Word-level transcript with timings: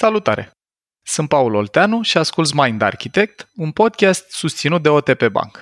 Salutare! 0.00 0.50
Sunt 1.02 1.28
Paul 1.28 1.54
Olteanu 1.54 2.02
și 2.02 2.18
ascult 2.18 2.54
Mind 2.54 2.82
Architect, 2.82 3.48
un 3.56 3.70
podcast 3.70 4.30
susținut 4.30 4.82
de 4.82 4.88
OTP 4.88 5.26
Bank. 5.26 5.60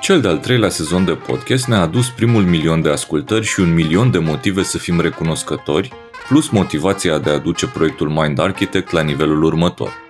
Cel 0.00 0.20
de-al 0.20 0.38
treilea 0.38 0.68
sezon 0.68 1.04
de 1.04 1.14
podcast 1.14 1.66
ne-a 1.66 1.80
adus 1.80 2.10
primul 2.10 2.42
milion 2.42 2.82
de 2.82 2.90
ascultări 2.90 3.44
și 3.44 3.60
un 3.60 3.74
milion 3.74 4.10
de 4.10 4.18
motive 4.18 4.62
să 4.62 4.78
fim 4.78 5.00
recunoscători, 5.00 5.92
plus 6.28 6.48
motivația 6.48 7.18
de 7.18 7.30
a 7.30 7.32
aduce 7.32 7.66
proiectul 7.66 8.08
Mind 8.08 8.38
Architect 8.38 8.90
la 8.90 9.02
nivelul 9.02 9.42
următor. 9.42 10.03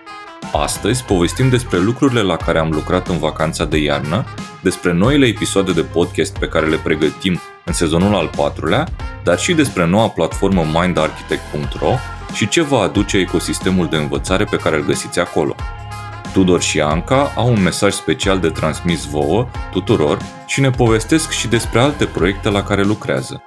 Astăzi 0.56 1.04
povestim 1.04 1.48
despre 1.48 1.78
lucrurile 1.78 2.20
la 2.20 2.36
care 2.36 2.58
am 2.58 2.70
lucrat 2.70 3.08
în 3.08 3.18
vacanța 3.18 3.64
de 3.64 3.76
iarnă, 3.78 4.24
despre 4.62 4.92
noile 4.92 5.26
episoade 5.26 5.72
de 5.72 5.82
podcast 5.82 6.38
pe 6.38 6.48
care 6.48 6.66
le 6.66 6.76
pregătim 6.76 7.40
în 7.64 7.72
sezonul 7.72 8.14
al 8.14 8.30
patrulea, 8.36 8.88
dar 9.24 9.38
și 9.38 9.54
despre 9.54 9.86
noua 9.86 10.08
platformă 10.08 10.66
mindarchitect.ro 10.72 11.94
și 12.34 12.48
ce 12.48 12.62
va 12.62 12.78
aduce 12.78 13.16
ecosistemul 13.16 13.88
de 13.88 13.96
învățare 13.96 14.44
pe 14.44 14.56
care 14.56 14.76
îl 14.76 14.84
găsiți 14.84 15.18
acolo. 15.20 15.54
Tudor 16.32 16.62
și 16.62 16.80
Anca 16.80 17.32
au 17.36 17.48
un 17.48 17.62
mesaj 17.62 17.92
special 17.92 18.38
de 18.38 18.48
transmis 18.48 19.04
vouă, 19.04 19.48
tuturor, 19.70 20.18
și 20.46 20.60
ne 20.60 20.70
povestesc 20.70 21.30
și 21.30 21.48
despre 21.48 21.80
alte 21.80 22.04
proiecte 22.04 22.50
la 22.50 22.62
care 22.62 22.82
lucrează. 22.82 23.42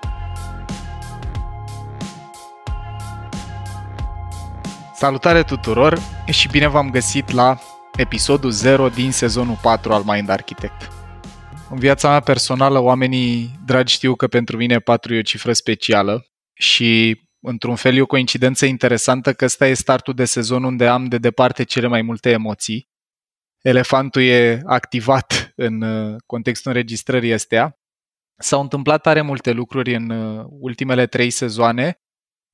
Salutare 4.99 5.43
tuturor 5.43 5.99
și 6.31 6.47
bine 6.47 6.67
v-am 6.67 6.89
găsit 6.89 7.31
la 7.31 7.59
episodul 7.97 8.51
0 8.51 8.89
din 8.89 9.11
sezonul 9.11 9.59
4 9.61 9.93
al 9.93 10.03
Mind 10.03 10.29
Architect. 10.29 10.91
În 11.69 11.79
viața 11.79 12.09
mea 12.09 12.19
personală, 12.19 12.79
oamenii 12.79 13.59
dragi 13.65 13.93
știu 13.93 14.15
că 14.15 14.27
pentru 14.27 14.57
mine 14.57 14.79
4 14.79 15.13
e 15.13 15.17
o 15.17 15.21
cifră 15.21 15.53
specială 15.53 16.25
și 16.53 17.21
într-un 17.39 17.75
fel 17.75 17.95
e 17.95 18.01
o 18.01 18.05
coincidență 18.05 18.65
interesantă 18.65 19.33
că 19.33 19.45
ăsta 19.45 19.67
e 19.67 19.73
startul 19.73 20.13
de 20.13 20.25
sezon 20.25 20.63
unde 20.63 20.87
am 20.87 21.05
de 21.05 21.17
departe 21.17 21.63
cele 21.63 21.87
mai 21.87 22.01
multe 22.01 22.29
emoții. 22.29 22.89
Elefantul 23.61 24.21
e 24.21 24.61
activat 24.65 25.51
în 25.55 25.81
uh, 25.81 26.15
contextul 26.25 26.71
înregistrării 26.71 27.33
astea. 27.33 27.79
S-au 28.37 28.61
întâmplat 28.61 29.01
tare 29.01 29.21
multe 29.21 29.51
lucruri 29.51 29.95
în 29.95 30.09
uh, 30.09 30.45
ultimele 30.49 31.07
trei 31.07 31.29
sezoane 31.29 32.01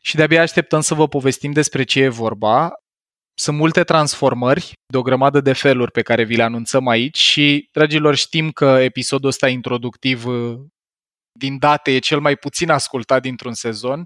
și 0.06 0.16
de-abia 0.16 0.42
așteptăm 0.42 0.82
să 0.82 0.94
vă 0.94 1.08
povestim 1.08 1.52
despre 1.52 1.84
ce 1.84 2.02
e 2.02 2.08
vorba. 2.08 2.74
Sunt 3.34 3.58
multe 3.58 3.84
transformări 3.84 4.74
de 4.92 4.98
o 4.98 5.02
grămadă 5.02 5.42
de 5.42 5.54
feluri 5.54 5.92
pe 5.92 6.02
care 6.02 6.24
vi 6.24 6.36
le 6.36 6.44
anunțăm 6.44 6.88
aici 6.88 7.18
și, 7.18 7.70
dragilor, 7.72 8.16
știm 8.16 8.52
că 8.52 8.66
episodul 8.66 9.30
ăsta 9.30 9.48
introductiv 9.48 10.26
uh, 10.26 10.60
din 11.40 11.58
date 11.58 11.92
e 11.92 12.00
cel 12.00 12.20
mai 12.20 12.36
puțin 12.36 12.70
ascultat 12.70 13.22
dintr-un 13.22 13.54
sezon. 13.54 14.04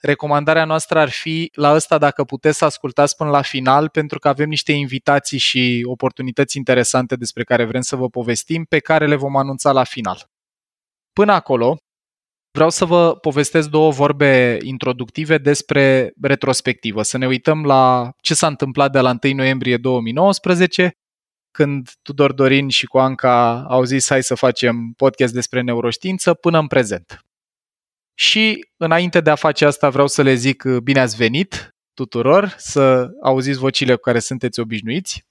Recomandarea 0.00 0.64
noastră 0.64 0.98
ar 0.98 1.10
fi 1.10 1.50
la 1.54 1.74
ăsta 1.74 1.98
dacă 1.98 2.24
puteți 2.24 2.58
să 2.58 2.64
ascultați 2.64 3.16
până 3.16 3.30
la 3.30 3.42
final 3.42 3.88
pentru 3.88 4.18
că 4.18 4.28
avem 4.28 4.48
niște 4.48 4.72
invitații 4.72 5.38
și 5.38 5.84
oportunități 5.86 6.56
interesante 6.56 7.16
despre 7.16 7.44
care 7.44 7.64
vrem 7.64 7.80
să 7.80 7.96
vă 7.96 8.08
povestim 8.08 8.64
pe 8.64 8.78
care 8.78 9.06
le 9.06 9.16
vom 9.16 9.36
anunța 9.36 9.72
la 9.72 9.84
final. 9.84 10.26
Până 11.12 11.32
acolo, 11.32 11.76
Vreau 12.54 12.70
să 12.70 12.84
vă 12.84 13.16
povestesc 13.16 13.68
două 13.68 13.90
vorbe 13.90 14.58
introductive 14.62 15.38
despre 15.38 16.12
retrospectivă. 16.22 17.02
Să 17.02 17.18
ne 17.18 17.26
uităm 17.26 17.64
la 17.64 18.12
ce 18.20 18.34
s-a 18.34 18.46
întâmplat 18.46 18.92
de 18.92 19.00
la 19.00 19.18
1 19.22 19.34
noiembrie 19.34 19.76
2019, 19.76 20.96
când 21.50 21.90
Tudor 22.02 22.32
Dorin 22.32 22.68
și 22.68 22.86
cu 22.86 22.98
Anca 22.98 23.64
au 23.68 23.84
zis 23.84 24.08
hai 24.08 24.22
să 24.22 24.34
facem 24.34 24.92
podcast 24.96 25.32
despre 25.32 25.60
neuroștiință, 25.60 26.34
până 26.34 26.58
în 26.58 26.66
prezent. 26.66 27.24
Și 28.14 28.68
înainte 28.76 29.20
de 29.20 29.30
a 29.30 29.34
face 29.34 29.64
asta 29.64 29.90
vreau 29.90 30.06
să 30.06 30.22
le 30.22 30.34
zic 30.34 30.64
bine 30.64 31.00
ați 31.00 31.16
venit 31.16 31.74
tuturor, 31.94 32.54
să 32.58 33.10
auziți 33.22 33.58
vocile 33.58 33.94
cu 33.94 34.00
care 34.00 34.18
sunteți 34.18 34.60
obișnuiți. 34.60 35.24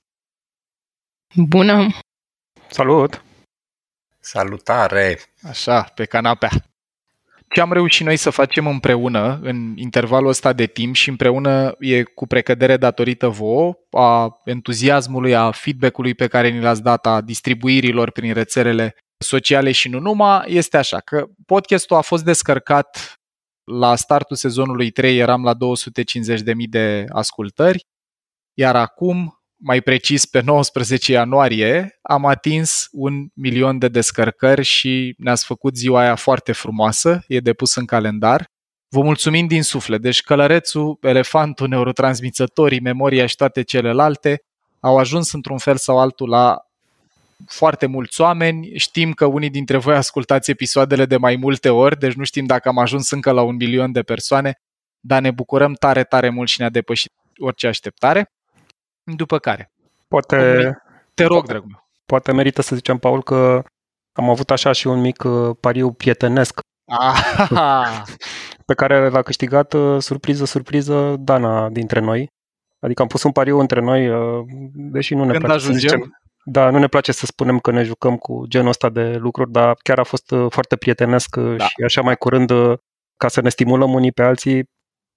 Bună! 1.36 1.88
Salut! 2.70 3.24
Salutare! 4.20 5.20
Așa, 5.42 5.82
pe 5.82 6.06
canapea 6.06 6.73
ce 7.54 7.62
am 7.62 7.74
reușit 7.74 8.06
noi 8.06 8.18
să 8.18 8.30
facem 8.30 8.68
împreună 8.68 9.40
în 9.42 9.74
intervalul 9.78 10.30
ăsta 10.30 10.54
de 10.54 10.66
timp 10.66 10.96
și 10.96 11.10
împreună 11.10 11.76
e 11.80 12.04
cu 12.04 12.28
precădere 12.28 12.78
datorită 12.78 13.28
vouă, 13.28 13.74
a 13.92 14.40
entuziasmului, 14.46 15.36
a 15.36 15.52
feedback-ului 15.52 16.14
pe 16.14 16.28
care 16.28 16.50
ni 16.50 16.62
l-ați 16.62 16.82
dat, 16.82 17.06
a 17.06 17.22
distribuirilor 17.22 18.12
prin 18.12 18.34
rețelele 18.34 18.96
sociale 19.18 19.72
și 19.72 19.90
nu 19.90 20.00
numai, 20.00 20.44
este 20.48 20.78
așa 20.78 21.00
că 21.00 21.26
podcastul 21.46 21.98
a 21.98 22.02
fost 22.02 22.24
descărcat 22.24 23.18
la 23.64 23.96
startul 23.96 24.36
sezonului 24.36 24.92
3 24.92 25.18
eram 25.18 25.44
la 25.44 25.54
250.000 25.54 25.58
de 26.70 27.06
ascultări, 27.10 27.86
iar 28.54 28.76
acum 28.76 29.43
mai 29.66 29.82
precis 29.82 30.26
pe 30.26 30.42
19 30.42 31.12
ianuarie, 31.12 32.00
am 32.02 32.26
atins 32.26 32.88
un 32.92 33.28
milion 33.34 33.78
de 33.78 33.88
descărcări 33.88 34.64
și 34.64 35.16
ne-ați 35.18 35.46
făcut 35.46 35.76
ziua 35.76 36.00
aia 36.00 36.16
foarte 36.16 36.52
frumoasă, 36.52 37.24
e 37.28 37.40
depus 37.40 37.76
în 37.76 37.86
calendar. 37.86 38.46
Vă 38.90 39.02
mulțumim 39.02 39.48
din 39.48 39.64
suflet. 39.64 40.02
Deci 40.02 40.22
călărețul, 40.22 40.98
elefantul, 41.02 41.68
neurotransmițătorii, 41.68 42.80
memoria 42.80 43.26
și 43.26 43.36
toate 43.36 43.62
celelalte 43.62 44.44
au 44.80 44.98
ajuns 44.98 45.32
într-un 45.32 45.58
fel 45.58 45.78
sau 45.78 46.00
altul 46.00 46.30
la 46.30 46.58
foarte 47.48 47.86
mulți 47.86 48.22
oameni. 48.22 48.72
Știm 48.76 49.14
că 49.14 49.26
unii 49.26 49.50
dintre 49.50 49.78
voi 49.78 49.96
ascultați 49.96 50.52
episoadele 50.52 51.06
de 51.06 51.18
mai 51.18 51.36
multe 51.36 51.70
ori, 51.70 52.00
deci 52.00 52.14
nu 52.14 52.24
știm 52.24 52.46
dacă 52.46 52.70
am 52.70 52.78
ajuns 52.78 53.12
încă 53.12 53.32
la 53.32 53.42
un 53.42 53.56
milion 53.56 53.92
de 53.92 54.02
persoane, 54.02 54.62
dar 55.00 55.22
ne 55.22 55.32
bucurăm 55.32 55.74
tare, 55.74 56.04
tare 56.04 56.30
mult 56.30 56.50
și 56.50 56.60
ne-a 56.60 56.70
depășit 56.70 57.12
orice 57.38 57.68
așteptare. 57.68 58.32
După 59.04 59.40
care. 59.40 59.72
Poate... 60.08 60.38
Te 61.14 61.24
rog, 61.24 61.46
dragul 61.46 61.68
meu. 61.70 61.88
Poate 62.06 62.32
merită 62.32 62.62
să 62.62 62.76
zicem, 62.76 62.98
Paul, 62.98 63.24
că 63.24 63.64
am 64.14 64.30
avut 64.30 64.52
așa 64.52 64.72
și 64.72 64.88
un 64.88 65.00
mic 65.00 65.24
uh, 65.24 65.56
pariu 65.60 65.92
prietenesc 65.92 66.60
Ah, 66.86 67.18
pe 68.66 68.74
care 68.74 69.10
l-a 69.10 69.22
câștigat, 69.22 69.74
uh, 69.74 70.02
surpriză, 70.02 70.46
surpriză, 70.46 71.16
Dana 71.20 71.70
dintre 71.70 72.00
noi. 72.00 72.28
Adică 72.80 73.02
am 73.02 73.08
pus 73.08 73.24
un 73.24 73.32
pariu 73.32 73.60
între 73.60 73.80
noi, 73.82 74.10
uh, 74.10 74.46
deși 74.74 75.14
nu 75.16 75.24
ne 75.24 75.32
Când 75.32 75.44
place 75.44 75.60
să 75.60 75.68
ajungem? 75.68 75.90
zicem. 75.90 76.18
Da, 76.46 76.70
nu 76.70 76.78
ne 76.78 76.88
place 76.88 77.12
să 77.12 77.26
spunem 77.26 77.60
că 77.60 77.72
ne 77.72 77.84
jucăm 77.84 78.16
cu 78.18 78.46
genul 78.48 78.68
ăsta 78.70 78.90
de 78.90 79.16
lucruri, 79.16 79.52
dar 79.52 79.76
chiar 79.84 80.00
a 80.00 80.04
fost 80.04 80.32
uh, 80.32 80.46
foarte 80.50 80.76
prietenesc 80.76 81.36
uh, 81.36 81.56
Da. 81.58 81.66
și 81.68 81.84
așa 81.86 82.02
mai 82.02 82.16
curând 82.18 82.50
uh, 82.50 82.78
ca 83.18 83.28
să 83.28 83.42
ne 83.42 83.50
stimulăm 83.50 83.94
unii 83.94 84.12
pe 84.12 84.24
alții 84.24 84.64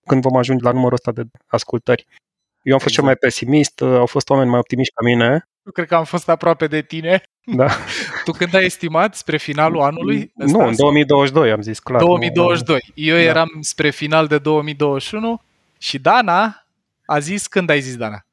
când 0.08 0.22
vom 0.22 0.36
ajunge 0.36 0.64
la 0.64 0.72
numărul 0.72 0.92
ăsta 0.94 1.12
de 1.12 1.22
ascultări. 1.46 2.06
Eu 2.66 2.72
am 2.72 2.78
fost 2.78 2.94
cel 2.94 3.04
mai 3.04 3.12
Exact. 3.12 3.32
pesimist, 3.34 3.80
uh, 3.80 3.96
au 3.98 4.06
fost 4.06 4.30
oameni 4.30 4.50
mai 4.50 4.58
optimiști 4.58 4.92
ca 4.94 5.02
mine, 5.04 5.48
eu 5.66 5.72
cred 5.72 5.86
că 5.86 5.94
am 5.94 6.04
fost 6.04 6.28
aproape 6.28 6.66
de 6.66 6.82
tine. 6.82 7.22
da. 7.44 7.66
Tu 8.24 8.32
când 8.32 8.54
ai 8.54 8.64
estimat 8.64 9.14
spre 9.14 9.36
finalul 9.36 9.80
anului? 9.80 10.32
Ăsta? 10.40 10.58
Nu, 10.58 10.66
în 10.66 10.76
2022 10.76 11.50
am 11.50 11.60
zis, 11.62 11.78
clar. 11.78 12.00
nu- 12.00 12.06
2022. 12.06 12.80
Eu 12.94 13.14
Da. 13.16 13.22
eram 13.22 13.48
spre 13.60 13.90
final 13.90 14.26
de 14.26 14.38
2021 14.38 15.42
și 15.78 15.98
Dana 15.98 16.66
a 17.06 17.18
zis, 17.18 17.46
când 17.46 17.70
ai 17.70 17.80
zis 17.80 17.96
Dana? 17.96 18.26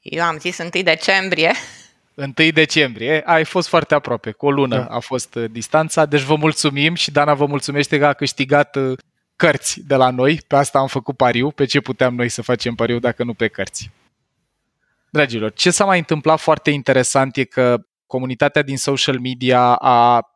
Eu 0.00 0.22
am 0.24 0.38
zis 0.38 0.58
1 0.58 0.82
decembrie. 0.82 1.52
1 2.14 2.50
decembrie. 2.50 3.22
Ai 3.26 3.44
fost 3.44 3.68
foarte 3.68 3.94
aproape, 3.94 4.30
cu 4.30 4.46
o 4.46 4.50
lună 4.50 4.76
Da. 4.76 4.84
a 4.84 4.98
fost 4.98 5.34
uh, 5.34 5.44
distanța, 5.50 6.06
deci 6.06 6.20
vă 6.22 6.34
mulțumim 6.34 6.94
și 6.94 7.10
Dana 7.10 7.34
vă 7.34 7.46
mulțumește 7.46 7.98
că 7.98 8.06
a 8.06 8.12
câștigat 8.12 8.76
uh, 8.76 8.98
cărți 9.36 9.80
de 9.86 9.94
la 9.94 10.10
noi. 10.10 10.40
Pe 10.46 10.56
asta 10.56 10.78
am 10.78 10.86
făcut 10.86 11.16
pariu, 11.16 11.50
pe 11.50 11.64
ce 11.64 11.80
puteam 11.80 12.14
noi 12.14 12.28
să 12.28 12.42
facem 12.42 12.74
pariu 12.74 12.98
dacă 12.98 13.24
nu 13.24 13.34
pe 13.34 13.48
cărți. 13.48 13.90
Dragilor, 15.10 15.52
ce 15.52 15.70
s-a 15.70 15.84
mai 15.84 15.98
întâmplat 15.98 16.40
foarte 16.40 16.70
interesant 16.70 17.36
e 17.36 17.44
că 17.44 17.86
comunitatea 18.06 18.62
din 18.62 18.76
social 18.76 19.18
media 19.18 19.74
a 19.74 20.26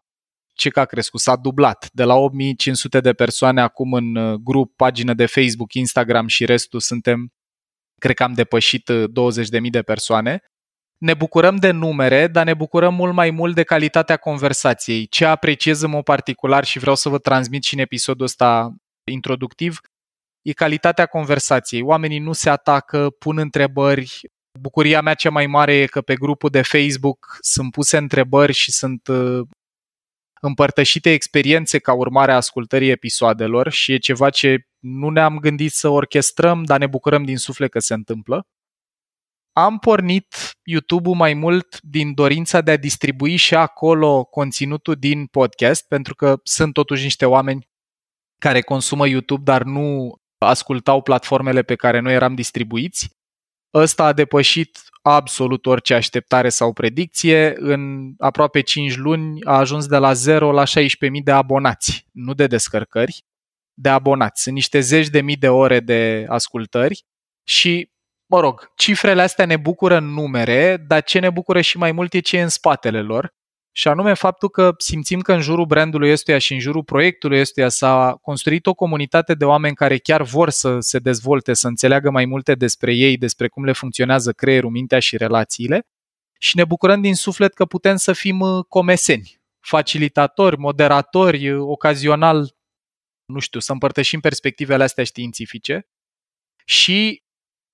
ce 0.56 0.68
că 0.68 0.80
a 0.80 0.84
crescut, 0.84 1.20
s-a 1.20 1.36
dublat. 1.36 1.88
De 1.92 2.04
la 2.04 2.14
8500 2.14 3.00
de 3.00 3.12
persoane 3.12 3.60
acum 3.60 3.92
în 3.92 4.16
uh, 4.16 4.34
grup, 4.34 4.76
pagină 4.76 5.14
de 5.14 5.26
Facebook, 5.26 5.74
Instagram 5.74 6.26
și 6.26 6.44
restul 6.44 6.80
suntem, 6.80 7.32
cred 7.98 8.14
că 8.14 8.22
am 8.22 8.32
depășit 8.32 8.88
uh, 8.88 9.04
20.000 9.62 9.70
de 9.70 9.82
persoane. 9.82 10.42
Ne 10.98 11.14
bucurăm 11.14 11.56
de 11.56 11.70
numere, 11.70 12.26
dar 12.26 12.44
ne 12.44 12.54
bucurăm 12.54 12.94
mult 12.94 13.14
mai 13.14 13.30
mult 13.30 13.54
de 13.54 13.62
calitatea 13.62 14.16
conversației. 14.16 15.06
Ce 15.06 15.24
apreciez 15.24 15.80
în 15.80 15.90
mod 15.90 16.04
particular 16.04 16.64
și 16.64 16.78
vreau 16.78 16.94
să 16.94 17.08
vă 17.08 17.18
transmit 17.18 17.62
și 17.62 17.74
în 17.74 17.80
episodul 17.80 18.24
ăsta 18.24 18.74
introductiv, 19.10 19.80
e 20.42 20.52
calitatea 20.52 21.06
conversației. 21.06 21.82
Oamenii 21.82 22.18
nu 22.18 22.32
se 22.32 22.50
atacă, 22.50 23.10
pun 23.10 23.38
întrebări. 23.38 24.20
Bucuria 24.60 25.00
mea 25.00 25.14
cea 25.14 25.30
mai 25.30 25.46
mare 25.46 25.74
e 25.74 25.86
că 25.86 26.00
pe 26.00 26.14
grupul 26.14 26.50
de 26.50 26.62
Facebook 26.62 27.38
sunt 27.40 27.72
puse 27.72 27.96
întrebări 27.96 28.52
și 28.52 28.72
sunt 28.72 29.06
uh, 29.06 29.40
împărtășite 30.40 31.10
experiențe 31.12 31.78
ca 31.78 31.92
urmare 31.92 32.32
a 32.32 32.36
ascultării 32.36 32.90
episoadelor 32.90 33.70
și 33.70 33.92
e 33.92 33.98
ceva 33.98 34.30
ce 34.30 34.66
nu 34.78 35.08
ne-am 35.08 35.38
gândit 35.38 35.72
să 35.72 35.88
orchestrăm, 35.88 36.64
dar 36.64 36.78
ne 36.78 36.86
bucurăm 36.86 37.24
din 37.24 37.36
suflet 37.36 37.70
că 37.70 37.78
se 37.78 37.94
întâmplă. 37.94 38.46
am 39.52 39.78
pornit 39.78 40.36
YouTube-ul 40.62 41.14
mai 41.14 41.34
mult 41.34 41.80
din 41.80 42.14
dorința 42.14 42.60
de 42.60 42.70
a 42.70 42.76
distribui 42.76 43.36
și 43.36 43.54
acolo 43.54 44.24
conținutul 44.24 44.94
din 44.94 45.26
podcast, 45.26 45.88
pentru 45.88 46.14
că 46.14 46.40
sunt 46.42 46.72
totuși 46.72 47.02
niște 47.02 47.24
oameni 47.24 47.66
care 48.38 48.60
consumă 48.60 49.06
YouTube, 49.08 49.42
dar 49.44 49.62
nu 49.62 50.16
ascultau 50.38 51.02
platformele 51.02 51.62
pe 51.62 51.74
care 51.74 52.00
noi 52.00 52.14
eram 52.14 52.34
distribuiți. 52.34 53.10
Ăsta 53.74 54.04
a 54.04 54.12
depășit 54.12 54.78
absolut 55.02 55.66
orice 55.66 55.94
așteptare 55.94 56.48
sau 56.48 56.72
predicție. 56.72 57.54
În 57.56 58.12
aproape 58.18 58.60
5 58.60 58.96
luni 58.96 59.44
a 59.44 59.56
ajuns 59.56 59.86
de 59.86 59.96
la 59.96 60.12
0 60.12 60.52
la 60.52 60.62
16.000 60.64 60.68
de 61.24 61.30
abonați, 61.30 62.06
nu 62.12 62.34
de 62.34 62.46
descărcări, 62.46 63.24
de 63.74 63.88
abonați. 63.88 64.42
Sunt 64.42 64.54
niște 64.54 64.80
zeci 64.80 65.08
de 65.08 65.20
mii 65.20 65.36
de 65.36 65.48
ore 65.48 65.80
de 65.80 66.26
ascultări 66.28 67.04
și, 67.48 67.90
mă 68.26 68.40
rog, 68.40 68.72
cifrele 68.76 69.22
astea 69.22 69.46
ne 69.46 69.56
bucură 69.56 69.96
în 69.96 70.04
numere, 70.04 70.76
dar 70.76 71.02
ce 71.02 71.18
ne 71.18 71.30
bucură 71.30 71.60
și 71.60 71.78
mai 71.78 71.92
mult 71.92 72.12
e 72.12 72.18
ce 72.18 72.36
e 72.36 72.42
în 72.42 72.48
spatele 72.48 73.00
lor 73.00 73.34
și 73.78 73.88
anume 73.88 74.14
faptul 74.14 74.48
că 74.48 74.74
simțim 74.78 75.20
că 75.20 75.32
în 75.32 75.40
jurul 75.40 75.66
brandului 75.66 76.12
ăstuia 76.12 76.38
și 76.38 76.52
în 76.52 76.58
jurul 76.58 76.84
proiectului 76.84 77.40
ăstuia 77.40 77.68
s-a 77.68 78.18
construit 78.22 78.66
o 78.66 78.74
comunitate 78.74 79.34
de 79.34 79.44
oameni 79.44 79.74
care 79.74 79.98
chiar 79.98 80.22
vor 80.22 80.50
să 80.50 80.80
se 80.80 80.98
dezvolte, 80.98 81.54
să 81.54 81.66
înțeleagă 81.66 82.10
mai 82.10 82.24
multe 82.24 82.54
despre 82.54 82.94
ei, 82.94 83.16
despre 83.16 83.48
cum 83.48 83.64
le 83.64 83.72
funcționează 83.72 84.32
creierul, 84.32 84.70
mintea 84.70 84.98
și 84.98 85.16
relațiile. 85.16 85.86
Și 86.38 86.56
ne 86.56 86.64
bucurăm 86.64 87.00
din 87.00 87.14
suflet 87.14 87.54
că 87.54 87.64
putem 87.64 87.96
să 87.96 88.12
fim 88.12 88.40
uh, 88.40 88.64
comeseni, 88.68 89.40
facilitatori, 89.60 90.58
moderatori, 90.58 91.50
uh, 91.50 91.60
ocazional, 91.60 92.56
nu 93.24 93.38
știu, 93.38 93.60
să 93.60 93.72
împărtășim 93.72 94.20
perspectivele 94.20 94.82
astea 94.82 95.04
științifice. 95.04 95.88
Și 96.64 97.22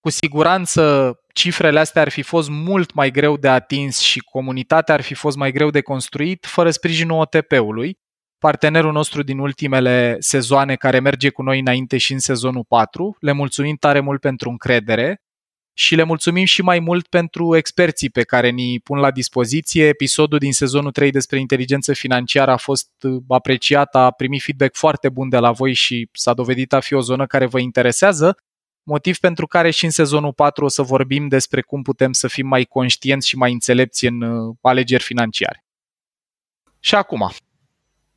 cu 0.00 0.10
siguranță 0.10 1.14
cifrele 1.32 1.81
astea 1.81 2.02
ar 2.02 2.08
fi 2.08 2.23
fost 2.23 2.49
mult 2.49 2.94
mai 2.94 3.11
greu 3.11 3.37
de 3.37 3.49
atins 3.49 3.99
și 3.99 4.19
comunitatea 4.19 4.94
ar 4.94 5.00
fi 5.00 5.14
fost 5.14 5.37
mai 5.37 5.52
greu 5.52 5.70
de 5.70 5.81
construit 5.81 6.46
fără 6.46 6.70
sprijinul 6.70 7.20
OTP-ului, 7.20 7.99
partenerul 8.38 8.93
nostru 8.93 9.23
din 9.23 9.38
ultimele 9.38 10.17
sezoane 10.19 10.75
care 10.75 10.99
merge 10.99 11.31
cu 11.31 11.43
noi 11.43 11.58
înainte 11.58 11.99
și 11.99 12.12
în 12.12 12.19
sezonul 12.19 12.64
4. 12.69 13.17
Le 13.20 13.32
mulțumim 13.32 13.76
tare 13.76 14.00
mult 14.00 14.20
pentru 14.20 14.50
încredere 14.50 15.23
și 15.75 15.94
le 15.94 16.02
mulțumim 16.02 16.44
și 16.44 16.62
mai 16.62 16.79
mult 16.79 17.06
pentru 17.06 17.56
experții 17.56 18.11
pe 18.11 18.23
care 18.23 18.49
ni 18.49 18.81
pun 18.81 18.99
la 18.99 19.11
dispoziție. 19.11 19.87
Episodul 19.87 20.38
din 20.38 20.52
sezonul 20.52 20.93
3 20.93 21.11
despre 21.11 21.38
inteligență 21.38 21.93
financiară 21.93 22.50
a 22.50 22.56
fost 22.56 22.88
apreciat, 23.29 23.94
a 23.94 24.11
primit 24.11 24.43
feedback 24.43 24.76
foarte 24.76 25.08
bun 25.08 25.29
de 25.29 25.38
la 25.38 25.52
voi 25.52 25.73
și 25.73 26.08
s-a 26.12 26.34
dovedit 26.34 26.73
a 26.73 26.81
fi 26.81 26.94
o 26.94 27.00
zonă 27.00 27.26
care 27.26 27.46
vă 27.46 27.58
interesează 27.58 28.37
motiv 28.82 29.19
pentru 29.19 29.46
care 29.46 29.70
și 29.70 29.84
în 29.84 29.90
sezonul 29.90 30.32
4 30.32 30.64
o 30.64 30.69
să 30.69 30.82
vorbim 30.82 31.29
despre 31.29 31.61
cum 31.61 31.82
putem 31.82 32.12
să 32.12 32.29
fim 32.29 32.46
mai 32.46 32.64
conștienți 32.64 33.29
și 33.29 33.37
mai 33.37 33.52
înțelepți 33.52 34.06
în 34.06 34.23
uh, 34.23 34.56
alegeri 34.61 35.02
financiare. 35.02 35.64
Și 36.81 36.94
acum, 36.94 37.31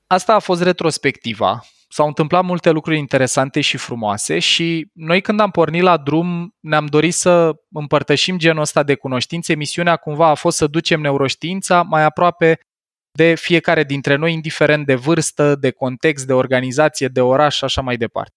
asta 0.08 0.34
a 0.34 0.40
fost 0.40 0.62
retrospectiva. 0.62 1.66
S-au 1.90 2.08
întâmplat 2.08 2.44
multe 2.44 2.70
lucruri 2.70 2.98
interesante 2.98 3.62
și 3.62 3.78
frumoase 3.78 4.40
și 4.40 4.88
noi 4.94 5.22
când 5.22 5.40
am 5.40 5.52
pornit 5.52 5.82
la 5.82 5.98
drum 5.98 6.56
ne-am 6.60 6.86
dorit 6.86 7.14
să 7.14 7.52
împărtășim 7.72 8.38
genul 8.38 8.62
ăsta 8.62 8.84
de 8.84 8.96
cunoștințe. 8.96 9.56
Misiunea 9.56 9.96
cumva 9.96 10.28
a 10.28 10.34
fost 10.34 10.58
să 10.58 10.68
ducem 10.68 11.02
neuroștiința 11.02 11.82
mai 11.82 12.04
aproape 12.04 12.60
de 13.12 13.36
fiecare 13.36 13.84
dintre 13.84 14.16
noi, 14.16 14.34
indiferent 14.34 14.86
de 14.86 14.96
vârstă, 14.96 15.56
de 15.56 15.72
context, 15.72 16.28
de 16.28 16.34
organizație, 16.34 17.08
de 17.08 17.22
oraș 17.22 17.56
și 17.56 17.64
așa 17.64 17.82
mai 17.82 17.98
departe. 17.98 18.36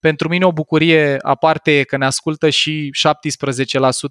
Pentru 0.00 0.28
mine 0.28 0.44
o 0.46 0.52
bucurie 0.52 1.16
aparte 1.22 1.78
e 1.78 1.84
că 1.84 1.96
ne 1.96 2.04
ascultă 2.04 2.50
și 2.50 2.90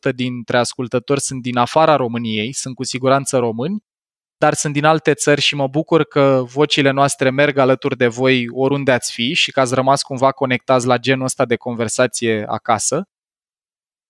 17% 0.10 0.14
dintre 0.16 0.58
ascultători 0.58 1.22
sunt 1.22 1.42
din 1.42 1.58
afara 1.58 1.96
României, 1.96 2.54
sunt 2.54 2.76
cu 2.76 2.84
siguranță 2.84 3.38
români, 3.38 3.84
dar 4.38 4.54
sunt 4.54 4.74
din 4.74 4.86
alte 4.86 5.14
țări 5.14 5.42
și 5.42 5.56
mă 5.56 5.68
bucur 5.68 6.04
că 6.04 6.44
vocile 6.46 6.92
noastre 6.92 7.30
merg 7.30 7.58
alături 7.58 7.98
de 7.98 8.08
voi 8.08 8.46
oriunde 8.50 8.92
ați 8.92 9.12
fi 9.12 9.34
și 9.34 9.52
că 9.52 9.60
ați 9.60 9.74
rămas 9.74 10.02
cumva 10.02 10.32
conectați 10.32 10.88
la 10.88 10.98
genul 10.98 11.26
ăsta 11.26 11.46
de 11.46 11.56
conversație 11.56 12.46
acasă. 12.48 13.04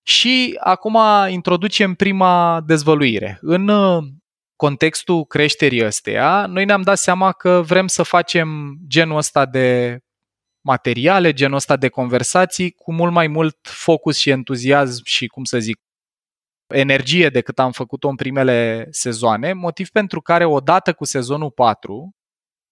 Și 0.03 0.57
acum 0.59 0.97
introducem 1.27 1.93
prima 1.93 2.61
dezvăluire. 2.65 3.37
În 3.41 3.67
uh, 3.67 4.03
contextul 4.55 5.25
creșterii 5.25 5.85
ăsteia, 5.85 6.45
noi 6.45 6.65
ne-am 6.65 6.81
dat 6.81 6.97
seama 6.97 7.31
că 7.31 7.61
vrem 7.65 7.87
să 7.87 8.03
facem 8.03 8.77
genul 8.87 9.17
ăsta 9.17 9.45
de 9.45 9.99
materiale, 10.67 11.33
genul 11.33 11.55
ăsta 11.55 11.75
de 11.75 11.89
conversații, 11.89 12.71
cu 12.71 12.93
mult 12.93 13.11
mai 13.11 13.27
mult 13.27 13.57
focus 13.61 14.17
și 14.17 14.29
entuziasm 14.29 15.03
și, 15.03 15.27
cum 15.27 15.43
să 15.43 15.59
zic, 15.59 15.79
energie 16.67 17.29
decât 17.29 17.59
am 17.59 17.71
făcut-o 17.71 18.09
în 18.09 18.15
primele 18.15 18.87
sezoane, 18.89 19.53
motiv 19.53 19.89
pentru 19.89 20.21
care 20.21 20.45
odată 20.45 20.93
cu 20.93 21.05
sezonul 21.05 21.51
4 21.51 22.15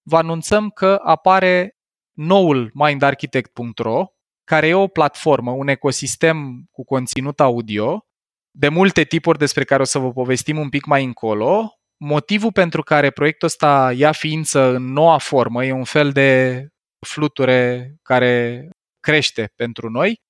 vă 0.07 0.17
anunțăm 0.17 0.69
că 0.69 0.99
apare 1.03 1.77
noul 2.17 2.71
mindarchitect.ro, 2.73 4.05
care 4.43 4.67
e 4.67 4.73
o 4.73 4.87
platformă, 4.87 5.51
un 5.51 5.67
ecosistem 5.67 6.65
cu 6.71 6.83
conținut 6.83 7.39
audio, 7.39 8.05
de 8.51 8.69
multe 8.69 9.03
tipuri 9.03 9.37
despre 9.37 9.63
care 9.63 9.81
o 9.81 9.85
să 9.85 9.99
vă 9.99 10.11
povestim 10.11 10.57
un 10.57 10.69
pic 10.69 10.85
mai 10.85 11.03
încolo. 11.03 11.79
Motivul 11.97 12.51
pentru 12.51 12.81
care 12.81 13.09
proiectul 13.09 13.47
ăsta 13.47 13.93
ia 13.95 14.11
ființă 14.11 14.75
în 14.75 14.83
noua 14.83 15.17
formă 15.17 15.65
e 15.65 15.71
un 15.71 15.83
fel 15.83 16.11
de 16.11 16.59
fluture 17.05 17.95
care 18.01 18.69
crește 18.99 19.51
pentru 19.55 19.89
noi, 19.89 20.21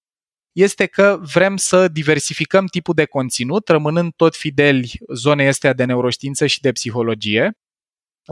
este 0.52 0.86
că 0.86 1.20
vrem 1.34 1.58
să 1.58 1.88
diversificăm 1.88 2.66
tipul 2.66 2.94
de 2.94 3.06
conținut, 3.06 3.68
rămânând 3.68 4.14
tot 4.16 4.36
fideli 4.36 5.00
zonei 5.14 5.48
astea 5.48 5.74
de 5.74 5.84
neuroștiință 5.84 6.46
și 6.46 6.62
de 6.62 6.72
psihologie. 6.72 7.52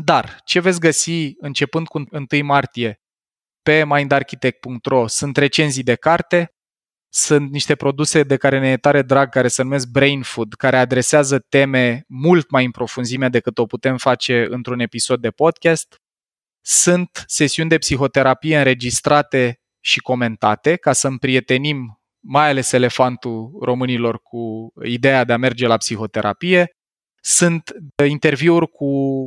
Dar 0.04 0.40
ce 0.44 0.60
veți 0.60 0.80
găsi 0.80 1.34
începând 1.38 1.88
cu 1.88 2.04
1 2.32 2.44
martie 2.44 3.02
pe 3.62 3.86
mindarchitect.ro 3.86 5.08
sunt 5.08 5.38
recenzii 5.38 5.84
de 5.84 5.96
carte, 5.96 6.54
sunt 7.10 7.52
niște 7.52 7.76
produse 7.76 8.24
de 8.24 8.38
care 8.38 8.60
ne 8.60 8.72
e 8.72 8.78
tare 8.78 9.02
drag, 9.02 9.30
care 9.30 9.48
se 9.48 9.64
numesc 9.64 9.88
Brain 9.88 10.22
Food, 10.22 10.54
care 10.54 10.78
adresează 10.78 11.40
teme 11.40 12.04
mult 12.08 12.50
mai 12.50 12.66
în 12.66 12.72
profunzime 12.72 13.30
decât 13.30 13.58
o 13.58 13.66
putem 13.66 13.98
face 13.98 14.48
într-un 14.50 14.80
episod 14.80 15.22
de 15.22 15.32
podcast. 15.32 16.03
Sunt 16.66 17.24
sesiuni 17.28 17.70
de 17.70 17.78
psihoterapie 17.78 18.58
înregistrate 18.58 19.60
și 19.80 20.00
comentate 20.00 20.76
ca 20.76 20.94
să 20.94 21.08
împrietenim 21.08 22.02
mai 22.20 22.50
ales 22.50 22.72
elefantul 22.72 23.58
românilor 23.62 24.20
cu 24.22 24.74
ideea 24.84 25.24
de 25.24 25.34
a 25.34 25.38
merge 25.38 25.68
la 25.68 25.78
psihoterapie. 25.78 26.72
Sunt 27.22 27.72
interviuri 28.08 28.68
cu 28.68 28.86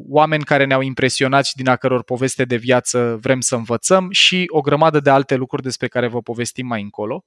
oameni 0.08 0.44
care 0.44 0.64
ne-au 0.64 0.81
impresionat 0.81 1.46
și 1.46 1.55
din 1.55 1.69
a 1.69 1.76
căror 1.76 2.05
poveste 2.05 2.44
de 2.44 2.56
viață 2.56 3.19
vrem 3.20 3.40
să 3.40 3.55
învățăm 3.55 4.10
și 4.10 4.44
o 4.48 4.60
grămadă 4.60 5.00
de 5.00 5.10
alte 5.10 5.34
lucruri 5.34 5.62
despre 5.62 5.88
care 5.88 6.08
vă 6.08 6.22
povestim 6.22 6.66
mai 6.66 6.82
încolo. 6.82 7.24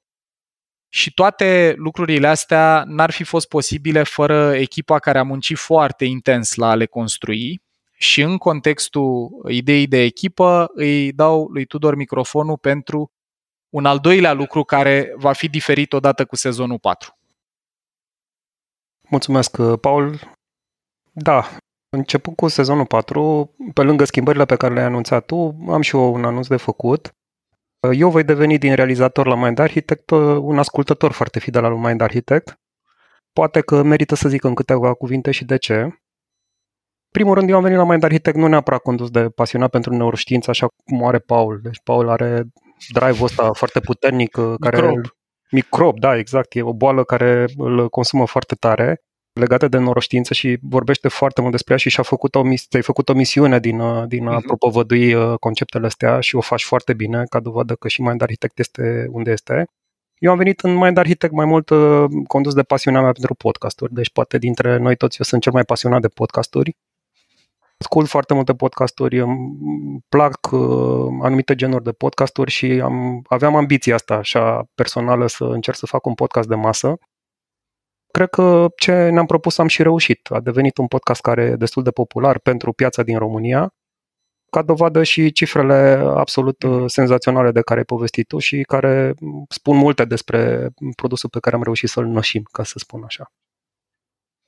Și 0.92 1.14
toate 1.14 1.74
lucrurile 1.78 2.28
astea 2.28 2.84
n-ar 2.88 3.12
fi 3.12 3.24
fost 3.24 3.48
posibile 3.48 4.04
fără 4.04 4.56
echipa 4.56 5.00
care 5.00 5.18
a 5.18 5.24
muncit 5.24 5.58
foarte 5.58 6.06
intens 6.06 6.56
la 6.56 6.70
a 6.70 6.76
le 6.76 6.86
construi 6.86 7.62
și 8.02 8.22
în 8.22 8.38
contextul 8.38 9.30
ideii 9.48 9.88
de 9.88 10.02
echipă 10.02 10.72
îi 10.74 11.12
dau 11.14 11.48
lui 11.48 11.66
Tudor 11.66 11.96
microfonul 11.96 12.58
pentru 12.58 13.12
un 13.70 13.86
al 13.86 14.00
doilea 14.00 14.34
lucru 14.34 14.64
care 14.64 15.14
va 15.16 15.34
fi 15.34 15.50
diferit 15.50 15.94
odată 15.94 16.26
cu 16.26 16.36
sezonul 16.36 16.80
4. 16.80 17.18
Mulțumesc, 19.10 19.58
Paul. 19.82 20.20
Da, 21.12 21.50
începând 21.90 22.36
cu 22.36 22.48
sezonul 22.48 22.86
4, 22.86 23.56
pe 23.74 23.82
lângă 23.82 24.04
schimbările 24.04 24.46
pe 24.46 24.56
care 24.56 24.74
le-ai 24.74 24.86
anunțat 24.86 25.26
tu, 25.26 25.58
am 25.70 25.82
și 25.82 25.96
eu 25.96 26.14
un 26.14 26.26
anunț 26.26 26.48
de 26.48 26.58
făcut. 26.58 27.16
Eu 27.94 28.10
voi 28.10 28.24
deveni 28.24 28.58
din 28.58 28.76
realizator 28.76 29.28
la 29.28 29.36
Mind 29.36 29.60
Architect 29.60 30.10
un 30.40 30.58
ascultător 30.58 31.12
foarte 31.12 31.40
fidel 31.40 31.64
al 31.64 31.72
lui 31.72 31.80
Mind 31.80 32.02
Architect. 32.02 32.60
Poate 33.34 33.62
că 33.62 33.84
merită 33.84 34.16
să 34.16 34.30
zic 34.30 34.44
în 34.44 34.54
câteva 34.54 34.94
cuvinte 34.94 35.32
și 35.32 35.46
de 35.46 35.58
ce 35.58 36.02
primul 37.12 37.34
rând, 37.34 37.50
eu 37.50 37.56
am 37.56 37.64
venit 37.64 37.78
la 37.78 37.86
Mind 37.86 38.04
Architect 38.04 38.38
nu 38.38 38.48
neapărat 38.48 38.82
condus 38.82 39.10
de 39.10 39.30
pasionat 39.30 39.70
pentru 39.70 39.96
neuroștiință, 39.96 40.50
așa 40.50 40.68
cum 40.86 41.04
are 41.04 41.18
Paul. 41.18 41.60
Deci 41.64 41.80
Paul 41.84 42.10
are 42.10 42.44
drive-ul 42.94 43.24
ăsta 43.24 43.52
foarte 43.54 43.80
puternic. 43.80 44.38
Uh, 44.38 44.54
care 44.60 44.78
Microb. 44.78 45.06
Microb, 45.52 46.00
da, 46.00 46.18
exact. 46.18 46.56
E 46.56 46.62
o 46.62 46.74
boală 46.74 47.04
care 47.04 47.46
îl 47.58 47.90
consumă 47.90 48.26
foarte 48.26 48.56
tare 48.56 49.02
legată 49.34 49.68
de 49.68 49.78
neuroștiință 49.78 50.34
și 50.34 50.58
vorbește 50.62 51.08
foarte 51.08 51.42
mult 51.42 51.54
despre 51.54 51.74
ea 51.74 51.80
și 51.80 51.90
și-a 51.90 52.04
făcut 52.04 52.36
o, 52.36 52.44
mis- 52.44 52.68
ai 52.72 52.82
făcut 52.82 53.10
o 53.10 53.14
misiune 53.14 53.60
din, 53.60 53.80
uh, 53.80 54.08
din 54.08 54.28
a 54.28 54.38
uh-huh. 54.38 54.46
propovădui 54.46 55.38
conceptele 55.38 55.86
astea 55.86 56.20
și 56.20 56.36
o 56.36 56.42
faci 56.42 56.64
foarte 56.64 56.94
bine, 56.94 57.24
ca 57.30 57.40
dovadă 57.40 57.76
că 57.76 57.88
și 57.88 58.02
Mind 58.02 58.22
Architect 58.22 58.60
este 58.60 59.08
unde 59.12 59.32
este. 59.32 59.66
Eu 60.18 60.32
am 60.32 60.38
venit 60.38 60.60
în 60.60 60.76
Mind 60.76 60.98
Architect 60.98 61.34
mai 61.34 61.46
mult 61.46 61.70
uh, 61.70 62.06
condus 62.28 62.54
de 62.54 62.64
pasiunea 62.64 63.02
mea 63.02 63.12
pentru 63.12 63.34
podcasturi, 63.34 63.94
deci 63.94 64.12
poate 64.12 64.38
dintre 64.38 64.78
noi 64.78 64.96
toți 64.96 65.18
eu 65.20 65.26
sunt 65.26 65.42
cel 65.42 65.52
mai 65.52 65.64
pasionat 65.64 66.02
de 66.02 66.08
podcasturi 66.08 66.76
Ascult 67.84 68.08
foarte 68.08 68.34
multe 68.34 68.54
podcasturi, 68.56 69.20
îmi 69.20 70.00
plac 70.10 70.52
uh, 70.52 70.60
anumite 71.22 71.56
genuri 71.56 71.84
de 71.84 71.92
podcasturi 71.92 72.52
și 72.52 72.66
am, 72.66 73.22
aveam 73.28 73.56
ambiția 73.56 73.96
asta 73.96 74.14
așa 74.14 74.64
personală 74.76 75.28
să 75.28 75.44
încerc 75.44 75.78
să 75.78 75.86
fac 75.86 76.06
un 76.06 76.14
podcast 76.14 76.48
de 76.48 76.56
masă. 76.56 76.98
cred 78.12 78.30
că 78.30 78.68
ce 78.76 79.10
ne-am 79.10 79.26
propus 79.26 79.58
am 79.58 79.68
și 79.68 79.82
reușit. 79.84 80.32
A 80.32 80.40
devenit 80.40 80.78
un 80.78 80.88
podcast 80.88 81.22
care 81.22 81.44
e 81.44 81.56
destul 81.56 81.84
de 81.84 81.92
popular 81.92 82.40
pentru 82.40 82.74
piața 82.74 83.04
din 83.04 83.18
România, 83.18 83.74
ca 84.52 84.62
dovadă 84.62 85.04
și 85.04 85.32
cifrele 85.32 86.04
absolut 86.16 86.64
uh, 86.64 86.84
senzaționale 86.88 87.52
de 87.52 87.62
care 87.62 87.80
ai 87.80 87.86
povestit 87.86 88.28
tu 88.28 88.38
și 88.40 88.62
care 88.62 89.14
spun 89.50 89.78
multe 89.78 90.06
despre 90.06 90.70
produsul 90.96 91.30
pe 91.30 91.40
care 91.40 91.56
am 91.56 91.64
reușit 91.64 91.90
să-l 91.90 92.06
nășim, 92.06 92.44
ca 92.52 92.64
să 92.64 92.74
spun 92.78 93.04
așa. 93.04 93.32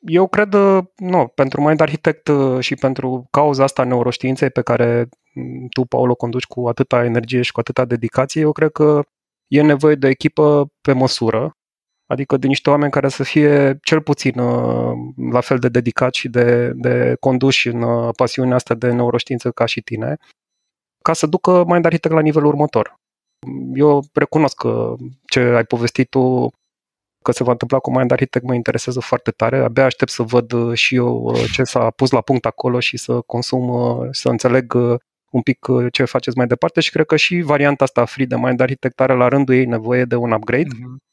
Eu 0.08 0.28
cred, 0.28 0.54
uh, 0.54 0.84
nu, 0.96 1.28
pentru 1.28 1.62
Mind 1.62 1.80
Architect 1.80 2.28
uh, 2.28 2.60
și 2.60 2.76
pentru 2.76 3.28
cauza 3.32 3.64
asta 3.64 3.84
neuroștiinței 3.84 4.50
pe 4.50 4.62
care 4.62 5.10
mm, 5.34 5.68
tu, 5.68 5.86
Paul, 5.86 6.10
o 6.10 6.16
conduci 6.16 6.46
cu 6.46 6.68
atâta 6.68 7.04
energie 7.04 7.42
și 7.42 7.52
cu 7.52 7.60
atâta 7.60 7.86
dedicație, 7.86 8.42
eu 8.42 8.52
cred 8.52 8.72
că 8.72 9.02
e 9.48 9.62
nevoie 9.62 9.96
de 9.96 10.06
o 10.06 10.10
echipă 10.10 10.68
pe 10.82 10.94
măsură, 10.94 11.52
adică 12.06 12.38
de 12.38 12.48
niște 12.48 12.70
oameni 12.70 12.92
care 12.92 13.10
să 13.10 13.24
fie 13.24 13.78
cel 13.84 14.02
puțin 14.02 14.40
uh, 14.40 14.92
la 15.32 15.42
fel 15.42 15.58
de 15.58 15.70
dedicați 15.70 16.20
și 16.20 16.30
de, 16.30 16.72
de 16.76 17.16
conduși 17.20 17.68
în 17.68 18.12
pasiunea 18.12 18.56
asta 18.56 18.74
de 18.74 18.92
neuroștiință 18.92 19.52
ca 19.52 19.66
și 19.66 19.82
tine, 19.82 20.18
ca 21.04 21.14
să 21.14 21.28
ducă 21.28 21.64
Mind 21.68 21.86
Architect 21.86 22.14
la 22.14 22.22
nivelul 22.22 22.48
următor. 22.48 22.96
Eu 23.74 24.04
recunosc 24.14 24.56
că 24.56 24.96
ce 25.26 25.40
ai 25.40 25.64
povestit 25.64 26.10
tu 26.10 26.52
că 27.22 27.32
se 27.32 27.44
va 27.44 27.52
întâmpla 27.52 27.80
cu 27.80 27.92
Mind 27.92 28.12
Architect 28.12 28.46
mă 28.46 28.54
interesează 28.54 29.00
foarte 29.00 29.32
tare. 29.32 29.58
Abia 29.58 29.86
aștept 29.86 30.12
să 30.12 30.24
văd 30.24 30.52
uh, 30.52 30.78
și 30.78 30.96
eu 30.96 31.22
uh, 31.24 31.44
ce 31.54 31.64
s-a 31.64 31.90
pus 31.90 32.12
la 32.12 32.22
punct 32.22 32.46
acolo 32.46 32.80
și 32.80 32.98
să 32.98 33.22
consum, 33.22 33.70
uh, 33.70 34.08
să 34.12 34.30
înțeleg 34.30 34.74
un 35.32 35.42
pic 35.42 35.66
ce 35.92 36.06
faceți 36.06 36.38
mai 36.38 36.48
departe 36.48 36.80
și 36.80 36.92
cred 36.92 37.06
că 37.06 37.16
și 37.16 37.42
varianta 37.42 37.84
asta 37.84 38.06
free 38.06 38.26
de 38.26 38.36
Mind 38.36 38.60
Architect 38.60 39.02
are 39.02 39.14
la 39.14 39.28
rândul 39.28 39.56
ei 39.56 39.66
nevoie 39.66 40.06
de 40.06 40.16
un 40.16 40.32
upgrade. 40.32 40.76
Mm-hmm. 40.76 41.10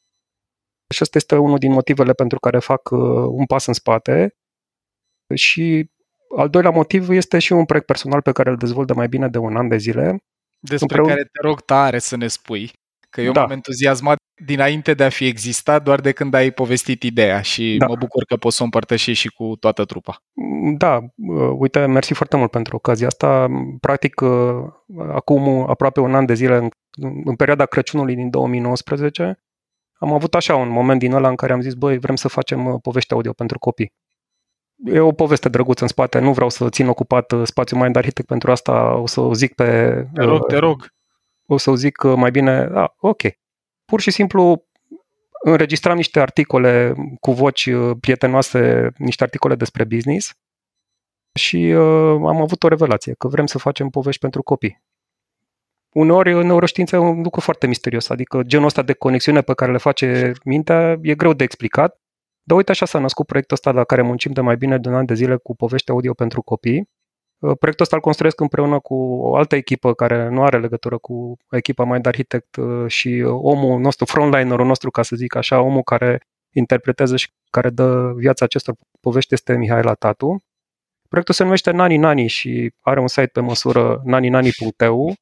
Și 0.94 1.02
asta 1.02 1.18
este 1.18 1.36
unul 1.36 1.58
din 1.58 1.72
motivele 1.72 2.12
pentru 2.12 2.38
care 2.38 2.58
fac 2.58 2.90
un 3.30 3.46
pas 3.46 3.66
în 3.66 3.72
spate. 3.72 4.34
Și 5.34 5.90
al 6.36 6.48
doilea 6.48 6.70
motiv 6.70 7.08
este 7.08 7.38
și 7.38 7.52
un 7.52 7.64
proiect 7.64 7.86
personal 7.86 8.22
pe 8.22 8.32
care 8.32 8.50
îl 8.50 8.56
dezvolt 8.56 8.86
de 8.86 8.92
mai 8.92 9.08
bine 9.08 9.28
de 9.28 9.38
un 9.38 9.56
an 9.56 9.68
de 9.68 9.76
zile. 9.76 10.18
Despre 10.58 10.78
împreună... 10.80 11.08
care 11.08 11.22
te 11.22 11.46
rog 11.46 11.60
tare 11.60 11.98
să 11.98 12.16
ne 12.16 12.26
spui. 12.26 12.72
Că 13.10 13.20
eu 13.20 13.32
da. 13.32 13.40
m-am 13.40 13.50
entuziasmat 13.50 14.16
dinainte 14.44 14.94
de 14.94 15.04
a 15.04 15.08
fi 15.08 15.26
existat, 15.26 15.82
doar 15.82 16.00
de 16.00 16.12
când 16.12 16.34
ai 16.34 16.50
povestit 16.50 17.02
ideea 17.02 17.40
și 17.40 17.76
da. 17.78 17.86
mă 17.86 17.94
bucur 17.96 18.24
că 18.24 18.36
poți 18.36 18.56
să 18.56 18.62
o 18.62 18.64
împărtășești 18.64 19.20
și 19.20 19.28
cu 19.28 19.56
toată 19.60 19.84
trupa. 19.84 20.22
Da, 20.76 20.96
uh, 21.16 21.54
uite, 21.58 21.86
mersi 21.86 22.14
foarte 22.14 22.36
mult 22.36 22.50
pentru 22.50 22.76
ocazia 22.76 23.06
asta. 23.06 23.48
Practic, 23.80 24.20
uh, 24.20 24.30
acum 25.12 25.48
aproape 25.68 26.00
un 26.00 26.14
an 26.14 26.26
de 26.26 26.34
zile, 26.34 26.56
în, 26.56 26.68
în 27.24 27.36
perioada 27.36 27.66
Crăciunului 27.66 28.14
din 28.14 28.30
2019, 28.30 29.42
am 29.92 30.12
avut 30.12 30.34
așa 30.34 30.56
un 30.56 30.68
moment 30.68 30.98
din 30.98 31.12
ăla 31.12 31.28
în 31.28 31.36
care 31.36 31.52
am 31.52 31.60
zis, 31.60 31.74
băi, 31.74 31.98
vrem 31.98 32.16
să 32.16 32.28
facem 32.28 32.66
uh, 32.66 32.74
povești 32.82 33.12
audio 33.12 33.32
pentru 33.32 33.58
copii. 33.58 33.92
E 34.84 34.98
o 34.98 35.12
poveste 35.12 35.48
drăguță 35.48 35.82
în 35.82 35.88
spate, 35.88 36.18
nu 36.18 36.32
vreau 36.32 36.48
să 36.48 36.68
țin 36.68 36.88
ocupat 36.88 37.34
spațiul 37.42 37.80
Mind 37.80 37.96
Architect 37.96 38.28
pentru 38.28 38.50
asta, 38.50 38.96
o 38.96 39.06
să 39.06 39.20
o 39.20 39.34
zic 39.34 39.54
pe... 39.54 39.64
Te 40.14 40.22
rog, 40.22 40.46
te 40.46 40.56
rog 40.56 40.96
o 41.50 41.56
să 41.56 41.74
zic 41.74 42.02
mai 42.02 42.30
bine, 42.30 42.66
da, 42.66 42.94
ok. 42.98 43.22
Pur 43.90 44.00
și 44.00 44.10
simplu 44.10 44.64
înregistram 45.44 45.96
niște 45.96 46.20
articole 46.20 46.94
cu 47.20 47.32
voci 47.32 47.66
uh, 47.66 47.96
prietenoase, 48.00 48.90
niște 48.96 49.22
articole 49.22 49.54
despre 49.54 49.84
business 49.84 50.32
și 51.34 51.56
uh, 51.56 52.20
am 52.26 52.40
avut 52.40 52.62
o 52.62 52.68
revelație, 52.68 53.14
că 53.18 53.28
vrem 53.28 53.46
să 53.46 53.58
facem 53.58 53.88
povești 53.88 54.20
pentru 54.20 54.42
copii. 54.42 54.82
Uneori 55.94 56.44
neuroștiința 56.44 56.96
e 56.96 57.00
un 57.00 57.22
lucru 57.22 57.40
foarte 57.40 57.66
misterios, 57.66 58.08
adică 58.08 58.42
genul 58.42 58.66
ăsta 58.66 58.82
de 58.82 58.92
conexiune 58.92 59.40
pe 59.40 59.54
care 59.54 59.72
le 59.72 59.78
face 59.78 60.32
mintea 60.44 60.98
e 61.02 61.14
greu 61.14 61.32
de 61.32 61.44
explicat, 61.44 62.00
dar 62.42 62.56
uite 62.56 62.70
așa 62.70 62.86
s-a 62.86 62.98
născut 62.98 63.26
proiectul 63.26 63.56
ăsta 63.56 63.70
la 63.70 63.84
care 63.84 64.02
muncim 64.02 64.32
de 64.32 64.40
mai 64.40 64.56
bine 64.56 64.78
de 64.78 64.88
un 64.88 64.94
an 64.94 65.04
de 65.04 65.14
zile 65.14 65.36
cu 65.36 65.56
povești 65.56 65.90
audio 65.90 66.14
pentru 66.14 66.42
copii 66.42 66.78
Uh, 66.78 66.97
proiectul 67.38 67.80
ăsta 67.80 67.96
îl 67.96 68.02
construiesc 68.02 68.40
împreună 68.40 68.78
cu 68.78 68.94
o 68.94 69.36
altă 69.36 69.56
echipă 69.56 69.94
care 69.94 70.28
nu 70.28 70.42
are 70.42 70.58
legătură 70.58 70.98
cu 70.98 71.36
echipa 71.50 71.84
Mind 71.84 72.06
Architect 72.06 72.56
uh, 72.56 72.90
și 72.90 73.22
omul 73.26 73.80
nostru, 73.80 74.04
frontlinerul 74.04 74.66
nostru, 74.66 74.90
ca 74.90 75.02
să 75.02 75.16
zic 75.16 75.34
așa, 75.34 75.60
omul 75.60 75.82
care 75.82 76.20
interpretează 76.54 77.16
și 77.16 77.28
care 77.50 77.70
dă 77.70 78.12
viața 78.16 78.44
acestor 78.44 78.74
povești 79.00 79.34
este 79.34 79.56
Mihaela 79.56 79.94
Tatu. 79.94 80.42
Proiectul 81.08 81.34
se 81.34 81.42
numește 81.42 81.70
Nani 81.70 81.96
Nani 81.96 82.26
și 82.26 82.72
are 82.80 83.00
un 83.00 83.08
site 83.08 83.26
pe 83.26 83.40
măsură 83.40 84.00
naninani.eu. 84.04 85.14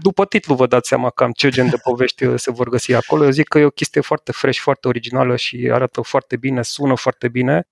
După 0.00 0.26
titlu 0.26 0.54
vă 0.54 0.66
dați 0.66 0.88
seama 0.88 1.10
cam 1.10 1.32
ce 1.32 1.48
gen 1.48 1.70
de 1.70 1.76
povești 1.82 2.24
uh, 2.24 2.38
se 2.44 2.50
vor 2.50 2.68
găsi 2.68 2.94
acolo. 2.94 3.24
Eu 3.24 3.30
zic 3.30 3.48
că 3.48 3.58
e 3.58 3.64
o 3.64 3.70
chestie 3.70 4.00
foarte 4.00 4.32
fresh, 4.32 4.58
foarte 4.58 4.88
originală 4.88 5.36
și 5.36 5.70
arată 5.72 6.00
foarte 6.00 6.36
bine, 6.36 6.62
sună 6.62 6.94
foarte 6.96 7.28
bine 7.28 7.66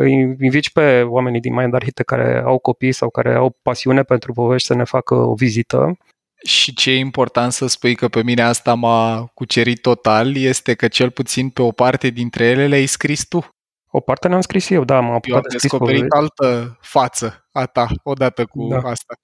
îi 0.00 0.12
invici 0.40 0.72
pe 0.72 1.02
oamenii 1.02 1.40
din 1.40 1.54
Mind 1.54 1.74
Architect 1.74 2.08
care 2.08 2.42
au 2.44 2.58
copii 2.58 2.92
sau 2.92 3.10
care 3.10 3.34
au 3.34 3.58
pasiune 3.62 4.02
pentru 4.02 4.32
povești 4.32 4.66
să 4.66 4.74
ne 4.74 4.84
facă 4.84 5.14
o 5.14 5.34
vizită. 5.34 5.96
Și 6.44 6.74
ce 6.74 6.90
e 6.90 6.98
important 6.98 7.52
să 7.52 7.66
spui 7.66 7.94
că 7.94 8.08
pe 8.08 8.22
mine 8.22 8.42
asta 8.42 8.74
m-a 8.74 9.30
cucerit 9.34 9.80
total 9.80 10.36
este 10.36 10.74
că 10.74 10.88
cel 10.88 11.10
puțin 11.10 11.48
pe 11.48 11.62
o 11.62 11.70
parte 11.70 12.08
dintre 12.08 12.44
ele 12.44 12.66
le-ai 12.66 12.86
scris 12.86 13.26
tu. 13.28 13.48
O 13.90 14.00
parte 14.00 14.28
le-am 14.28 14.40
scris 14.40 14.70
eu, 14.70 14.84
da, 14.84 15.00
m-am 15.00 15.14
apucat 15.14 15.28
eu 15.28 15.36
am 15.36 15.42
de 15.42 15.56
descoperit 15.60 16.08
povești. 16.08 16.16
altă 16.16 16.78
față 16.80 17.48
a 17.52 17.66
ta 17.66 17.88
odată 18.02 18.44
cu 18.44 18.68
da. 18.68 18.76
asta. 18.76 19.14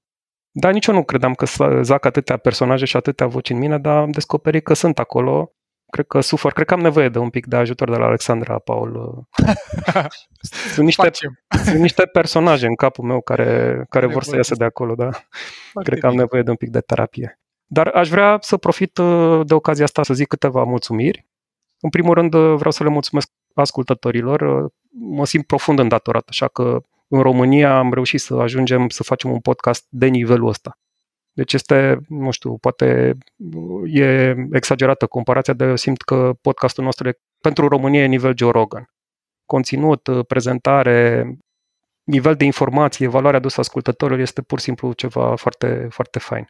Da, 0.51 0.71
nici 0.71 0.87
eu 0.87 0.95
nu 0.95 1.05
credeam 1.05 1.35
că 1.35 1.47
zac 1.83 2.05
atâtea 2.05 2.37
personaje 2.37 2.85
și 2.85 2.97
atâtea 2.97 3.27
voci 3.27 3.51
în 3.51 3.59
mine, 3.59 3.79
dar 3.79 3.97
am 3.97 4.11
descoperit 4.11 4.65
că 4.65 4.75
sunt 4.75 4.99
acolo 4.99 5.53
cred 5.91 6.07
că 6.07 6.21
sufăr, 6.21 6.53
cred 6.53 6.67
că 6.67 6.75
am 6.75 6.81
nevoie 6.81 7.09
de 7.09 7.19
un 7.19 7.31
pic 7.31 7.47
de 7.47 7.57
ajutor 7.57 7.91
de 7.91 7.97
la 7.97 8.07
Alexandra, 8.07 8.59
Paul. 8.59 9.23
sunt, 10.75 10.85
niște, 10.85 11.11
sunt 11.65 11.81
niște 11.81 12.03
personaje 12.07 12.67
în 12.67 12.75
capul 12.75 13.05
meu 13.05 13.21
care, 13.21 13.85
care 13.89 14.07
vor 14.07 14.23
să 14.23 14.37
iasă 14.37 14.55
de 14.55 14.65
acolo, 14.65 14.95
da. 14.95 15.11
Cred 15.83 15.99
că 15.99 16.07
am 16.07 16.15
nevoie 16.15 16.43
de 16.43 16.51
un 16.51 16.57
pic 16.57 16.71
de 16.71 16.81
terapie. 16.81 17.41
Dar 17.67 17.87
aș 17.87 18.09
vrea 18.09 18.39
să 18.41 18.57
profit 18.57 18.99
uh, 18.99 19.47
de 19.47 19.55
ocazia 19.55 19.85
asta 19.85 20.03
să 20.03 20.15
zic 20.15 20.29
câteva 20.29 20.65
mulțumiri. 20.65 21.27
În 21.81 21.91
primul 21.91 22.15
rând 22.15 22.35
uh, 22.35 22.55
vreau 22.57 22.71
să 22.71 22.83
le 22.83 22.89
mulțumesc 22.89 23.29
ascultătorilor. 23.55 24.41
Uh, 24.41 24.71
mă 24.91 25.27
simt 25.27 25.47
profund 25.47 25.79
îndatorat, 25.79 26.27
așa 26.29 26.49
că 26.49 26.81
în 27.09 27.21
România 27.23 27.79
am 27.79 27.93
reușit 27.93 28.21
să 28.21 28.35
ajungem 28.35 28.89
să 28.89 29.03
facem 29.03 29.31
un 29.31 29.41
podcast 29.41 29.87
de 29.89 30.07
nivelul 30.07 30.49
ăsta. 30.49 30.79
Deci 31.37 31.53
este, 31.53 31.99
nu 32.09 32.31
știu, 32.31 32.59
poate 32.59 33.17
e 33.85 34.35
exagerată 34.53 35.07
comparația, 35.07 35.55
dar 35.55 35.69
eu 35.69 35.77
simt 35.77 36.03
că 36.03 36.33
podcastul 36.41 36.85
nostru 36.85 37.09
e, 37.09 37.19
pentru 37.41 37.69
România 37.69 38.03
e 38.03 38.07
nivel 38.07 38.37
Joe 38.37 38.51
Rogan. 38.51 38.85
Conținut, 39.45 40.09
prezentare, 40.27 41.27
nivel 42.05 42.35
de 42.35 42.45
informație, 42.45 43.07
valoarea 43.07 43.39
adusă 43.39 43.61
ascultătorului 43.61 44.23
este 44.23 44.43
pur 44.43 44.59
și 44.59 44.65
simplu 44.65 44.93
ceva 44.93 45.37
foarte, 45.37 45.87
foarte 45.91 46.19
fain. 46.19 46.47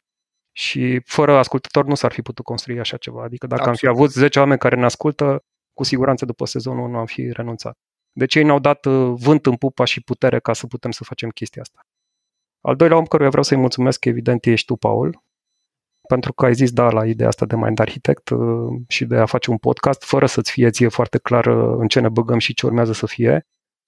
Și 0.52 1.00
fără 1.04 1.36
ascultător 1.36 1.84
nu 1.84 1.94
s-ar 1.94 2.12
fi 2.12 2.22
putut 2.22 2.44
construi 2.44 2.78
așa 2.78 2.96
ceva. 2.96 3.22
Adică 3.22 3.46
dacă 3.46 3.68
Absolut. 3.68 3.82
am 3.82 3.94
fi 3.94 3.98
avut 3.98 4.12
10 4.12 4.38
oameni 4.38 4.58
care 4.58 4.76
ne 4.76 4.84
ascultă, 4.84 5.44
cu 5.72 5.84
siguranță 5.84 6.24
după 6.24 6.44
sezonul 6.44 6.88
nu 6.90 6.98
am 6.98 7.06
fi 7.06 7.32
renunțat. 7.32 7.74
Deci 8.12 8.34
ei 8.34 8.44
ne-au 8.44 8.58
dat 8.58 8.84
uh, 8.84 9.12
vânt 9.18 9.46
în 9.46 9.56
pupa 9.56 9.84
și 9.84 10.00
putere 10.00 10.38
ca 10.40 10.52
să 10.52 10.66
putem 10.66 10.90
să 10.90 11.04
facem 11.04 11.28
chestia 11.28 11.62
asta. 11.62 11.80
Al 12.66 12.76
doilea 12.76 12.96
om 12.96 13.04
căruia 13.04 13.28
vreau 13.28 13.42
să-i 13.42 13.56
mulțumesc, 13.56 14.04
evident, 14.04 14.44
ești 14.44 14.66
tu, 14.66 14.76
Paul, 14.76 15.22
pentru 16.08 16.32
că 16.32 16.44
ai 16.44 16.54
zis 16.54 16.72
da 16.72 16.90
la 16.90 17.06
ideea 17.06 17.28
asta 17.28 17.46
de 17.46 17.56
Mind 17.56 17.78
Architect 17.78 18.28
uh, 18.28 18.80
și 18.88 19.04
de 19.04 19.16
a 19.16 19.26
face 19.26 19.50
un 19.50 19.56
podcast 19.56 20.04
fără 20.04 20.26
să-ți 20.26 20.50
fie 20.50 20.70
ție 20.70 20.88
foarte 20.88 21.18
clar 21.18 21.46
uh, 21.46 21.76
în 21.78 21.88
ce 21.88 22.00
ne 22.00 22.08
băgăm 22.08 22.38
și 22.38 22.54
ce 22.54 22.66
urmează 22.66 22.92
să 22.92 23.06
fie. 23.06 23.46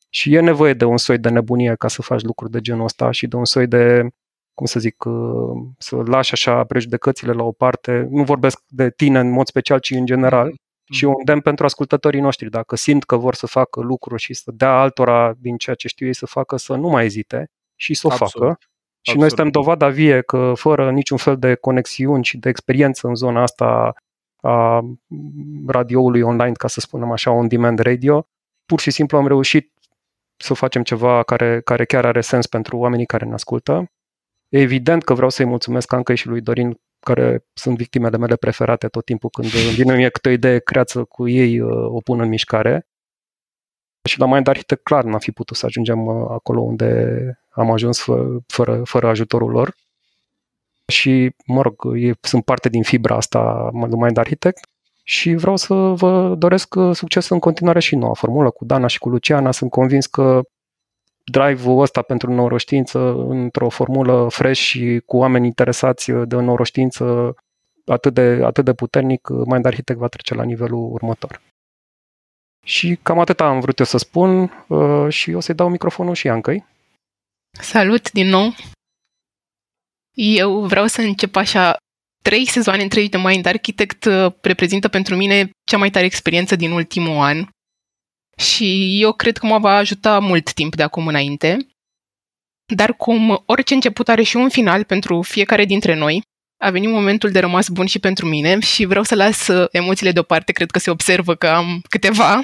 Și 0.08 0.34
e 0.34 0.40
nevoie 0.40 0.72
de 0.72 0.84
un 0.84 0.96
soi 0.96 1.18
de 1.18 1.28
nebunie 1.28 1.74
ca 1.74 1.88
să 1.88 2.02
faci 2.02 2.22
lucruri 2.22 2.52
de 2.52 2.60
genul 2.60 2.84
ăsta 2.84 3.10
și 3.10 3.26
de 3.26 3.36
un 3.36 3.44
soi 3.44 3.66
de, 3.66 4.06
cum 4.54 4.66
să 4.66 4.80
zic, 4.80 5.04
uh, 5.04 5.56
să 5.78 5.96
lași 5.96 6.32
așa 6.32 6.64
prejudecățile 6.64 7.32
la 7.32 7.42
o 7.42 7.52
parte. 7.52 8.06
Nu 8.10 8.24
vorbesc 8.24 8.60
de 8.66 8.90
tine 8.90 9.18
în 9.18 9.30
mod 9.30 9.46
special, 9.46 9.78
ci 9.78 9.90
în 9.90 10.06
general. 10.06 10.50
Mm-hmm. 10.50 10.92
Și 10.92 11.04
un 11.04 11.24
demn 11.24 11.40
pentru 11.40 11.64
ascultătorii 11.64 12.20
noștri, 12.20 12.50
dacă 12.50 12.76
simt 12.76 13.04
că 13.04 13.16
vor 13.16 13.34
să 13.34 13.46
facă 13.46 13.80
lucruri 13.80 14.22
și 14.22 14.34
să 14.34 14.50
dea 14.54 14.80
altora 14.80 15.34
din 15.38 15.56
ceea 15.56 15.76
ce 15.76 15.88
știu 15.88 16.06
ei 16.06 16.14
să 16.14 16.26
facă, 16.26 16.56
să 16.56 16.74
nu 16.74 16.88
mai 16.88 17.04
ezite 17.04 17.50
și 17.80 17.94
să 17.94 18.06
o 18.06 18.10
Absolut. 18.10 18.48
facă. 18.48 18.58
Și 19.08 19.14
Absolut. 19.14 19.38
noi 19.38 19.46
suntem 19.46 19.62
dovada 19.62 19.88
vie 19.88 20.20
că 20.20 20.52
fără 20.54 20.90
niciun 20.90 21.16
fel 21.16 21.36
de 21.38 21.54
conexiuni 21.54 22.24
și 22.24 22.36
de 22.38 22.48
experiență 22.48 23.06
în 23.06 23.14
zona 23.14 23.42
asta 23.42 23.94
a 24.40 24.82
radioului 25.66 26.20
online, 26.20 26.52
ca 26.52 26.68
să 26.68 26.80
spunem 26.80 27.10
așa, 27.10 27.30
on-demand 27.30 27.78
radio, 27.78 28.26
pur 28.66 28.80
și 28.80 28.90
simplu 28.90 29.18
am 29.18 29.26
reușit 29.26 29.72
să 30.36 30.54
facem 30.54 30.82
ceva 30.82 31.22
care, 31.22 31.60
care 31.60 31.84
chiar 31.84 32.04
are 32.04 32.20
sens 32.20 32.46
pentru 32.46 32.76
oamenii 32.76 33.06
care 33.06 33.24
ne 33.24 33.32
ascultă. 33.32 33.90
Evident 34.48 35.04
că 35.04 35.14
vreau 35.14 35.30
să-i 35.30 35.44
mulțumesc 35.44 35.92
Anca 35.92 36.14
și 36.14 36.26
lui 36.26 36.40
Dorin, 36.40 36.80
care 37.00 37.44
sunt 37.52 37.76
victimele 37.76 38.16
mele 38.16 38.36
preferate 38.36 38.88
tot 38.88 39.04
timpul 39.04 39.30
când 39.30 39.48
vine 39.48 39.96
mie 39.96 40.08
câte 40.08 40.28
o 40.28 40.32
idee 40.32 40.58
creață 40.58 41.04
cu 41.04 41.28
ei, 41.28 41.60
uh, 41.60 41.70
o 41.70 42.00
pun 42.00 42.20
în 42.20 42.28
mișcare. 42.28 42.86
Și 44.08 44.18
la 44.18 44.26
Mind 44.26 44.48
Architect 44.48 44.82
clar 44.82 45.04
n-am 45.04 45.18
fi 45.18 45.32
putut 45.32 45.56
să 45.56 45.66
ajungem 45.66 46.06
uh, 46.06 46.26
acolo 46.28 46.60
unde 46.60 47.40
am 47.50 47.70
ajuns 47.70 48.00
fă, 48.00 48.26
fără, 48.46 48.82
fără 48.84 49.08
ajutorul 49.08 49.50
lor. 49.50 49.74
Și, 50.86 51.34
mă 51.46 51.62
rog, 51.62 51.74
e, 51.96 52.12
sunt 52.20 52.44
parte 52.44 52.68
din 52.68 52.82
fibra 52.82 53.16
asta 53.16 53.68
lui 53.72 53.98
Mind 53.98 54.16
Architect 54.16 54.68
și 55.02 55.34
vreau 55.34 55.56
să 55.56 55.74
vă 55.74 56.34
doresc 56.38 56.74
succes 56.92 57.28
în 57.28 57.38
continuare 57.38 57.80
și 57.80 57.96
noua 57.96 58.14
formulă 58.14 58.50
cu 58.50 58.64
Dana 58.64 58.86
și 58.86 58.98
cu 58.98 59.08
Luciana. 59.08 59.50
Sunt 59.50 59.70
convins 59.70 60.06
că 60.06 60.40
drive-ul 61.24 61.80
ăsta 61.80 62.02
pentru 62.02 62.34
neuroștiință 62.34 63.14
într-o 63.28 63.68
formulă 63.68 64.26
fresh 64.30 64.60
și 64.60 65.02
cu 65.06 65.16
oameni 65.16 65.46
interesați 65.46 66.10
de 66.12 66.36
neuroștiință 66.36 67.34
atât 67.86 68.14
de, 68.14 68.40
atât 68.44 68.64
de 68.64 68.72
puternic, 68.72 69.28
Mind 69.28 69.66
Architect 69.66 69.98
va 69.98 70.08
trece 70.08 70.34
la 70.34 70.42
nivelul 70.42 70.92
următor. 70.92 71.40
Și 72.68 72.98
cam 73.02 73.18
atât 73.18 73.40
am 73.40 73.60
vrut 73.60 73.78
eu 73.78 73.84
să 73.84 73.98
spun 73.98 74.50
uh, 74.68 75.12
și 75.12 75.30
o 75.30 75.40
să-i 75.40 75.54
dau 75.54 75.68
microfonul 75.68 76.14
și 76.14 76.28
Ancăi. 76.28 76.64
Salut 77.60 78.10
din 78.12 78.26
nou! 78.26 78.54
Eu 80.16 80.66
vreau 80.66 80.86
să 80.86 81.00
încep 81.00 81.36
așa. 81.36 81.76
Trei 82.22 82.46
sezoane 82.46 82.82
întregi 82.82 83.08
de 83.08 83.16
Mind 83.18 83.46
Architect 83.46 84.04
uh, 84.04 84.32
reprezintă 84.40 84.88
pentru 84.88 85.16
mine 85.16 85.50
cea 85.64 85.76
mai 85.78 85.90
tare 85.90 86.04
experiență 86.04 86.56
din 86.56 86.70
ultimul 86.70 87.16
an 87.16 87.48
și 88.36 88.98
eu 89.02 89.12
cred 89.12 89.36
că 89.36 89.46
mă 89.46 89.58
va 89.58 89.76
ajuta 89.76 90.18
mult 90.18 90.52
timp 90.52 90.76
de 90.76 90.82
acum 90.82 91.06
înainte. 91.06 91.66
Dar 92.74 92.96
cum 92.96 93.42
orice 93.46 93.74
început 93.74 94.08
are 94.08 94.22
și 94.22 94.36
un 94.36 94.48
final 94.48 94.84
pentru 94.84 95.22
fiecare 95.22 95.64
dintre 95.64 95.94
noi, 95.94 96.22
a 96.58 96.70
venit 96.70 96.90
momentul 96.90 97.30
de 97.30 97.38
rămas 97.38 97.68
bun 97.68 97.86
și 97.86 97.98
pentru 97.98 98.26
mine 98.26 98.58
și 98.60 98.84
vreau 98.84 99.04
să 99.04 99.14
las 99.14 99.46
uh, 99.46 99.68
emoțiile 99.70 100.12
deoparte, 100.12 100.52
cred 100.52 100.70
că 100.70 100.78
se 100.78 100.90
observă 100.90 101.34
că 101.34 101.48
am 101.48 101.82
câteva, 101.88 102.40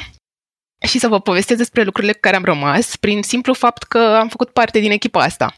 și 0.87 0.99
să 0.99 1.09
vă 1.09 1.21
povestesc 1.21 1.59
despre 1.59 1.83
lucrurile 1.83 2.13
cu 2.13 2.21
care 2.21 2.37
am 2.37 2.45
rămas 2.45 2.97
prin 2.97 3.23
simplu 3.23 3.53
fapt 3.53 3.83
că 3.83 3.99
am 3.99 4.29
făcut 4.29 4.51
parte 4.51 4.79
din 4.79 4.91
echipa 4.91 5.23
asta. 5.23 5.55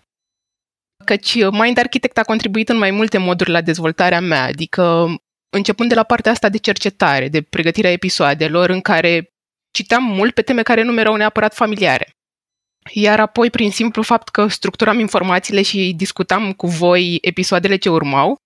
Căci 1.05 1.35
uh, 1.35 1.49
Mind 1.51 1.79
Architect 1.79 2.19
a 2.19 2.23
contribuit 2.23 2.69
în 2.69 2.79
mai 2.79 2.91
multe 2.91 3.19
moduri 3.19 3.51
la 3.51 3.61
dezvoltarea 3.61 4.21
mea, 4.21 4.45
adică 4.45 5.15
începând 5.57 5.89
de 5.89 5.95
la 5.95 6.03
partea 6.03 6.33
asta 6.33 6.49
de 6.49 6.59
cercetare, 6.59 7.29
de 7.29 7.43
pregătirea 7.43 7.91
episoadelor 7.91 8.71
în 8.71 8.81
care 8.81 9.31
citeam 9.71 10.03
mult 10.03 10.35
pe 10.35 10.43
teme 10.43 10.63
care 10.63 10.83
nu 10.83 10.93
mi 10.93 11.01
erau 11.01 11.17
neapărat 11.17 11.55
familiare. 11.55 12.11
Iar 12.93 13.21
apoi, 13.21 13.51
prin 13.51 13.71
simplu 13.71 14.03
fapt 14.03 14.29
că 14.29 14.47
structuram 14.47 14.99
informațiile 14.99 15.63
și 15.63 15.95
discutam 15.97 16.53
cu 16.53 16.67
voi 16.67 17.19
episoadele 17.21 17.77
ce 17.77 17.89
urmau, 17.89 18.37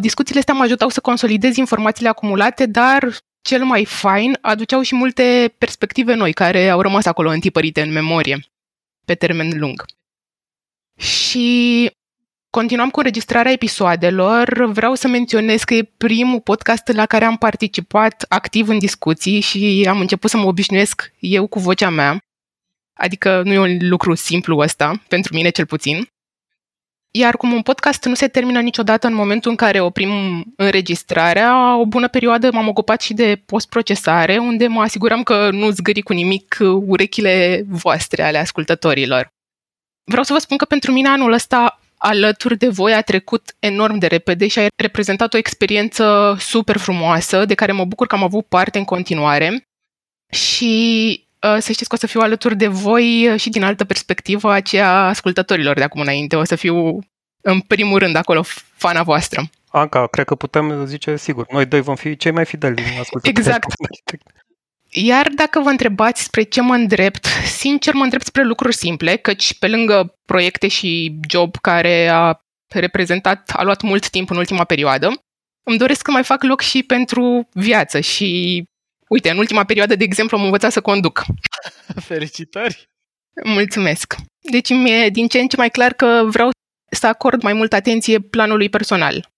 discuțiile 0.00 0.38
astea 0.38 0.54
mă 0.54 0.62
ajutau 0.62 0.88
să 0.88 1.00
consolidez 1.00 1.56
informațiile 1.56 2.08
acumulate, 2.08 2.66
dar 2.66 3.16
cel 3.42 3.64
mai 3.64 3.84
fain 3.84 4.38
aduceau 4.40 4.82
și 4.82 4.94
multe 4.94 5.54
perspective 5.58 6.14
noi 6.14 6.32
care 6.32 6.68
au 6.68 6.80
rămas 6.80 7.06
acolo 7.06 7.30
întipărite 7.30 7.82
în 7.82 7.92
memorie 7.92 8.44
pe 9.04 9.14
termen 9.14 9.58
lung. 9.58 9.84
Și 10.98 11.90
continuam 12.50 12.90
cu 12.90 12.98
înregistrarea 12.98 13.52
episoadelor. 13.52 14.64
Vreau 14.64 14.94
să 14.94 15.08
menționez 15.08 15.62
că 15.62 15.74
e 15.74 15.92
primul 15.96 16.40
podcast 16.40 16.88
la 16.88 17.06
care 17.06 17.24
am 17.24 17.36
participat 17.36 18.24
activ 18.28 18.68
în 18.68 18.78
discuții 18.78 19.40
și 19.40 19.86
am 19.88 20.00
început 20.00 20.30
să 20.30 20.36
mă 20.36 20.46
obișnuiesc 20.46 21.12
eu 21.18 21.46
cu 21.46 21.58
vocea 21.58 21.90
mea. 21.90 22.18
Adică 22.92 23.42
nu 23.44 23.52
e 23.52 23.58
un 23.58 23.76
lucru 23.80 24.14
simplu 24.14 24.58
ăsta, 24.58 25.02
pentru 25.08 25.34
mine 25.34 25.50
cel 25.50 25.66
puțin. 25.66 26.08
Iar 27.12 27.36
cum 27.36 27.52
un 27.52 27.62
podcast 27.62 28.04
nu 28.04 28.14
se 28.14 28.28
termină 28.28 28.60
niciodată 28.60 29.06
în 29.06 29.14
momentul 29.14 29.50
în 29.50 29.56
care 29.56 29.80
oprim 29.80 30.44
înregistrarea, 30.56 31.76
o 31.76 31.86
bună 31.86 32.08
perioadă 32.08 32.50
m-am 32.52 32.68
ocupat 32.68 33.00
și 33.00 33.14
de 33.14 33.42
postprocesare, 33.46 34.38
unde 34.38 34.66
mă 34.66 34.80
asiguram 34.80 35.22
că 35.22 35.50
nu 35.50 35.70
zgâri 35.70 36.00
cu 36.00 36.12
nimic 36.12 36.58
urechile 36.86 37.64
voastre 37.68 38.22
ale 38.22 38.38
ascultătorilor. 38.38 39.32
Vreau 40.04 40.24
să 40.24 40.32
vă 40.32 40.38
spun 40.38 40.56
că 40.56 40.64
pentru 40.64 40.92
mine 40.92 41.08
anul 41.08 41.32
ăsta 41.32 41.80
alături 41.96 42.56
de 42.56 42.68
voi 42.68 42.94
a 42.94 43.02
trecut 43.02 43.54
enorm 43.58 43.98
de 43.98 44.06
repede 44.06 44.48
și 44.48 44.58
a 44.58 44.66
reprezentat 44.76 45.34
o 45.34 45.36
experiență 45.36 46.36
super 46.38 46.76
frumoasă, 46.76 47.44
de 47.44 47.54
care 47.54 47.72
mă 47.72 47.84
bucur 47.84 48.06
că 48.06 48.14
am 48.14 48.22
avut 48.22 48.46
parte 48.46 48.78
în 48.78 48.84
continuare. 48.84 49.68
Și 50.32 51.24
Uh, 51.24 51.29
să 51.40 51.72
știți 51.72 51.88
că 51.88 51.94
o 51.94 51.98
să 51.98 52.06
fiu 52.06 52.20
alături 52.20 52.56
de 52.56 52.66
voi 52.66 53.28
uh, 53.28 53.40
și 53.40 53.48
din 53.48 53.62
altă 53.62 53.84
perspectivă, 53.84 54.52
aceea 54.52 55.06
ascultătorilor 55.06 55.76
de 55.76 55.82
acum 55.82 56.00
înainte. 56.00 56.36
O 56.36 56.44
să 56.44 56.56
fiu 56.56 56.98
în 57.40 57.60
primul 57.60 57.98
rând 57.98 58.16
acolo 58.16 58.42
fana 58.76 59.02
voastră. 59.02 59.42
Anca, 59.68 60.06
cred 60.06 60.24
că 60.24 60.34
putem 60.34 60.84
zice 60.86 61.16
sigur. 61.16 61.46
Noi 61.50 61.66
doi 61.66 61.80
vom 61.80 61.94
fi 61.94 62.16
cei 62.16 62.30
mai 62.30 62.44
fideli 62.44 62.82
ascultători. 63.00 63.38
Exact. 63.38 63.66
Iar 64.92 65.28
dacă 65.34 65.60
vă 65.60 65.68
întrebați 65.68 66.22
spre 66.22 66.42
ce 66.42 66.60
mă 66.60 66.74
îndrept, 66.74 67.26
sincer 67.44 67.94
mă 67.94 68.02
îndrept 68.02 68.26
spre 68.26 68.44
lucruri 68.44 68.74
simple, 68.74 69.16
căci 69.16 69.58
pe 69.58 69.68
lângă 69.68 70.14
proiecte 70.24 70.68
și 70.68 71.18
job 71.28 71.56
care 71.56 72.08
a 72.08 72.40
reprezentat, 72.68 73.50
a 73.56 73.62
luat 73.62 73.82
mult 73.82 74.08
timp 74.08 74.30
în 74.30 74.36
ultima 74.36 74.64
perioadă, 74.64 75.12
îmi 75.62 75.78
doresc 75.78 76.04
să 76.04 76.10
mai 76.10 76.24
fac 76.24 76.42
loc 76.42 76.60
și 76.60 76.82
pentru 76.82 77.48
viață 77.52 78.00
și 78.00 78.64
Uite, 79.10 79.30
în 79.30 79.38
ultima 79.38 79.64
perioadă, 79.64 79.96
de 79.96 80.04
exemplu, 80.04 80.36
am 80.36 80.44
învățat 80.44 80.72
să 80.72 80.80
conduc. 80.80 81.24
Felicitări! 82.08 82.88
Mulțumesc! 83.44 84.14
Deci 84.50 84.68
mi-e 84.68 85.08
din 85.08 85.28
ce 85.28 85.38
în 85.38 85.48
ce 85.48 85.56
mai 85.56 85.70
clar 85.70 85.92
că 85.92 86.22
vreau 86.26 86.50
să 86.90 87.06
acord 87.06 87.42
mai 87.42 87.52
multă 87.52 87.76
atenție 87.76 88.20
planului 88.20 88.68
personal. 88.68 89.30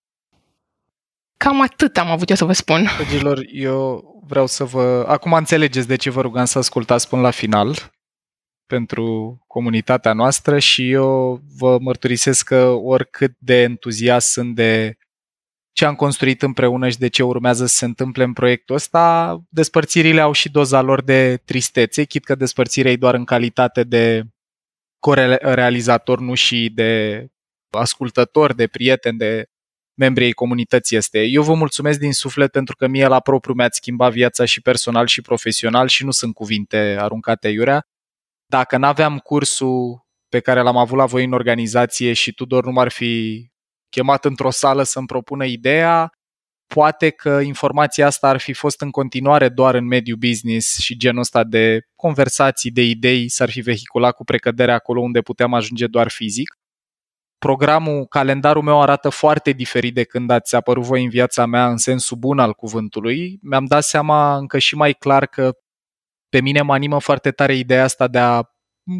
Cam 1.36 1.60
atât 1.60 1.96
am 1.96 2.10
avut 2.10 2.28
eu 2.28 2.36
să 2.36 2.44
vă 2.44 2.52
spun. 2.52 2.88
Dragilor, 2.96 3.42
eu 3.52 4.04
vreau 4.26 4.46
să 4.46 4.64
vă... 4.64 5.04
Acum 5.08 5.32
înțelegeți 5.32 5.88
de 5.88 5.96
ce 5.96 6.10
vă 6.10 6.20
rugam 6.20 6.44
să 6.44 6.58
ascultați 6.58 7.08
până 7.08 7.22
la 7.22 7.30
final 7.30 7.92
pentru 8.66 9.38
comunitatea 9.46 10.12
noastră 10.12 10.58
și 10.58 10.90
eu 10.90 11.40
vă 11.56 11.78
mărturisesc 11.80 12.46
că 12.46 12.64
oricât 12.66 13.32
de 13.38 13.62
entuziast 13.62 14.30
sunt 14.30 14.54
de 14.54 14.96
ce 15.72 15.84
am 15.84 15.94
construit 15.94 16.42
împreună 16.42 16.88
și 16.88 16.98
de 16.98 17.08
ce 17.08 17.22
urmează 17.22 17.66
să 17.66 17.76
se 17.76 17.84
întâmple 17.84 18.24
în 18.24 18.32
proiectul 18.32 18.74
ăsta, 18.74 19.38
despărțirile 19.48 20.20
au 20.20 20.32
și 20.32 20.50
doza 20.50 20.80
lor 20.80 21.02
de 21.02 21.36
tristețe, 21.36 22.04
chit 22.04 22.24
că 22.24 22.34
despărțirea 22.34 22.90
e 22.90 22.96
doar 22.96 23.14
în 23.14 23.24
calitate 23.24 23.82
de 23.82 24.22
corealizator, 24.98 26.20
nu 26.20 26.34
și 26.34 26.70
de 26.74 27.26
ascultător, 27.70 28.54
de 28.54 28.66
prieten, 28.66 29.16
de 29.16 29.46
membrii 29.94 30.26
ei 30.26 30.32
comunității 30.32 30.96
este. 30.96 31.22
Eu 31.22 31.42
vă 31.42 31.54
mulțumesc 31.54 31.98
din 31.98 32.12
suflet 32.12 32.50
pentru 32.50 32.76
că 32.76 32.86
mie 32.86 33.06
la 33.06 33.20
propriu 33.20 33.54
mi-ați 33.54 33.76
schimbat 33.76 34.12
viața 34.12 34.44
și 34.44 34.60
personal 34.60 35.06
și 35.06 35.22
profesional 35.22 35.88
și 35.88 36.04
nu 36.04 36.10
sunt 36.10 36.34
cuvinte 36.34 36.96
aruncate 36.98 37.48
iurea. 37.48 37.86
Dacă 38.46 38.76
n-aveam 38.76 39.18
cursul 39.18 40.06
pe 40.28 40.40
care 40.40 40.60
l-am 40.60 40.76
avut 40.76 40.98
la 40.98 41.06
voi 41.06 41.24
în 41.24 41.32
organizație 41.32 42.12
și 42.12 42.32
Tudor 42.32 42.64
nu 42.64 42.72
m-ar 42.72 42.90
fi 42.90 43.46
chemat 43.92 44.24
într-o 44.24 44.50
sală 44.50 44.82
să-mi 44.82 45.06
propună 45.06 45.44
ideea, 45.44 46.12
poate 46.66 47.10
că 47.10 47.40
informația 47.40 48.06
asta 48.06 48.28
ar 48.28 48.40
fi 48.40 48.52
fost 48.52 48.80
în 48.80 48.90
continuare 48.90 49.48
doar 49.48 49.74
în 49.74 49.86
mediul 49.86 50.16
business 50.16 50.78
și 50.78 50.96
genul 50.96 51.20
ăsta 51.20 51.44
de 51.44 51.80
conversații, 51.96 52.70
de 52.70 52.82
idei 52.82 53.28
s-ar 53.28 53.50
fi 53.50 53.60
vehiculat 53.60 54.14
cu 54.14 54.24
precădere 54.24 54.72
acolo 54.72 55.00
unde 55.00 55.20
puteam 55.20 55.54
ajunge 55.54 55.86
doar 55.86 56.08
fizic. 56.08 56.56
Programul, 57.38 58.06
calendarul 58.06 58.62
meu 58.62 58.82
arată 58.82 59.08
foarte 59.08 59.52
diferit 59.52 59.94
de 59.94 60.04
când 60.04 60.30
ați 60.30 60.54
apărut 60.54 60.84
voi 60.84 61.02
în 61.02 61.08
viața 61.08 61.46
mea 61.46 61.70
în 61.70 61.76
sensul 61.76 62.16
bun 62.16 62.38
al 62.38 62.52
cuvântului. 62.52 63.38
Mi-am 63.42 63.64
dat 63.64 63.82
seama 63.82 64.36
încă 64.36 64.58
și 64.58 64.74
mai 64.74 64.92
clar 64.92 65.26
că 65.26 65.52
pe 66.28 66.40
mine 66.40 66.62
mă 66.62 66.72
animă 66.72 67.00
foarte 67.00 67.30
tare 67.30 67.54
ideea 67.54 67.84
asta 67.84 68.08
de 68.08 68.18
a, 68.18 68.42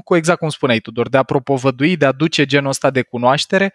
cu 0.04 0.16
exact 0.16 0.38
cum 0.38 0.48
spuneai 0.48 0.80
Tudor, 0.80 1.08
de 1.08 1.16
a 1.16 1.22
propovădui, 1.22 1.96
de 1.96 2.06
a 2.06 2.12
duce 2.12 2.44
genul 2.44 2.68
ăsta 2.68 2.90
de 2.90 3.02
cunoaștere 3.02 3.72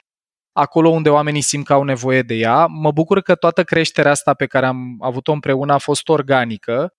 acolo 0.57 0.89
unde 0.89 1.09
oamenii 1.09 1.41
simt 1.41 1.65
că 1.65 1.73
au 1.73 1.83
nevoie 1.83 2.21
de 2.21 2.33
ea. 2.33 2.65
Mă 2.65 2.91
bucur 2.91 3.21
că 3.21 3.35
toată 3.35 3.63
creșterea 3.63 4.11
asta 4.11 4.33
pe 4.33 4.45
care 4.45 4.65
am 4.65 4.97
avut-o 4.99 5.31
împreună 5.31 5.73
a 5.73 5.77
fost 5.77 6.09
organică 6.09 6.93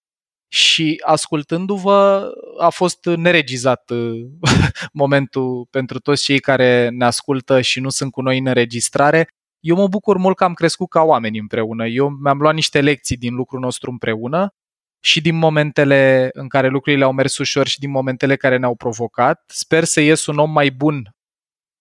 și 0.48 1.00
ascultându-vă 1.04 2.30
a 2.58 2.68
fost 2.68 3.04
neregizat 3.04 3.90
uh, 3.90 4.26
momentul 4.92 5.66
pentru 5.70 5.98
toți 5.98 6.22
cei 6.22 6.38
care 6.38 6.88
ne 6.88 7.04
ascultă 7.04 7.60
și 7.60 7.80
nu 7.80 7.88
sunt 7.88 8.12
cu 8.12 8.20
noi 8.20 8.38
în 8.38 8.46
înregistrare. 8.46 9.28
Eu 9.60 9.76
mă 9.76 9.88
bucur 9.88 10.16
mult 10.16 10.36
că 10.36 10.44
am 10.44 10.54
crescut 10.54 10.88
ca 10.88 11.02
oameni 11.02 11.38
împreună. 11.38 11.86
Eu 11.86 12.08
mi-am 12.08 12.38
luat 12.38 12.54
niște 12.54 12.80
lecții 12.80 13.16
din 13.16 13.34
lucrul 13.34 13.60
nostru 13.60 13.90
împreună 13.90 14.54
și 15.00 15.20
din 15.20 15.36
momentele 15.36 16.30
în 16.32 16.48
care 16.48 16.68
lucrurile 16.68 17.04
au 17.04 17.12
mers 17.12 17.38
ușor 17.38 17.66
și 17.66 17.78
din 17.78 17.90
momentele 17.90 18.36
care 18.36 18.56
ne-au 18.56 18.74
provocat. 18.74 19.42
Sper 19.46 19.84
să 19.84 20.00
ies 20.00 20.26
un 20.26 20.38
om 20.38 20.50
mai 20.50 20.70
bun 20.70 21.17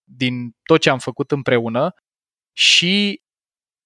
din 0.07 0.55
tot 0.63 0.81
ce 0.81 0.89
am 0.89 0.99
făcut 0.99 1.31
împreună 1.31 1.93
și 2.53 3.21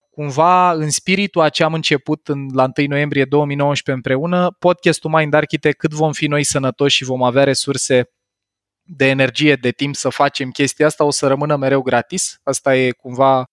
cumva 0.10 0.72
în 0.72 0.90
spiritul 0.90 1.42
a 1.42 1.50
ce 1.50 1.64
am 1.64 1.74
început 1.74 2.28
în, 2.28 2.48
la 2.54 2.64
1 2.78 2.88
noiembrie 2.88 3.26
2019 3.26 3.92
împreună, 3.92 4.56
podcastul 4.60 5.10
Mind 5.10 5.34
Architect, 5.34 5.78
cât 5.78 5.92
vom 5.92 6.12
fi 6.12 6.28
noi 6.28 6.44
sănătoși 6.44 6.96
și 6.96 7.04
vom 7.04 7.24
avea 7.24 7.44
resurse 7.44 8.04
de 8.84 9.06
energie, 9.06 9.56
de 9.56 9.72
timp 9.72 9.96
să 9.96 10.10
facem 10.10 10.50
chestia 10.50 10.86
asta, 10.86 11.04
o 11.04 11.12
să 11.12 11.28
rămână 11.28 11.56
mereu 11.56 11.82
gratis. 11.82 12.40
Asta 12.44 12.76
e 12.76 12.92
cumva 12.92 13.44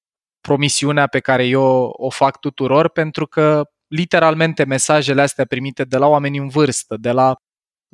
promisiunea 0.40 1.06
pe 1.06 1.20
care 1.20 1.46
eu 1.46 1.62
o 1.96 2.10
fac 2.10 2.40
tuturor, 2.40 2.88
pentru 2.90 3.26
că 3.26 3.62
literalmente 3.86 4.64
mesajele 4.64 5.22
astea 5.22 5.44
primite 5.44 5.84
de 5.84 5.96
la 5.96 6.06
oameni 6.06 6.38
în 6.38 6.48
vârstă, 6.48 6.96
de 6.96 7.10
la 7.10 7.28
Uh, 7.28 7.47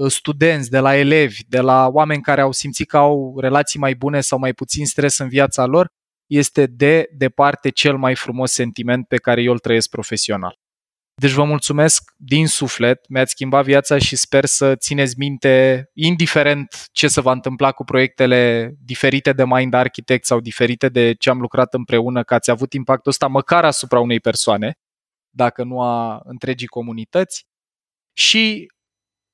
studenți, 0.06 0.70
de 0.70 0.78
la 0.78 0.96
elevi, 0.96 1.40
de 1.48 1.60
la 1.60 1.88
oameni 1.88 2.22
care 2.22 2.40
au 2.40 2.52
simțit 2.52 2.88
că 2.88 2.96
au 2.96 3.38
relații 3.40 3.78
mai 3.78 3.94
bune 3.94 4.20
sau 4.20 4.38
mai 4.38 4.52
puțin 4.52 4.86
stres 4.86 5.18
în 5.18 5.28
viața 5.28 5.64
lor, 5.64 5.86
este 6.26 6.66
de 6.66 7.08
departe 7.16 7.68
cel 7.68 7.96
mai 7.96 8.14
frumos 8.14 8.52
sentiment 8.52 9.06
pe 9.06 9.16
care 9.16 9.42
eu 9.42 9.52
îl 9.52 9.58
trăiesc 9.58 9.88
profesional. 9.88 10.58
Deci 11.20 11.30
vă 11.30 11.44
mulțumesc 11.44 12.12
din 12.16 12.46
suflet, 12.46 13.08
mi-ați 13.08 13.30
schimbat 13.30 13.64
viața 13.64 13.98
și 13.98 14.16
sper 14.16 14.44
să 14.44 14.76
țineți 14.76 15.18
minte, 15.18 15.84
indiferent 15.92 16.88
ce 16.92 17.08
se 17.08 17.20
va 17.20 17.32
întâmpla 17.32 17.72
cu 17.72 17.84
proiectele 17.84 18.72
diferite 18.84 19.32
de 19.32 19.44
Mind 19.44 19.74
Architect 19.74 20.24
sau 20.24 20.40
diferite 20.40 20.88
de 20.88 21.12
ce 21.12 21.30
am 21.30 21.40
lucrat 21.40 21.74
împreună, 21.74 22.22
că 22.22 22.34
ați 22.34 22.50
avut 22.50 22.72
impactul 22.72 23.10
ăsta 23.10 23.26
măcar 23.26 23.64
asupra 23.64 24.00
unei 24.00 24.20
persoane, 24.20 24.74
dacă 25.30 25.64
nu 25.64 25.80
a 25.80 26.20
întregii 26.24 26.66
comunități. 26.66 27.44
Și 28.16 28.66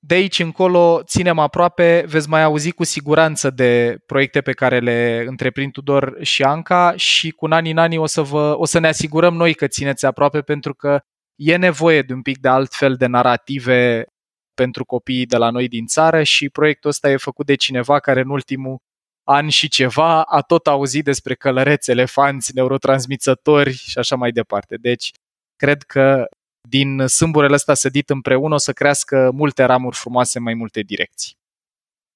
de 0.02 0.14
aici 0.14 0.38
încolo 0.38 1.02
ținem 1.04 1.38
aproape, 1.38 2.04
veți 2.06 2.28
mai 2.28 2.42
auzi 2.42 2.70
cu 2.70 2.84
siguranță 2.84 3.50
de 3.50 3.98
proiecte 4.06 4.40
pe 4.40 4.52
care 4.52 4.78
le 4.78 5.24
întreprind 5.26 5.72
Tudor 5.72 6.16
și 6.20 6.42
Anca 6.42 6.96
și 6.96 7.30
cu 7.30 7.46
ani 7.46 7.70
în 7.70 7.78
ani 7.78 7.96
o 7.96 8.06
să, 8.06 8.22
vă, 8.22 8.54
o 8.58 8.64
să 8.64 8.78
ne 8.78 8.88
asigurăm 8.88 9.34
noi 9.34 9.54
că 9.54 9.66
țineți 9.66 10.06
aproape 10.06 10.40
pentru 10.40 10.74
că 10.74 11.00
e 11.34 11.56
nevoie 11.56 12.02
de 12.02 12.12
un 12.12 12.22
pic 12.22 12.38
de 12.38 12.48
altfel 12.48 12.94
de 12.94 13.06
narrative 13.06 14.06
pentru 14.54 14.84
copiii 14.84 15.26
de 15.26 15.36
la 15.36 15.50
noi 15.50 15.68
din 15.68 15.86
țară 15.86 16.22
și 16.22 16.48
proiectul 16.48 16.90
ăsta 16.90 17.10
e 17.10 17.16
făcut 17.16 17.46
de 17.46 17.54
cineva 17.54 17.98
care 17.98 18.20
în 18.20 18.30
ultimul 18.30 18.78
an 19.24 19.48
și 19.48 19.68
ceva 19.68 20.22
a 20.22 20.40
tot 20.40 20.66
auzit 20.66 21.04
despre 21.04 21.34
călăreți, 21.34 21.90
elefanți, 21.90 22.54
neurotransmițători 22.54 23.72
și 23.72 23.98
așa 23.98 24.16
mai 24.16 24.32
departe. 24.32 24.76
Deci, 24.76 25.10
cred 25.56 25.82
că 25.82 26.26
din 26.70 27.06
sâmburele 27.06 27.54
ăsta 27.54 27.74
sădit 27.74 28.10
împreună 28.10 28.54
o 28.54 28.58
să 28.58 28.72
crească 28.72 29.30
multe 29.34 29.64
ramuri 29.64 29.96
frumoase 29.96 30.38
în 30.38 30.44
mai 30.44 30.54
multe 30.54 30.80
direcții. 30.80 31.38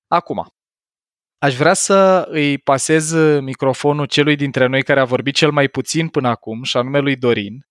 Acum, 0.06 0.46
aș 1.38 1.56
vrea 1.56 1.74
să 1.74 2.26
îi 2.28 2.58
pasez 2.58 3.12
microfonul 3.40 4.06
celui 4.06 4.36
dintre 4.36 4.66
noi 4.66 4.82
care 4.82 5.00
a 5.00 5.04
vorbit 5.04 5.34
cel 5.34 5.50
mai 5.50 5.68
puțin 5.68 6.08
până 6.08 6.28
acum, 6.28 6.62
și 6.62 6.76
anume 6.76 6.98
lui 6.98 7.16
Dorin, 7.16 7.66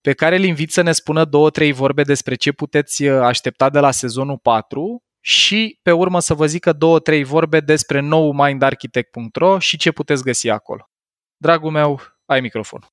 pe 0.00 0.12
care 0.12 0.36
îl 0.36 0.44
invit 0.44 0.72
să 0.72 0.80
ne 0.80 0.92
spună 0.92 1.24
două, 1.24 1.50
trei 1.50 1.72
vorbe 1.72 2.02
despre 2.02 2.34
ce 2.34 2.52
puteți 2.52 3.06
aștepta 3.08 3.70
de 3.70 3.78
la 3.78 3.90
sezonul 3.90 4.38
4 4.38 5.02
și 5.20 5.78
pe 5.82 5.92
urmă 5.92 6.20
să 6.20 6.34
vă 6.34 6.46
zică 6.46 6.72
două, 6.72 6.98
trei 6.98 7.24
vorbe 7.24 7.60
despre 7.60 8.00
nou 8.00 8.32
mindarchitect.ro 8.32 9.58
și 9.58 9.76
ce 9.76 9.92
puteți 9.92 10.22
găsi 10.22 10.48
acolo. 10.48 10.90
Dragul 11.36 11.70
meu, 11.70 12.00
ai 12.24 12.40
microfonul. 12.40 12.88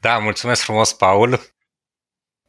Da, 0.00 0.18
mulțumesc 0.18 0.62
frumos, 0.62 0.92
Paul. 0.92 1.53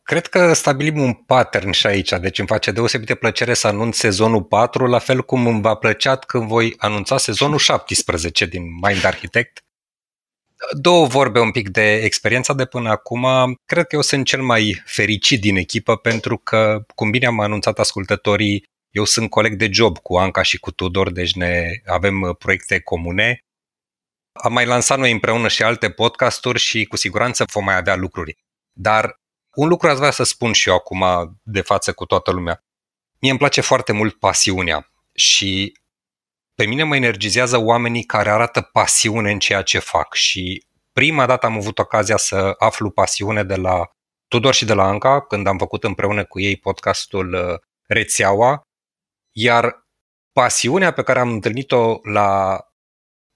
Cred 0.06 0.28
că 0.28 0.54
stabilim 0.54 1.00
un 1.02 1.14
pattern 1.14 1.72
și 1.72 1.88
aici, 1.88 2.10
deci 2.10 2.40
îmi 2.40 2.48
face 2.48 2.72
deosebită 2.72 3.16
plăcere 3.16 3.54
să 3.54 3.68
anunț 3.68 3.98
sezonul 3.98 4.44
4, 4.44 4.86
la 4.86 5.00
fel 5.00 5.24
cum 5.24 5.48
îmi 5.48 5.62
va 5.62 5.76
plăcea 5.76 6.16
când 6.16 6.48
voi 6.48 6.74
anunța 6.78 7.18
sezonul 7.18 7.58
17 7.58 8.46
din 8.46 8.64
Mind 8.64 9.04
Architect. 9.04 9.60
Două 10.72 11.08
vorbe 11.08 11.40
un 11.40 11.52
pic 11.52 11.70
de 11.70 11.96
experiența 11.96 12.54
de 12.54 12.66
până 12.66 12.90
acum. 12.90 13.28
Cred 13.66 13.88
că 13.88 13.96
eu 13.96 14.02
sunt 14.02 14.26
cel 14.26 14.42
mai 14.42 14.82
fericit 14.86 15.42
din 15.42 15.56
echipă 15.56 15.96
pentru 15.96 16.38
că, 16.38 16.86
cum 16.96 17.10
bine 17.10 17.26
am 17.26 17.40
anunțat 17.40 17.80
ascultătorii, 17.80 18.64
eu 18.90 19.04
sunt 19.04 19.30
coleg 19.30 19.56
de 19.56 19.70
job 19.72 19.98
cu 19.98 20.18
Anca 20.18 20.42
și 20.42 20.60
cu 20.60 20.72
Tudor, 20.72 21.12
deci 21.12 21.34
ne 21.34 21.70
avem 21.86 22.36
proiecte 22.40 22.80
comune. 22.80 23.40
Am 24.44 24.54
mai 24.54 24.66
lansat 24.66 24.98
noi 24.98 25.12
împreună 25.12 25.48
și 25.48 25.64
alte 25.64 25.90
podcasturi 25.90 26.60
și 26.60 26.86
cu 26.86 26.96
siguranță 26.98 27.46
vom 27.52 27.64
mai 27.64 27.78
avea 27.78 27.96
lucruri. 27.96 28.38
Dar 28.72 29.24
un 29.56 29.68
lucru 29.68 29.90
aș 29.90 29.98
vrea 29.98 30.12
să 30.12 30.24
spun 30.24 30.52
și 30.52 30.70
eu 30.70 30.76
acum 30.76 31.04
de 31.44 31.62
față 31.62 31.94
cu 31.94 32.06
toată 32.06 32.32
lumea. 32.32 32.64
Mie 33.20 33.30
îmi 33.30 33.40
place 33.40 33.62
foarte 33.62 33.92
mult 33.92 34.20
pasiunea 34.20 34.92
și 35.14 35.80
pe 36.56 36.66
mine 36.66 36.84
mă 36.84 36.96
energizează 36.96 37.58
oamenii 37.58 38.04
care 38.04 38.30
arată 38.30 38.62
pasiune 38.62 39.32
în 39.32 39.40
ceea 39.40 39.62
ce 39.62 39.80
fac 39.80 40.14
și 40.14 40.66
prima 40.94 41.26
dată 41.26 41.46
am 41.46 41.56
avut 41.56 41.80
ocazia 41.80 42.18
să 42.18 42.56
aflu 42.58 42.90
pasiune 42.90 43.44
de 43.44 43.56
la 43.56 43.90
Tudor 44.28 44.54
și 44.54 44.66
de 44.66 44.74
la 44.74 44.84
Anca 44.84 45.22
când 45.22 45.48
am 45.48 45.58
făcut 45.58 45.84
împreună 45.84 46.26
cu 46.26 46.40
ei 46.40 46.58
podcastul 46.58 47.34
uh, 47.34 47.60
Rețeaua, 47.88 48.62
iar 49.32 49.88
pasiunea 50.32 50.92
pe 50.92 51.04
care 51.04 51.20
am 51.20 51.30
întâlnit-o 51.30 52.00
la 52.04 52.60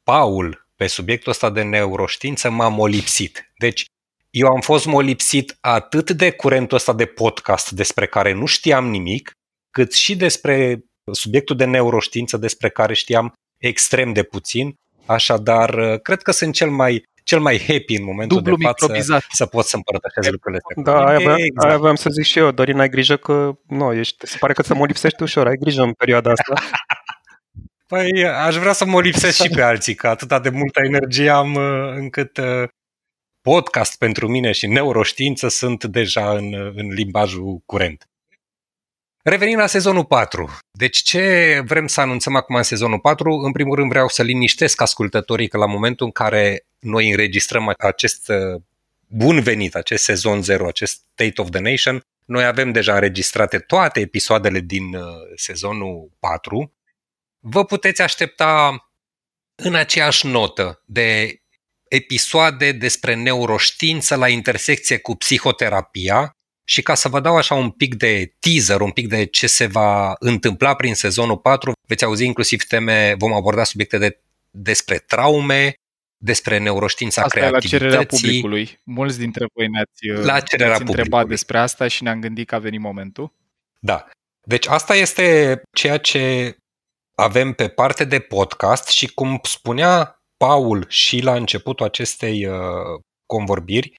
Paul 0.03 0.67
pe 0.75 0.87
subiectul 0.87 1.31
ăsta 1.31 1.49
de 1.49 1.61
neuroștiință 1.61 2.49
m-a 2.49 2.67
molipsit. 2.67 3.51
Deci 3.57 3.85
eu 4.29 4.47
am 4.47 4.61
fost 4.61 4.85
molipsit 4.85 5.57
atât 5.61 6.11
de 6.11 6.31
curentul 6.31 6.77
ăsta 6.77 6.93
de 6.93 7.05
podcast 7.05 7.71
despre 7.71 8.07
care 8.07 8.33
nu 8.33 8.45
știam 8.45 8.89
nimic, 8.89 9.31
cât 9.69 9.93
și 9.93 10.15
despre 10.15 10.79
subiectul 11.11 11.55
de 11.55 11.65
neuroștiință 11.65 12.37
despre 12.37 12.69
care 12.69 12.93
știam 12.93 13.33
extrem 13.57 14.13
de 14.13 14.23
puțin. 14.23 14.73
Așadar, 15.05 15.97
cred 15.97 16.21
că 16.21 16.31
sunt 16.31 16.53
cel 16.53 16.69
mai 16.69 17.03
cel 17.23 17.39
mai 17.39 17.59
happy 17.67 17.95
în 17.95 18.03
momentul 18.03 18.37
Dublu 18.37 18.55
de 18.55 18.63
față 18.63 19.21
să 19.31 19.45
pot 19.45 19.65
să 19.65 19.75
împărtășesc 19.75 20.31
lucrurile 20.31 20.61
astea. 20.67 20.93
Da, 20.93 21.05
aia, 21.05 21.17
aveam, 21.17 21.37
exact. 21.37 21.65
aia 21.65 21.73
aveam 21.73 21.95
să 21.95 22.09
zic 22.09 22.23
și 22.23 22.39
eu, 22.39 22.51
Dorin, 22.51 22.79
ai 22.79 22.89
grijă 22.89 23.15
că 23.17 23.51
nu, 23.67 23.93
ești, 23.93 24.27
se 24.27 24.37
pare 24.39 24.53
că 24.53 24.61
să 24.61 24.73
mă 24.73 24.85
lipsești 24.85 25.23
ușor, 25.23 25.47
ai 25.47 25.55
grijă 25.55 25.81
în 25.81 25.93
perioada 25.93 26.31
asta. 26.31 26.53
Păi 27.87 28.27
aș 28.27 28.55
vrea 28.55 28.73
să 28.73 28.85
mă 28.85 29.01
lipsesc 29.01 29.41
și 29.41 29.49
pe 29.49 29.61
alții, 29.61 29.95
că 29.95 30.07
atâta 30.07 30.39
de 30.39 30.49
multă 30.49 30.79
energie 30.83 31.29
am 31.29 31.55
încât 31.95 32.39
podcast 33.49 33.97
pentru 33.97 34.27
mine 34.27 34.51
și 34.51 34.67
neuroștiință 34.67 35.47
sunt 35.47 35.83
deja 35.83 36.31
în, 36.31 36.53
în 36.53 36.87
limbajul 36.87 37.61
curent. 37.65 38.09
Revenind 39.23 39.59
la 39.59 39.67
sezonul 39.67 40.05
4. 40.05 40.57
Deci 40.71 40.97
ce 40.97 41.61
vrem 41.65 41.87
să 41.87 42.01
anunțăm 42.01 42.35
acum 42.35 42.55
în 42.55 42.63
sezonul 42.63 42.99
4? 42.99 43.31
În 43.33 43.51
primul 43.51 43.75
rând 43.75 43.89
vreau 43.89 44.07
să 44.07 44.23
liniștesc 44.23 44.81
ascultătorii 44.81 45.47
că 45.47 45.57
la 45.57 45.65
momentul 45.65 46.05
în 46.05 46.11
care 46.11 46.65
noi 46.79 47.09
înregistrăm 47.09 47.73
acest 47.77 48.29
uh, 48.29 48.61
bun 49.07 49.39
venit, 49.39 49.75
acest 49.75 50.03
sezon 50.03 50.41
0, 50.41 50.67
acest 50.67 51.03
State 51.13 51.41
of 51.41 51.49
the 51.49 51.59
Nation, 51.59 52.03
noi 52.25 52.45
avem 52.45 52.71
deja 52.71 52.93
înregistrate 52.93 53.59
toate 53.59 53.99
episoadele 53.99 54.59
din 54.59 54.95
uh, 54.95 55.03
sezonul 55.35 56.11
4. 56.19 56.73
Vă 57.39 57.65
puteți 57.65 58.01
aștepta 58.01 58.83
în 59.55 59.75
aceeași 59.75 60.27
notă 60.27 60.81
de 60.85 61.39
episoade 61.89 62.71
despre 62.71 63.15
neuroștiință 63.15 64.15
la 64.15 64.27
intersecție 64.27 64.97
cu 64.97 65.15
psihoterapia 65.15 66.31
și 66.63 66.81
ca 66.81 66.95
să 66.95 67.09
vă 67.09 67.19
dau 67.19 67.37
așa 67.37 67.55
un 67.55 67.69
pic 67.69 67.95
de 67.95 68.35
teaser, 68.39 68.81
un 68.81 68.91
pic 68.91 69.07
de 69.07 69.25
ce 69.25 69.47
se 69.47 69.65
va 69.65 70.15
întâmpla 70.19 70.75
prin 70.75 70.95
sezonul 70.95 71.37
4, 71.37 71.71
veți 71.87 72.03
auzi 72.03 72.25
inclusiv 72.25 72.63
teme, 72.63 73.15
vom 73.17 73.33
aborda 73.33 73.63
subiecte 73.63 73.97
de, 73.97 74.19
despre 74.49 74.97
traume, 74.97 75.73
despre 76.17 76.57
neuroștiința 76.57 77.21
asta 77.21 77.39
creativității. 77.39 77.77
la 77.77 77.79
cererea 77.79 78.05
publicului. 78.05 78.79
Mulți 78.83 79.19
dintre 79.19 79.45
voi 79.53 79.67
ne-ați, 79.67 80.25
la 80.25 80.39
cererea 80.39 80.67
ne-ați 80.67 80.81
întrebat 80.81 81.27
despre 81.27 81.57
asta 81.57 81.87
și 81.87 82.03
ne-am 82.03 82.19
gândit 82.19 82.47
că 82.47 82.55
a 82.55 82.59
venit 82.59 82.79
momentul. 82.79 83.33
Da. 83.79 84.07
Deci 84.41 84.67
asta 84.67 84.95
este 84.95 85.61
ceea 85.71 85.97
ce 85.97 86.55
avem 87.15 87.53
pe 87.53 87.67
parte 87.67 88.03
de 88.03 88.19
podcast 88.19 88.87
și 88.87 89.07
cum 89.07 89.39
spunea 89.43 90.18
Paul 90.43 90.85
și 90.87 91.21
la 91.21 91.35
începutul 91.35 91.85
acestei 91.85 92.45
uh, 92.45 92.55
convorbiri, 93.25 93.93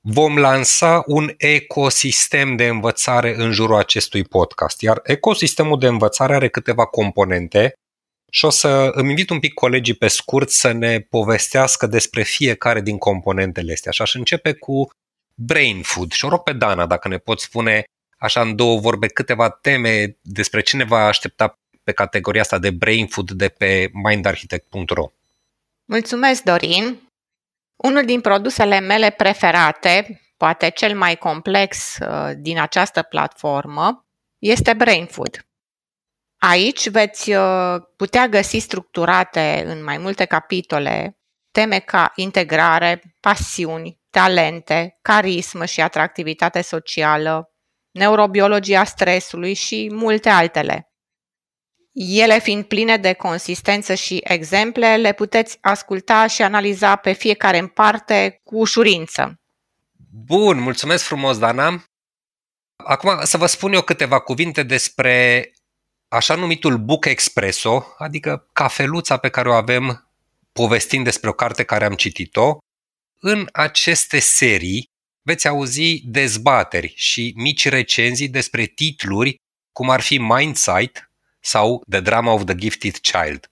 vom 0.00 0.38
lansa 0.38 1.02
un 1.06 1.34
ecosistem 1.36 2.56
de 2.56 2.66
învățare 2.66 3.34
în 3.36 3.52
jurul 3.52 3.76
acestui 3.76 4.24
podcast. 4.24 4.80
Iar 4.80 5.00
ecosistemul 5.04 5.78
de 5.78 5.86
învățare 5.86 6.34
are 6.34 6.48
câteva 6.48 6.84
componente 6.86 7.72
și 8.30 8.44
o 8.44 8.50
să 8.50 8.90
îmi 8.94 9.08
invit 9.08 9.30
un 9.30 9.40
pic 9.40 9.54
colegii 9.54 9.94
pe 9.94 10.08
scurt 10.08 10.50
să 10.50 10.72
ne 10.72 11.00
povestească 11.00 11.86
despre 11.86 12.22
fiecare 12.22 12.80
din 12.80 12.98
componentele 12.98 13.72
astea. 13.72 13.92
Și 13.92 14.02
aș 14.02 14.14
începe 14.14 14.52
cu 14.52 14.90
Brain 15.34 15.82
Food. 15.82 16.12
Și 16.12 16.24
o 16.24 16.28
rog 16.28 16.42
pe 16.42 16.52
Dana 16.52 16.86
dacă 16.86 17.08
ne 17.08 17.18
pot 17.18 17.40
spune 17.40 17.84
așa 18.18 18.40
în 18.40 18.56
două 18.56 18.78
vorbe 18.80 19.06
câteva 19.06 19.50
teme 19.50 20.16
despre 20.20 20.60
ce 20.60 20.76
ne 20.76 20.84
va 20.84 21.06
aștepta 21.06 21.58
pe 21.82 21.92
categoria 21.92 22.40
asta 22.40 22.58
de 22.58 22.70
Brain 22.70 23.06
Food 23.06 23.30
de 23.30 23.48
pe 23.48 23.90
mindarchitect.ro. 23.92 25.10
Mulțumesc, 25.92 26.42
Dorin! 26.42 27.08
Unul 27.76 28.04
din 28.04 28.20
produsele 28.20 28.80
mele 28.80 29.10
preferate, 29.10 30.20
poate 30.36 30.70
cel 30.70 30.96
mai 30.96 31.16
complex 31.16 31.98
uh, 31.98 32.30
din 32.36 32.60
această 32.60 33.02
platformă, 33.02 34.06
este 34.38 34.72
Brain 34.72 35.06
Food. 35.06 35.46
Aici 36.38 36.88
veți 36.88 37.32
uh, 37.32 37.76
putea 37.96 38.28
găsi 38.28 38.58
structurate 38.58 39.64
în 39.66 39.84
mai 39.84 39.98
multe 39.98 40.24
capitole 40.24 41.18
teme 41.50 41.78
ca 41.78 42.12
integrare, 42.14 43.16
pasiuni, 43.20 44.00
talente, 44.10 44.98
carismă 45.02 45.64
și 45.64 45.80
atractivitate 45.80 46.62
socială, 46.62 47.52
neurobiologia 47.90 48.84
stresului 48.84 49.54
și 49.54 49.90
multe 49.92 50.28
altele. 50.28 50.91
Ele 51.92 52.40
fiind 52.40 52.64
pline 52.64 52.96
de 52.96 53.12
consistență 53.12 53.94
și 53.94 54.20
exemple, 54.24 54.96
le 54.96 55.12
puteți 55.12 55.58
asculta 55.60 56.26
și 56.26 56.42
analiza 56.42 56.96
pe 56.96 57.12
fiecare 57.12 57.58
în 57.58 57.66
parte 57.66 58.40
cu 58.44 58.56
ușurință. 58.56 59.40
Bun, 60.10 60.60
mulțumesc 60.60 61.04
frumos, 61.04 61.38
Dana. 61.38 61.84
Acum 62.76 63.20
să 63.22 63.36
vă 63.36 63.46
spun 63.46 63.72
eu 63.72 63.82
câteva 63.82 64.20
cuvinte 64.20 64.62
despre 64.62 65.50
așa 66.08 66.34
numitul 66.34 66.78
Book 66.78 67.04
Expresso, 67.04 67.94
adică 67.98 68.48
cafeluța 68.52 69.16
pe 69.16 69.28
care 69.28 69.48
o 69.48 69.52
avem 69.52 70.10
povestind 70.52 71.04
despre 71.04 71.28
o 71.28 71.32
carte 71.32 71.64
care 71.64 71.84
am 71.84 71.94
citit-o. 71.94 72.58
În 73.18 73.48
aceste 73.52 74.18
serii 74.18 74.90
veți 75.22 75.48
auzi 75.48 76.02
dezbateri 76.04 76.92
și 76.96 77.32
mici 77.36 77.68
recenzii 77.68 78.28
despre 78.28 78.64
titluri 78.64 79.36
cum 79.72 79.90
ar 79.90 80.00
fi 80.00 80.18
Mindsight 80.18 81.11
sau 81.42 81.84
The 81.90 82.00
Drama 82.00 82.32
of 82.32 82.44
the 82.44 82.54
Gifted 82.54 82.96
Child. 82.96 83.50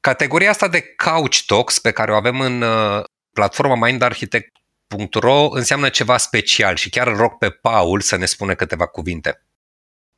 Categoria 0.00 0.50
asta 0.50 0.68
de 0.68 0.82
couch 1.04 1.44
talks 1.46 1.78
pe 1.78 1.90
care 1.90 2.12
o 2.12 2.16
avem 2.16 2.40
în 2.40 2.62
uh, 2.62 3.04
platforma 3.32 3.86
mindarchitect.ro 3.86 5.48
înseamnă 5.50 5.88
ceva 5.88 6.16
special 6.16 6.76
și 6.76 6.90
chiar 6.90 7.06
îl 7.06 7.16
rog 7.16 7.32
pe 7.38 7.50
Paul 7.50 8.00
să 8.00 8.16
ne 8.16 8.24
spună 8.24 8.54
câteva 8.54 8.86
cuvinte. 8.86 9.42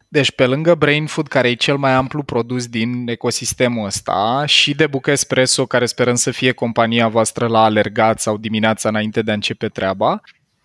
Deci 0.08 0.32
pe 0.32 0.46
lângă 0.46 0.74
Brain 0.74 1.06
Food, 1.06 1.28
care 1.28 1.48
e 1.48 1.54
cel 1.54 1.76
mai 1.76 1.92
amplu 1.92 2.22
produs 2.22 2.66
din 2.66 3.08
ecosistemul 3.08 3.86
ăsta, 3.86 4.42
și 4.46 4.74
de 4.74 4.86
Buca 4.86 5.10
Espresso, 5.12 5.66
care 5.66 5.86
sperăm 5.86 6.14
să 6.14 6.30
fie 6.30 6.52
compania 6.52 7.08
voastră 7.08 7.46
la 7.46 7.62
alergat 7.62 8.20
sau 8.20 8.36
dimineața 8.36 8.88
înainte 8.88 9.22
de 9.22 9.30
a 9.30 9.34
începe 9.34 9.68
treaba, 9.68 10.20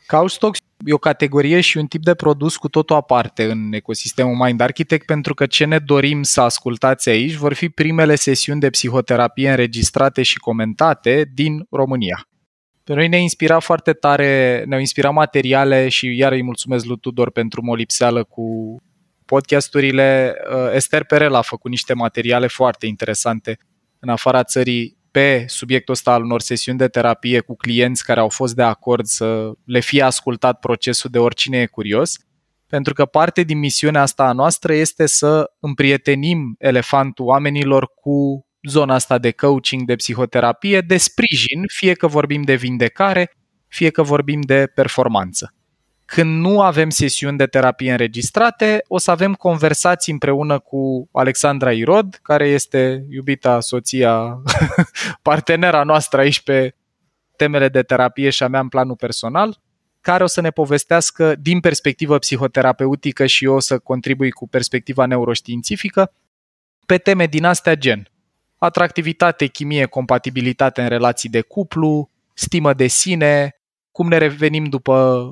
Couchstocks 0.08 0.60
e 0.86 0.94
o 0.94 0.98
categorie 0.98 1.62
și 1.62 1.78
un 1.78 1.86
tip 1.86 2.04
de 2.04 2.16
produs 2.16 2.58
cu 2.58 2.68
totul 2.68 2.96
aparte 2.96 3.52
în 3.52 3.74
ecosistemul 3.74 4.36
Mind 4.36 4.62
Architect 4.62 5.06
pentru 5.06 5.34
că 5.34 5.46
ce 5.46 5.66
ne 5.66 5.80
dorim 5.80 6.24
să 6.24 6.42
ascultați 6.42 7.10
aici 7.10 7.34
vor 7.34 7.54
fi 7.54 7.70
primele 7.70 8.16
sesiuni 8.16 8.60
de 8.60 8.70
psihoterapie 8.70 9.50
înregistrate 9.50 10.24
și 10.24 10.38
comentate 10.38 11.32
din 11.34 11.66
România. 11.70 12.28
Pe 12.84 12.94
noi 12.94 13.08
ne-a 13.08 13.20
inspirat 13.20 13.64
foarte 13.64 13.94
tare, 13.94 14.64
ne-au 14.68 14.80
inspirat 14.80 15.14
materiale 15.14 15.90
și 15.90 16.18
iar 16.18 16.32
îi 16.32 16.44
mulțumesc 16.44 16.86
lui 16.86 16.98
Tudor 16.98 17.32
pentru 17.32 17.64
molipseală 17.64 18.24
cu 18.24 18.78
podcasturile. 19.26 20.36
Uh, 20.52 20.74
Esther 20.74 21.04
Perel 21.04 21.36
a 21.36 21.42
făcut 21.42 21.72
niște 21.72 21.94
materiale 21.94 22.48
foarte 22.48 22.86
interesante 22.86 23.58
în 24.00 24.10
afara 24.10 24.44
țării 24.44 24.98
pe 25.16 25.46
subiectul 25.48 25.94
ăsta 25.94 26.12
al 26.14 26.24
unor 26.24 26.42
sesiuni 26.42 26.78
de 26.78 26.88
terapie 26.88 27.40
cu 27.40 27.56
clienți 27.56 28.04
care 28.04 28.20
au 28.20 28.30
fost 28.30 28.56
de 28.56 28.64
acord 28.64 29.06
să 29.06 29.52
le 29.66 29.80
fie 29.80 30.02
ascultat 30.02 30.60
procesul 30.60 31.10
de 31.10 31.20
oricine 31.20 31.58
e 31.58 31.66
curios, 31.66 32.18
pentru 32.68 32.94
că 32.94 33.06
parte 33.06 33.44
din 33.44 33.58
misiunea 33.58 34.02
asta 34.02 34.24
a 34.24 34.32
noastră 34.32 34.74
este 34.74 35.06
să 35.06 35.52
împrietenim 35.60 36.56
elefantul 36.60 37.26
oamenilor 37.26 37.92
cu 37.96 38.46
zona 38.68 38.94
asta 38.94 39.18
de 39.18 39.32
coaching, 39.32 39.86
de 39.86 39.96
psihoterapie, 39.96 40.82
de 40.82 40.98
sprijin, 40.98 41.64
fie 41.68 41.94
că 41.94 42.08
vorbim 42.08 42.42
de 42.42 42.56
vindecare, 42.56 43.32
fie 43.68 43.90
că 43.90 44.04
vorbim 44.04 44.42
de 44.42 44.72
performanță. 44.74 45.54
Când 46.06 46.40
nu 46.42 46.62
avem 46.62 46.90
sesiuni 46.90 47.38
de 47.38 47.46
terapie 47.46 47.92
înregistrate, 47.92 48.84
o 48.88 48.98
să 48.98 49.12
avem 49.12 49.34
conversații 49.34 50.12
împreună 50.12 50.60
cu 50.60 51.10
Alexandra 51.12 51.72
Irod, 51.72 52.20
care 52.22 52.48
este 52.48 53.06
iubita 53.10 53.60
soția, 53.60 54.42
partenera 55.22 55.84
noastră 55.84 56.20
aici 56.20 56.42
pe 56.42 56.76
temele 57.36 57.70
de 57.70 57.82
terapie 57.82 58.30
și 58.30 58.44
a 58.44 58.48
mea 58.48 58.60
în 58.60 58.68
planul 58.68 58.96
personal, 58.96 59.62
care 60.02 60.24
o 60.24 60.28
să 60.28 60.42
ne 60.42 60.50
povestească 60.50 61.36
din 61.36 61.60
perspectivă 61.60 62.18
psihoterapeutică 62.18 63.26
și 63.26 63.46
eu 63.46 63.54
o 63.54 63.60
să 63.60 63.80
contribui 63.80 64.32
cu 64.32 64.48
perspectiva 64.48 65.06
neuroștiințifică 65.06 66.12
pe 66.86 66.98
teme 66.98 67.26
din 67.26 67.46
astea 67.46 67.76
gen 67.76 68.10
atractivitate, 68.58 69.46
chimie, 69.46 69.86
compatibilitate 69.86 70.82
în 70.82 70.88
relații 70.88 71.30
de 71.30 71.42
cuplu, 71.42 72.10
stimă 72.34 72.74
de 72.74 72.88
sine, 72.88 73.56
cum 73.92 74.08
ne 74.08 74.18
revenim 74.18 74.64
după 74.64 75.26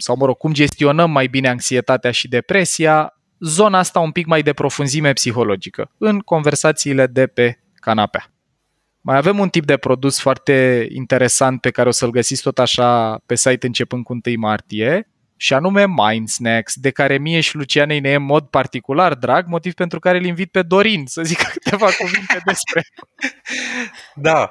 sau 0.00 0.16
mă 0.16 0.26
rog, 0.26 0.36
cum 0.36 0.52
gestionăm 0.52 1.10
mai 1.10 1.26
bine 1.26 1.48
anxietatea 1.48 2.10
și 2.10 2.28
depresia, 2.28 3.12
zona 3.40 3.78
asta 3.78 3.98
un 3.98 4.10
pic 4.10 4.26
mai 4.26 4.42
de 4.42 4.52
profunzime 4.52 5.12
psihologică, 5.12 5.90
în 5.98 6.18
conversațiile 6.18 7.06
de 7.06 7.26
pe 7.26 7.58
canapea. 7.74 8.32
Mai 9.00 9.16
avem 9.16 9.38
un 9.38 9.48
tip 9.48 9.64
de 9.64 9.76
produs 9.76 10.20
foarte 10.20 10.86
interesant 10.90 11.60
pe 11.60 11.70
care 11.70 11.88
o 11.88 11.92
să-l 11.92 12.10
găsiți 12.10 12.42
tot 12.42 12.58
așa 12.58 13.18
pe 13.26 13.34
site 13.34 13.66
începând 13.66 14.04
cu 14.04 14.12
1 14.12 14.36
martie, 14.36 15.08
și 15.40 15.54
anume 15.54 15.84
Mind 15.86 16.28
Snacks, 16.28 16.74
de 16.76 16.90
care 16.90 17.18
mie 17.18 17.40
și 17.40 17.56
Lucianei 17.56 18.00
ne 18.00 18.08
e 18.08 18.14
în 18.14 18.22
mod 18.22 18.46
particular 18.46 19.14
drag, 19.14 19.46
motiv 19.46 19.74
pentru 19.74 19.98
care 19.98 20.18
îl 20.18 20.24
invit 20.24 20.50
pe 20.50 20.62
Dorin 20.62 21.06
să 21.06 21.22
zică 21.22 21.44
câteva 21.52 21.86
cuvinte 21.86 22.40
despre. 22.44 22.82
Da, 24.14 24.48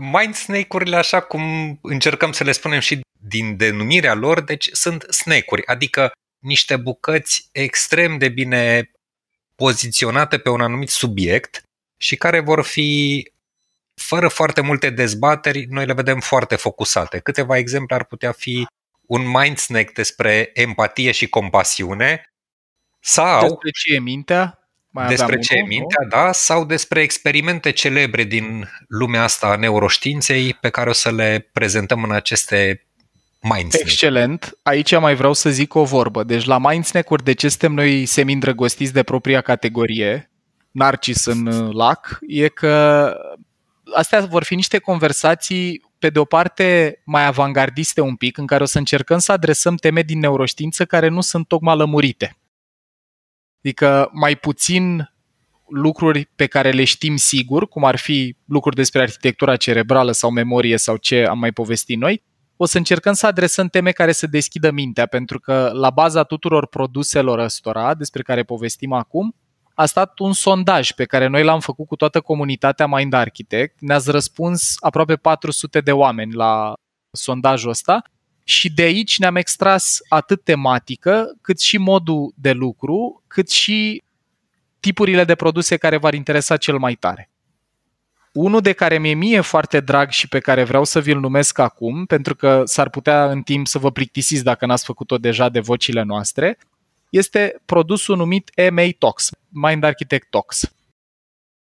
Mind 0.00 0.34
snake-urile, 0.34 0.96
așa 0.96 1.20
cum 1.20 1.78
încercăm 1.82 2.32
să 2.32 2.44
le 2.44 2.52
spunem 2.52 2.80
și 2.80 3.00
din 3.20 3.56
denumirea 3.56 4.14
lor, 4.14 4.40
deci 4.40 4.68
sunt 4.72 5.06
snake-uri, 5.08 5.66
adică 5.66 6.12
niște 6.38 6.76
bucăți 6.76 7.48
extrem 7.52 8.18
de 8.18 8.28
bine 8.28 8.90
poziționate 9.54 10.38
pe 10.38 10.48
un 10.48 10.60
anumit 10.60 10.88
subiect 10.88 11.62
și 11.96 12.16
care 12.16 12.40
vor 12.40 12.64
fi 12.64 13.32
fără 13.94 14.28
foarte 14.28 14.60
multe 14.60 14.90
dezbateri, 14.90 15.64
noi 15.64 15.86
le 15.86 15.92
vedem 15.92 16.20
foarte 16.20 16.56
focusate. 16.56 17.18
Câteva 17.18 17.56
exemple 17.56 17.94
ar 17.94 18.04
putea 18.04 18.32
fi 18.32 18.66
un 19.06 19.26
mind 19.26 19.58
snack 19.58 19.92
despre 19.92 20.50
empatie 20.54 21.10
și 21.10 21.28
compasiune 21.28 22.32
sau 23.00 23.40
despre 23.40 23.70
ce 23.70 23.94
e 23.94 23.98
mintea 23.98 24.67
mai 24.98 25.08
despre 25.08 25.38
ce 25.38 25.54
e 25.54 25.62
mintea, 25.62 26.02
nu? 26.02 26.08
da, 26.08 26.32
sau 26.32 26.64
despre 26.64 27.00
experimente 27.02 27.70
celebre 27.70 28.24
din 28.24 28.68
lumea 28.88 29.22
asta 29.22 29.46
a 29.46 29.56
neuroștiinței 29.56 30.54
pe 30.60 30.68
care 30.68 30.88
o 30.88 30.92
să 30.92 31.10
le 31.10 31.48
prezentăm 31.52 32.02
în 32.02 32.12
aceste 32.12 32.82
Mindsnack. 33.40 33.84
Excelent. 33.84 34.58
Aici 34.62 34.98
mai 34.98 35.14
vreau 35.14 35.32
să 35.32 35.50
zic 35.50 35.74
o 35.74 35.84
vorbă. 35.84 36.22
Deci 36.22 36.44
la 36.44 36.58
Mindsnack-uri, 36.58 37.24
de 37.24 37.32
ce 37.32 37.48
suntem 37.48 37.72
noi 37.72 38.06
semi-îndrăgostiți 38.06 38.92
de 38.92 39.02
propria 39.02 39.40
categorie, 39.40 40.30
Narcis 40.70 41.24
în 41.24 41.46
uh, 41.46 41.74
lac, 41.74 42.18
e 42.26 42.48
că 42.48 43.14
astea 43.94 44.20
vor 44.20 44.44
fi 44.44 44.54
niște 44.54 44.78
conversații 44.78 45.82
pe 45.98 46.10
de 46.10 46.18
o 46.18 46.24
parte 46.24 47.00
mai 47.04 47.26
avangardiste 47.26 48.00
un 48.00 48.16
pic, 48.16 48.38
în 48.38 48.46
care 48.46 48.62
o 48.62 48.66
să 48.66 48.78
încercăm 48.78 49.18
să 49.18 49.32
adresăm 49.32 49.74
teme 49.74 50.02
din 50.02 50.18
neuroștiință 50.18 50.84
care 50.84 51.08
nu 51.08 51.20
sunt 51.20 51.48
tocmai 51.48 51.76
lămurite. 51.76 52.36
Adică 53.68 54.10
mai 54.12 54.36
puțin 54.36 55.10
lucruri 55.68 56.30
pe 56.36 56.46
care 56.46 56.70
le 56.70 56.84
știm 56.84 57.16
sigur, 57.16 57.68
cum 57.68 57.84
ar 57.84 57.96
fi 57.96 58.36
lucruri 58.46 58.76
despre 58.76 59.00
arhitectura 59.00 59.56
cerebrală 59.56 60.12
sau 60.12 60.30
memorie 60.30 60.76
sau 60.76 60.96
ce 60.96 61.26
am 61.26 61.38
mai 61.38 61.52
povestit 61.52 61.98
noi, 61.98 62.22
o 62.56 62.64
să 62.64 62.78
încercăm 62.78 63.12
să 63.12 63.26
adresăm 63.26 63.68
teme 63.68 63.90
care 63.90 64.12
să 64.12 64.26
deschidă 64.26 64.70
mintea, 64.70 65.06
pentru 65.06 65.38
că 65.40 65.70
la 65.74 65.90
baza 65.90 66.22
tuturor 66.22 66.66
produselor 66.66 67.38
ăstora 67.38 67.94
despre 67.94 68.22
care 68.22 68.42
povestim 68.42 68.92
acum, 68.92 69.34
a 69.74 69.86
stat 69.86 70.18
un 70.18 70.32
sondaj 70.32 70.92
pe 70.92 71.04
care 71.04 71.26
noi 71.26 71.44
l-am 71.44 71.60
făcut 71.60 71.86
cu 71.86 71.96
toată 71.96 72.20
comunitatea 72.20 72.86
Mind 72.86 73.12
Architect. 73.12 73.80
Ne-ați 73.80 74.10
răspuns 74.10 74.76
aproape 74.80 75.16
400 75.16 75.80
de 75.80 75.92
oameni 75.92 76.32
la 76.32 76.72
sondajul 77.10 77.70
ăsta 77.70 78.02
și 78.48 78.70
de 78.70 78.82
aici 78.82 79.18
ne-am 79.18 79.36
extras 79.36 79.98
atât 80.08 80.44
tematică, 80.44 81.36
cât 81.40 81.60
și 81.60 81.78
modul 81.78 82.32
de 82.34 82.52
lucru, 82.52 83.22
cât 83.26 83.50
și 83.50 84.02
tipurile 84.80 85.24
de 85.24 85.34
produse 85.34 85.76
care 85.76 85.96
v-ar 85.96 86.14
interesa 86.14 86.56
cel 86.56 86.78
mai 86.78 86.94
tare. 86.94 87.30
Unul 88.32 88.60
de 88.60 88.72
care 88.72 88.98
mi-e 88.98 89.14
mie 89.14 89.40
foarte 89.40 89.80
drag 89.80 90.10
și 90.10 90.28
pe 90.28 90.38
care 90.38 90.64
vreau 90.64 90.84
să 90.84 91.00
vi-l 91.00 91.18
numesc 91.18 91.58
acum, 91.58 92.04
pentru 92.04 92.34
că 92.36 92.62
s-ar 92.64 92.90
putea 92.90 93.30
în 93.30 93.42
timp 93.42 93.66
să 93.66 93.78
vă 93.78 93.90
plictisiți 93.90 94.44
dacă 94.44 94.66
n-ați 94.66 94.84
făcut-o 94.84 95.18
deja 95.18 95.48
de 95.48 95.60
vocile 95.60 96.02
noastre, 96.02 96.58
este 97.10 97.60
produsul 97.64 98.16
numit 98.16 98.50
MA 98.70 98.88
Talks, 98.98 99.30
Mind 99.48 99.84
Architect 99.84 100.30
Talks. 100.30 100.72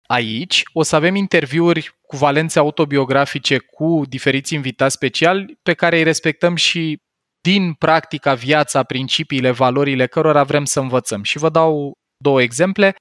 Aici 0.07 0.63
o 0.73 0.83
să 0.83 0.95
avem 0.95 1.15
interviuri 1.15 1.95
cu 2.01 2.15
valențe 2.17 2.59
autobiografice 2.59 3.57
cu 3.57 4.01
diferiți 4.07 4.53
invitați 4.53 4.93
speciali 4.93 5.59
pe 5.63 5.73
care 5.73 5.97
îi 5.97 6.03
respectăm 6.03 6.55
și 6.55 7.01
din 7.41 7.73
practica, 7.73 8.33
viața, 8.33 8.83
principiile, 8.83 9.51
valorile 9.51 10.07
cărora 10.07 10.43
vrem 10.43 10.65
să 10.65 10.79
învățăm. 10.79 11.23
Și 11.23 11.37
vă 11.37 11.49
dau 11.49 11.97
două 12.17 12.41
exemple. 12.41 12.95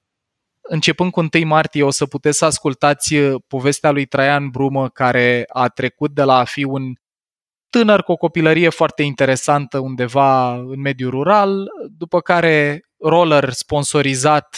Începând 0.61 1.11
cu 1.11 1.19
1 1.19 1.45
martie 1.45 1.83
o 1.83 1.89
să 1.89 2.05
puteți 2.05 2.37
să 2.37 2.45
ascultați 2.45 3.15
povestea 3.47 3.91
lui 3.91 4.05
Traian 4.05 4.49
Brumă 4.49 4.89
care 4.89 5.45
a 5.47 5.67
trecut 5.67 6.11
de 6.11 6.23
la 6.23 6.37
a 6.37 6.43
fi 6.43 6.63
un 6.63 6.93
tânăr 7.69 8.03
cu 8.03 8.11
o 8.11 8.15
copilărie 8.15 8.69
foarte 8.69 9.03
interesantă 9.03 9.79
undeva 9.79 10.55
în 10.55 10.79
mediul 10.79 11.11
rural, 11.11 11.67
după 11.97 12.21
care 12.21 12.79
roller 12.99 13.49
sponsorizat 13.51 14.57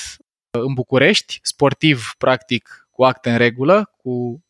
în 0.52 0.74
București, 0.74 1.40
sportiv 1.42 2.14
practic 2.18 2.88
cu 2.92 3.04
acte 3.04 3.32
în 3.32 3.38
regulă, 3.38 3.94
cu 3.98 4.42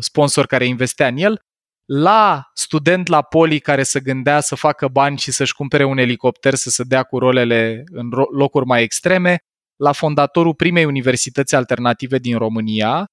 sponsor 0.00 0.46
care 0.46 0.64
investea 0.64 1.06
în 1.06 1.16
el, 1.16 1.40
la 1.86 2.50
student 2.54 3.06
la 3.06 3.22
poli 3.22 3.58
care 3.58 3.82
să 3.82 3.98
gândea 3.98 4.40
să 4.40 4.54
facă 4.54 4.88
bani 4.88 5.18
și 5.18 5.32
să-și 5.32 5.54
cumpere 5.54 5.84
un 5.84 5.98
elicopter 5.98 6.54
să 6.54 6.70
se 6.70 6.82
dea 6.82 7.02
cu 7.02 7.18
rolele 7.18 7.84
în 7.90 8.08
locuri 8.30 8.66
mai 8.66 8.82
extreme, 8.82 9.38
la 9.76 9.92
fondatorul 9.92 10.54
primei 10.54 10.84
universități 10.84 11.54
alternative 11.54 12.18
din 12.18 12.38
România 12.38 13.06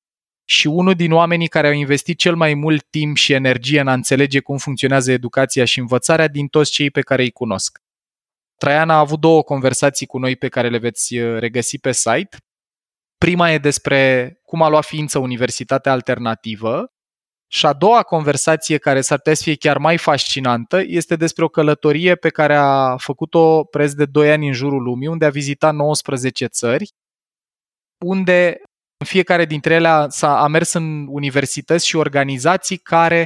și 0.46 0.68
unul 0.68 0.94
din 0.94 1.12
oamenii 1.12 1.48
care 1.48 1.68
au 1.68 1.74
investit 1.74 2.18
cel 2.18 2.36
mai 2.36 2.54
mult 2.54 2.86
timp 2.90 3.16
și 3.16 3.34
energie 3.34 3.80
în 3.80 3.88
a 3.88 3.94
înțelege 3.94 4.40
cum 4.40 4.58
funcționează 4.58 5.12
educația 5.12 5.66
și 5.66 5.80
învățarea 5.80 6.28
din 6.28 6.48
toți 6.48 6.72
cei 6.72 6.92
pe 6.92 7.02
care 7.02 7.22
îi 7.22 7.32
cunosc. 7.32 7.78
Traian 8.64 8.90
a 8.90 8.98
avut 8.98 9.20
două 9.20 9.44
conversații 9.44 10.06
cu 10.06 10.18
noi 10.18 10.36
pe 10.36 10.50
care 10.50 10.70
le 10.70 10.78
veți 10.78 11.18
uh, 11.18 11.40
regăsi 11.40 11.80
pe 11.80 11.92
site. 11.92 12.38
Prima 13.18 13.52
e 13.52 13.58
despre 13.58 14.34
cum 14.44 14.62
a 14.62 14.68
luat 14.68 14.86
ființă 14.86 15.20
Universitatea 15.20 15.92
Alternativă 15.92 16.92
Și 17.48 17.66
a 17.66 17.74
doua 17.74 18.04
conversație 18.04 18.78
care 18.78 19.02
s-ar 19.02 19.18
putea 19.18 19.34
să 19.34 19.44
fie 19.44 19.56
chiar 19.56 19.78
mai 19.78 19.98
fascinantă 19.98 20.82
este 20.86 21.16
despre 21.16 21.44
o 21.44 21.48
călătorie 21.48 22.16
pe 22.16 22.30
care 22.30 22.56
a 22.56 22.98
făcut-o 22.98 23.64
preț 23.64 23.92
de 23.92 24.06
2 24.06 24.32
ani 24.32 24.48
în 24.48 24.54
jurul 24.54 24.82
lumii, 24.82 25.08
unde 25.08 25.26
a 25.26 25.30
vizitat 25.30 25.74
19 25.74 26.46
țări, 26.46 26.92
unde 28.06 28.62
în 28.98 29.06
fiecare 29.06 29.46
dintre 29.46 29.74
ele 29.74 29.88
a, 29.88 30.10
s-a, 30.10 30.42
a 30.42 30.48
mers 30.48 30.74
în 30.74 31.08
universități 31.08 31.88
și 31.88 31.96
organizații 31.96 32.78
care 32.78 33.26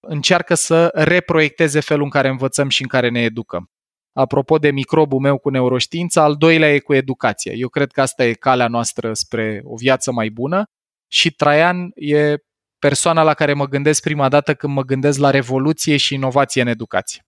încearcă 0.00 0.54
să 0.54 0.90
reproiecteze 0.94 1.80
felul 1.80 2.04
în 2.04 2.10
care 2.10 2.28
învățăm 2.28 2.68
și 2.68 2.82
în 2.82 2.88
care 2.88 3.08
ne 3.08 3.20
educăm. 3.20 3.70
Apropo 4.16 4.58
de 4.58 4.70
microbul 4.70 5.20
meu 5.20 5.38
cu 5.38 5.48
neuroștiința, 5.48 6.22
al 6.22 6.36
doilea 6.36 6.74
e 6.74 6.78
cu 6.78 6.94
educația. 6.94 7.52
Eu 7.52 7.68
cred 7.68 7.90
că 7.90 8.00
asta 8.00 8.24
e 8.24 8.32
calea 8.32 8.68
noastră 8.68 9.12
spre 9.12 9.60
o 9.64 9.76
viață 9.76 10.12
mai 10.12 10.28
bună 10.28 10.64
și 11.10 11.30
Traian 11.30 11.90
e 11.94 12.36
persoana 12.78 13.22
la 13.22 13.34
care 13.34 13.52
mă 13.52 13.66
gândesc 13.66 14.02
prima 14.02 14.28
dată 14.28 14.54
când 14.54 14.72
mă 14.72 14.82
gândesc 14.82 15.18
la 15.18 15.30
revoluție 15.30 15.96
și 15.96 16.14
inovație 16.14 16.62
în 16.62 16.68
educație. 16.68 17.26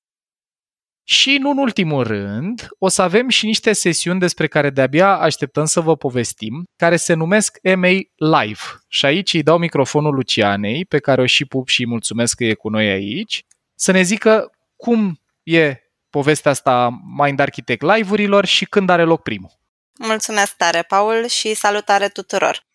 Și, 1.05 1.39
nu 1.41 1.51
în 1.51 1.59
ultimul 1.59 2.03
rând, 2.03 2.69
o 2.79 2.89
să 2.89 3.03
avem 3.03 3.29
și 3.29 3.47
niște 3.47 3.73
sesiuni 3.73 4.21
despre 4.21 4.47
care 4.47 4.71
de-abia 4.71 5.19
așteptăm 5.19 5.65
să 5.65 5.81
vă 5.81 5.97
povestim, 5.97 6.65
care 6.77 6.97
se 6.97 7.15
numesc 7.15 7.59
MA 7.63 7.89
Live. 8.15 8.61
Și 8.89 9.05
aici 9.05 9.35
îi 9.35 9.43
dau 9.43 9.59
microfonul 9.59 10.15
Lucianei, 10.15 10.85
pe 10.85 10.99
care 10.99 11.21
o 11.21 11.27
și 11.27 11.45
pup 11.45 11.69
și 11.69 11.87
mulțumesc 11.87 12.37
că 12.37 12.45
e 12.45 12.55
cu 12.55 12.69
noi 12.69 12.89
aici, 12.89 13.45
să 13.75 13.93
ne 13.93 14.03
zică 14.03 14.51
cum 14.77 15.21
e 15.43 15.88
povestea 16.11 16.51
asta 16.51 17.01
Mind 17.17 17.41
Architect 17.41 17.83
Live-urilor 17.83 18.45
și 18.45 18.65
când 18.65 18.91
are 18.91 19.05
loc 19.05 19.23
primul. 19.23 19.51
Mulțumesc 19.99 20.57
tare, 20.57 20.83
Paul, 20.83 21.27
și 21.27 21.55
salutare 21.55 22.09
tuturor! 22.09 22.67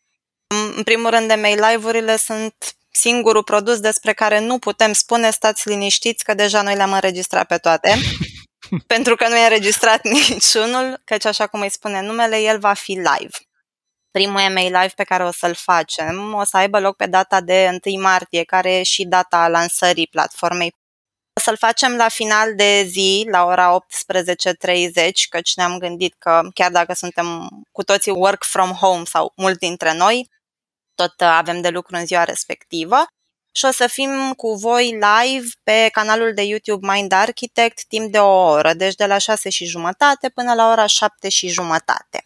În 0.75 0.83
primul 0.83 1.09
rând, 1.09 1.27
de 1.27 1.33
mail 1.33 1.59
live-urile 1.69 2.17
sunt 2.17 2.55
singurul 2.91 3.43
produs 3.43 3.79
despre 3.79 4.13
care 4.13 4.39
nu 4.39 4.59
putem 4.59 4.93
spune 4.93 5.29
stați 5.29 5.69
liniștiți 5.69 6.23
că 6.23 6.33
deja 6.33 6.61
noi 6.61 6.75
le-am 6.75 6.93
înregistrat 6.93 7.47
pe 7.47 7.57
toate. 7.57 7.95
pentru 8.93 9.15
că 9.15 9.27
nu 9.27 9.37
e 9.37 9.43
înregistrat 9.43 10.03
niciunul, 10.29 11.01
căci 11.05 11.25
așa 11.25 11.47
cum 11.47 11.61
îi 11.61 11.69
spune 11.69 12.01
numele, 12.01 12.41
el 12.41 12.59
va 12.59 12.73
fi 12.73 12.91
live. 12.91 13.37
Primul 14.11 14.39
email 14.39 14.71
live 14.71 14.93
pe 14.95 15.03
care 15.03 15.23
o 15.23 15.31
să-l 15.31 15.53
facem 15.53 16.33
o 16.33 16.43
să 16.43 16.57
aibă 16.57 16.79
loc 16.79 16.95
pe 16.95 17.05
data 17.05 17.41
de 17.41 17.79
1 17.85 18.01
martie, 18.01 18.43
care 18.43 18.73
e 18.73 18.83
și 18.83 19.05
data 19.05 19.47
lansării 19.47 20.07
platformei. 20.07 20.75
O 21.35 21.39
să-l 21.41 21.57
facem 21.57 21.95
la 21.95 22.07
final 22.07 22.55
de 22.55 22.83
zi, 22.83 23.27
la 23.31 23.45
ora 23.45 23.85
18.30, 25.03 25.11
căci 25.29 25.55
ne-am 25.55 25.77
gândit 25.77 26.15
că 26.17 26.41
chiar 26.53 26.71
dacă 26.71 26.93
suntem 26.93 27.49
cu 27.71 27.83
toții 27.83 28.11
work 28.11 28.43
from 28.43 28.71
home 28.71 29.03
sau 29.05 29.33
mulți 29.35 29.59
dintre 29.59 29.93
noi, 29.93 30.29
tot 30.95 31.21
avem 31.21 31.61
de 31.61 31.69
lucru 31.69 31.95
în 31.95 32.05
ziua 32.05 32.23
respectivă 32.23 33.05
și 33.51 33.65
o 33.65 33.71
să 33.71 33.87
fim 33.87 34.33
cu 34.33 34.53
voi 34.53 34.85
live 34.85 35.47
pe 35.63 35.89
canalul 35.91 36.33
de 36.33 36.41
YouTube 36.41 36.93
Mind 36.93 37.11
Architect 37.11 37.85
timp 37.85 38.11
de 38.11 38.19
o 38.19 38.49
oră, 38.49 38.73
deci 38.73 38.95
de 38.95 39.05
la 39.05 39.17
6 39.17 39.49
și 39.49 39.65
jumătate 39.65 40.29
până 40.29 40.53
la 40.53 40.71
ora 40.71 40.85
7 40.85 41.29
și 41.29 41.47
jumătate. 41.47 42.25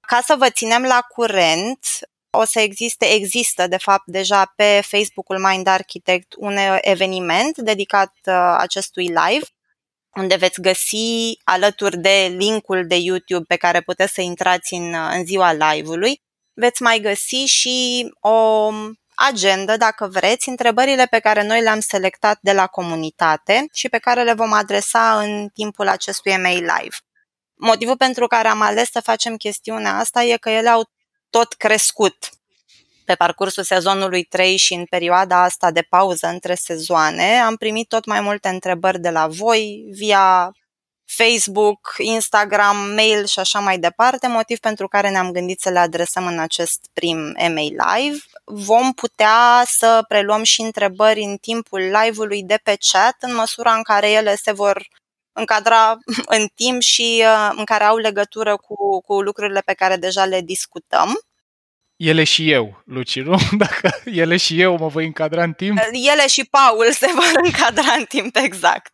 Ca 0.00 0.20
să 0.24 0.34
vă 0.38 0.50
ținem 0.50 0.82
la 0.82 1.00
curent, 1.00 1.86
o 2.30 2.44
să 2.44 2.60
existe, 2.60 3.12
există 3.12 3.66
de 3.66 3.76
fapt 3.76 4.06
deja 4.06 4.52
pe 4.56 4.80
Facebook-ul 4.84 5.38
Mind 5.38 5.66
Architect 5.66 6.34
un 6.36 6.56
eveniment 6.80 7.56
dedicat 7.56 8.12
uh, 8.24 8.54
acestui 8.58 9.04
live, 9.04 9.46
unde 10.14 10.36
veți 10.36 10.60
găsi 10.60 11.38
alături 11.44 11.98
de 11.98 12.34
linkul 12.36 12.86
de 12.86 12.96
YouTube 12.96 13.44
pe 13.48 13.56
care 13.56 13.80
puteți 13.80 14.14
să 14.14 14.20
intrați 14.20 14.74
în, 14.74 14.94
uh, 14.94 15.10
în 15.12 15.24
ziua 15.24 15.52
live-ului, 15.52 16.22
veți 16.52 16.82
mai 16.82 17.00
găsi 17.00 17.36
și 17.36 18.08
o 18.20 18.70
agenda, 19.14 19.76
dacă 19.76 20.06
vreți, 20.06 20.48
întrebările 20.48 21.06
pe 21.06 21.18
care 21.18 21.46
noi 21.46 21.60
le-am 21.60 21.80
selectat 21.80 22.38
de 22.40 22.52
la 22.52 22.66
comunitate 22.66 23.66
și 23.72 23.88
pe 23.88 23.98
care 23.98 24.22
le 24.22 24.32
vom 24.32 24.52
adresa 24.52 25.20
în 25.20 25.48
timpul 25.54 25.88
acestui 25.88 26.32
email 26.32 26.60
live. 26.60 26.96
Motivul 27.54 27.96
pentru 27.96 28.26
care 28.26 28.48
am 28.48 28.60
ales 28.60 28.90
să 28.90 29.00
facem 29.00 29.36
chestiunea 29.36 29.96
asta 29.96 30.22
e 30.22 30.36
că 30.36 30.50
ele 30.50 30.68
au 30.68 30.90
tot 31.30 31.52
crescut 31.52 32.16
pe 33.04 33.14
parcursul 33.14 33.62
sezonului 33.62 34.24
3 34.24 34.56
și 34.56 34.74
în 34.74 34.84
perioada 34.84 35.42
asta 35.42 35.70
de 35.70 35.82
pauză 35.82 36.26
între 36.26 36.54
sezoane. 36.54 37.38
Am 37.40 37.56
primit 37.56 37.88
tot 37.88 38.04
mai 38.04 38.20
multe 38.20 38.48
întrebări 38.48 39.00
de 39.00 39.10
la 39.10 39.26
voi 39.26 39.84
via 39.90 40.52
Facebook, 41.04 41.94
Instagram, 41.98 42.76
mail 42.94 43.26
și 43.26 43.38
așa 43.38 43.58
mai 43.58 43.78
departe, 43.78 44.26
motiv 44.26 44.58
pentru 44.58 44.88
care 44.88 45.10
ne-am 45.10 45.30
gândit 45.30 45.60
să 45.60 45.70
le 45.70 45.78
adresăm 45.78 46.26
în 46.26 46.38
acest 46.38 46.90
prim 46.92 47.32
email 47.36 47.76
live. 47.94 48.18
Vom 48.44 48.92
putea 48.92 49.62
să 49.66 50.04
preluăm 50.08 50.42
și 50.42 50.60
întrebări 50.60 51.20
în 51.20 51.36
timpul 51.36 51.80
live-ului 51.80 52.42
de 52.42 52.60
pe 52.62 52.76
chat, 52.92 53.16
în 53.20 53.34
măsura 53.34 53.74
în 53.74 53.82
care 53.82 54.10
ele 54.10 54.36
se 54.36 54.52
vor 54.52 54.88
încadra 55.38 55.98
în 56.36 56.48
timp 56.54 56.80
și 56.80 57.24
uh, 57.24 57.50
în 57.56 57.64
care 57.64 57.84
au 57.84 57.96
legătură 57.96 58.56
cu, 58.56 59.00
cu 59.00 59.20
lucrurile 59.22 59.60
pe 59.60 59.72
care 59.72 59.96
deja 59.96 60.24
le 60.24 60.40
discutăm. 60.40 61.18
Ele 61.96 62.24
și 62.24 62.50
eu, 62.50 62.82
Luci, 62.84 63.20
nu? 63.20 63.36
Dacă 63.64 64.00
ele 64.04 64.36
și 64.36 64.60
eu 64.60 64.76
mă 64.76 64.88
voi 64.88 65.06
încadra 65.06 65.42
în 65.42 65.52
timp? 65.52 65.78
Ele 65.92 66.26
și 66.28 66.44
Paul 66.44 66.92
se 66.92 67.06
vor 67.18 67.40
încadra 67.42 67.92
în 67.98 68.04
timp, 68.04 68.36
exact. 68.36 68.92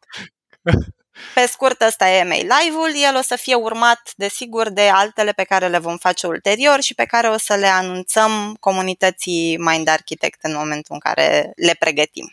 Pe 1.35 1.47
scurt, 1.47 1.81
ăsta 1.81 2.09
e 2.09 2.25
Mail 2.25 2.49
Live-ul, 2.61 2.93
el 3.09 3.17
o 3.17 3.21
să 3.23 3.37
fie 3.37 3.55
urmat, 3.55 4.13
desigur, 4.17 4.71
de 4.71 4.89
altele 4.89 5.33
pe 5.33 5.45
care 5.45 5.69
le 5.69 5.79
vom 5.79 5.97
face 5.97 6.27
ulterior 6.27 6.81
și 6.81 6.95
pe 6.95 7.05
care 7.05 7.29
o 7.29 7.39
să 7.39 7.55
le 7.55 7.67
anunțăm 7.67 8.57
comunității 8.61 9.57
Mind 9.57 9.89
Architect 9.89 10.39
în 10.43 10.55
momentul 10.55 10.95
în 10.95 10.99
care 10.99 11.53
le 11.57 11.75
pregătim. 11.79 12.33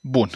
Bun. 0.00 0.30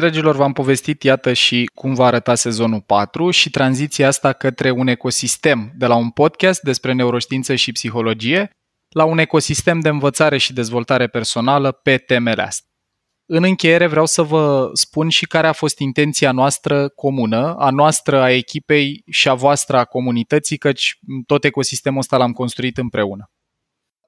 Dragilor, 0.00 0.36
v-am 0.36 0.52
povestit, 0.52 1.02
iată, 1.02 1.32
și 1.32 1.70
cum 1.74 1.94
va 1.94 2.06
arăta 2.06 2.34
sezonul 2.34 2.80
4 2.80 3.30
și 3.30 3.50
tranziția 3.50 4.06
asta 4.06 4.32
către 4.32 4.70
un 4.70 4.86
ecosistem 4.86 5.72
de 5.76 5.86
la 5.86 5.94
un 5.94 6.10
podcast 6.10 6.60
despre 6.62 6.92
neuroștiință 6.92 7.54
și 7.54 7.72
psihologie 7.72 8.50
la 8.88 9.04
un 9.04 9.18
ecosistem 9.18 9.80
de 9.80 9.88
învățare 9.88 10.38
și 10.38 10.52
dezvoltare 10.52 11.06
personală 11.06 11.72
pe 11.72 11.96
temele 11.96 12.42
astea. 12.42 12.70
În 13.30 13.42
încheiere 13.42 13.86
vreau 13.86 14.06
să 14.06 14.22
vă 14.22 14.70
spun 14.72 15.08
și 15.08 15.26
care 15.26 15.46
a 15.46 15.52
fost 15.52 15.78
intenția 15.78 16.32
noastră 16.32 16.88
comună, 16.88 17.54
a 17.54 17.70
noastră, 17.70 18.20
a 18.20 18.30
echipei 18.30 19.02
și 19.10 19.28
a 19.28 19.34
voastră, 19.34 19.76
a 19.76 19.84
comunității, 19.84 20.56
căci 20.56 20.98
tot 21.26 21.44
ecosistemul 21.44 21.98
ăsta 21.98 22.16
l-am 22.16 22.32
construit 22.32 22.76
împreună. 22.76 23.30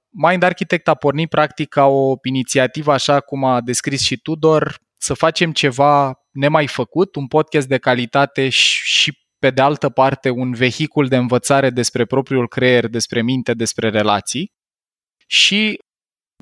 Mind 0.09 0.43
Architect 0.43 0.89
a 0.89 0.95
pornit 0.95 1.29
practic 1.29 1.69
ca 1.69 1.87
o 1.87 2.15
inițiativă, 2.23 2.93
așa 2.93 3.21
cum 3.21 3.45
a 3.45 3.61
descris 3.61 4.03
și 4.03 4.17
Tudor, 4.17 4.89
să 5.03 5.15
facem 5.15 5.53
ceva 5.53 6.15
nemai 6.31 6.67
făcut, 6.67 7.15
un 7.17 7.27
podcast 7.27 7.69
de 7.69 7.79
calitate 7.79 8.49
și 8.49 9.19
pe 9.39 9.51
de 9.51 9.61
altă 9.61 9.89
parte 9.89 10.31
un 10.31 10.53
vehicul 10.53 11.09
de 11.09 11.17
învățare 11.17 11.71
despre 11.71 12.05
propriul 12.05 12.49
creier, 12.49 12.89
despre 12.89 13.23
minte, 13.23 13.55
despre 13.55 13.91
relații. 13.91 14.53
Și 15.27 15.79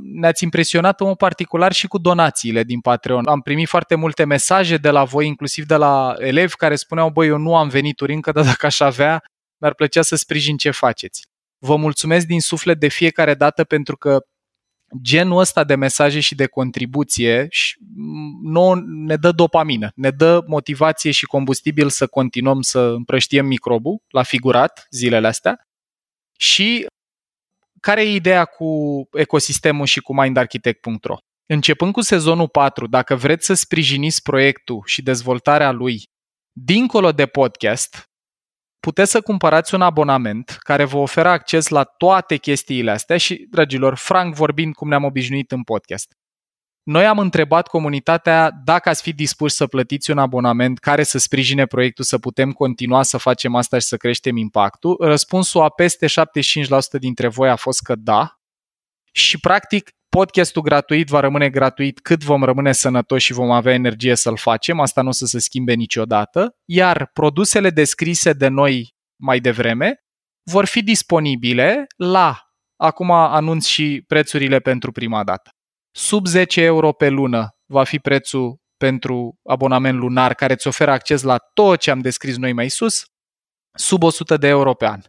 ne-ați 0.02 0.44
impresionat 0.44 1.00
în 1.00 1.06
mod 1.06 1.16
particular 1.16 1.72
și 1.72 1.86
cu 1.86 1.98
donațiile 1.98 2.62
din 2.62 2.80
Patreon. 2.80 3.26
Am 3.26 3.40
primit 3.40 3.68
foarte 3.68 3.94
multe 3.94 4.24
mesaje 4.24 4.76
de 4.76 4.90
la 4.90 5.04
voi, 5.04 5.26
inclusiv 5.26 5.64
de 5.64 5.76
la 5.76 6.14
elevi 6.18 6.56
care 6.56 6.76
spuneau, 6.76 7.10
băi, 7.10 7.28
eu 7.28 7.36
nu 7.36 7.56
am 7.56 7.68
venituri 7.68 8.12
încă, 8.14 8.32
dar 8.32 8.44
dacă 8.44 8.66
aș 8.66 8.80
avea, 8.80 9.22
mi-ar 9.60 9.74
plăcea 9.74 10.02
să 10.02 10.16
sprijin 10.16 10.56
ce 10.56 10.70
faceți. 10.70 11.22
Vă 11.58 11.76
mulțumesc 11.76 12.26
din 12.26 12.40
suflet 12.40 12.80
de 12.80 12.88
fiecare 12.88 13.34
dată 13.34 13.64
pentru 13.64 13.96
că 13.96 14.20
genul 15.02 15.38
ăsta 15.38 15.64
de 15.64 15.74
mesaje 15.74 16.20
și 16.20 16.34
de 16.34 16.46
contribuție 16.46 17.48
nu 18.42 18.74
ne 18.84 19.16
dă 19.16 19.32
dopamină, 19.32 19.90
ne 19.94 20.10
dă 20.10 20.44
motivație 20.46 21.10
și 21.10 21.26
combustibil 21.26 21.88
să 21.88 22.06
continuăm 22.06 22.60
să 22.60 22.78
împrăștiem 22.78 23.46
microbul 23.46 24.02
la 24.08 24.22
figurat 24.22 24.86
zilele 24.90 25.26
astea 25.26 25.60
și 26.38 26.86
care 27.80 28.02
e 28.02 28.14
ideea 28.14 28.44
cu 28.44 28.68
ecosistemul 29.12 29.86
și 29.86 30.00
cu 30.00 30.20
mindarchitect.ro? 30.20 31.16
Începând 31.46 31.92
cu 31.92 32.00
sezonul 32.00 32.48
4, 32.48 32.86
dacă 32.86 33.14
vreți 33.14 33.46
să 33.46 33.54
sprijiniți 33.54 34.22
proiectul 34.22 34.82
și 34.84 35.02
dezvoltarea 35.02 35.70
lui 35.70 36.02
dincolo 36.52 37.12
de 37.12 37.26
podcast, 37.26 38.07
puteți 38.80 39.10
să 39.10 39.20
cumpărați 39.20 39.74
un 39.74 39.82
abonament 39.82 40.56
care 40.58 40.84
vă 40.84 40.96
oferă 40.96 41.28
acces 41.28 41.68
la 41.68 41.84
toate 41.84 42.36
chestiile 42.36 42.90
astea 42.90 43.16
și, 43.16 43.46
dragilor, 43.50 43.94
franc 43.94 44.34
vorbind 44.34 44.74
cum 44.74 44.88
ne-am 44.88 45.04
obișnuit 45.04 45.52
în 45.52 45.62
podcast. 45.62 46.16
Noi 46.82 47.06
am 47.06 47.18
întrebat 47.18 47.66
comunitatea 47.66 48.50
dacă 48.64 48.88
ați 48.88 49.02
fi 49.02 49.12
dispuși 49.12 49.54
să 49.54 49.66
plătiți 49.66 50.10
un 50.10 50.18
abonament 50.18 50.78
care 50.78 51.02
să 51.02 51.18
sprijine 51.18 51.66
proiectul 51.66 52.04
să 52.04 52.18
putem 52.18 52.52
continua 52.52 53.02
să 53.02 53.16
facem 53.16 53.54
asta 53.54 53.78
și 53.78 53.86
să 53.86 53.96
creștem 53.96 54.36
impactul. 54.36 54.96
Răspunsul 55.00 55.62
a 55.62 55.68
peste 55.68 56.06
75% 56.06 56.10
dintre 56.98 57.28
voi 57.28 57.48
a 57.48 57.56
fost 57.56 57.82
că 57.82 57.94
da. 57.94 58.40
Și 59.12 59.40
practic 59.40 59.90
podcastul 60.08 60.62
gratuit 60.62 61.08
va 61.08 61.20
rămâne 61.20 61.50
gratuit 61.50 62.00
cât 62.00 62.22
vom 62.22 62.42
rămâne 62.42 62.72
sănătoși 62.72 63.26
și 63.26 63.32
vom 63.32 63.50
avea 63.50 63.72
energie 63.72 64.14
să-l 64.14 64.36
facem, 64.36 64.80
asta 64.80 65.02
nu 65.02 65.08
o 65.08 65.12
să 65.12 65.26
se 65.26 65.38
schimbe 65.38 65.72
niciodată, 65.72 66.56
iar 66.64 67.10
produsele 67.12 67.70
descrise 67.70 68.32
de 68.32 68.48
noi 68.48 68.94
mai 69.20 69.40
devreme 69.40 69.94
vor 70.50 70.64
fi 70.64 70.82
disponibile 70.82 71.86
la, 71.96 72.42
acum 72.76 73.10
anunț 73.10 73.66
și 73.66 74.04
prețurile 74.06 74.58
pentru 74.58 74.92
prima 74.92 75.24
dată 75.24 75.50
sub 75.98 76.26
10 76.26 76.60
euro 76.60 76.92
pe 76.92 77.08
lună 77.08 77.56
va 77.66 77.84
fi 77.84 77.98
prețul 77.98 78.58
pentru 78.76 79.38
abonament 79.44 79.98
lunar 79.98 80.34
care 80.34 80.52
îți 80.52 80.66
oferă 80.66 80.90
acces 80.90 81.22
la 81.22 81.38
tot 81.38 81.80
ce 81.80 81.90
am 81.90 81.98
descris 82.00 82.36
noi 82.36 82.52
mai 82.52 82.68
sus, 82.68 83.04
sub 83.78 84.02
100 84.02 84.36
de 84.36 84.46
euro 84.46 84.74
pe 84.74 84.86
an. 84.86 85.00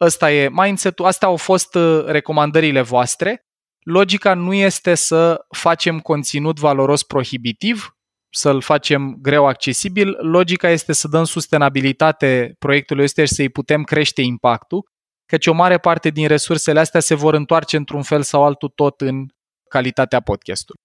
Ăsta 0.00 0.32
e 0.32 0.48
mindset-ul, 0.48 1.06
astea 1.06 1.28
au 1.28 1.36
fost 1.36 1.74
uh, 1.74 2.04
recomandările 2.04 2.80
voastre. 2.80 3.47
Logica 3.90 4.34
nu 4.34 4.54
este 4.54 4.94
să 4.94 5.44
facem 5.56 6.00
conținut 6.00 6.58
valoros 6.58 7.02
prohibitiv, 7.02 7.96
să-l 8.34 8.60
facem 8.60 9.16
greu 9.20 9.46
accesibil. 9.46 10.16
Logica 10.20 10.68
este 10.68 10.92
să 10.92 11.08
dăm 11.08 11.24
sustenabilitate 11.24 12.54
proiectului 12.58 13.04
ăsta 13.04 13.24
și 13.24 13.34
să-i 13.34 13.48
putem 13.48 13.82
crește 13.82 14.22
impactul, 14.22 14.88
căci 15.26 15.46
o 15.46 15.52
mare 15.52 15.78
parte 15.78 16.10
din 16.10 16.26
resursele 16.26 16.80
astea 16.80 17.00
se 17.00 17.14
vor 17.14 17.34
întoarce 17.34 17.76
într-un 17.76 18.02
fel 18.02 18.22
sau 18.22 18.44
altul 18.44 18.68
tot 18.74 19.00
în 19.00 19.26
calitatea 19.68 20.20
podcastului. 20.20 20.82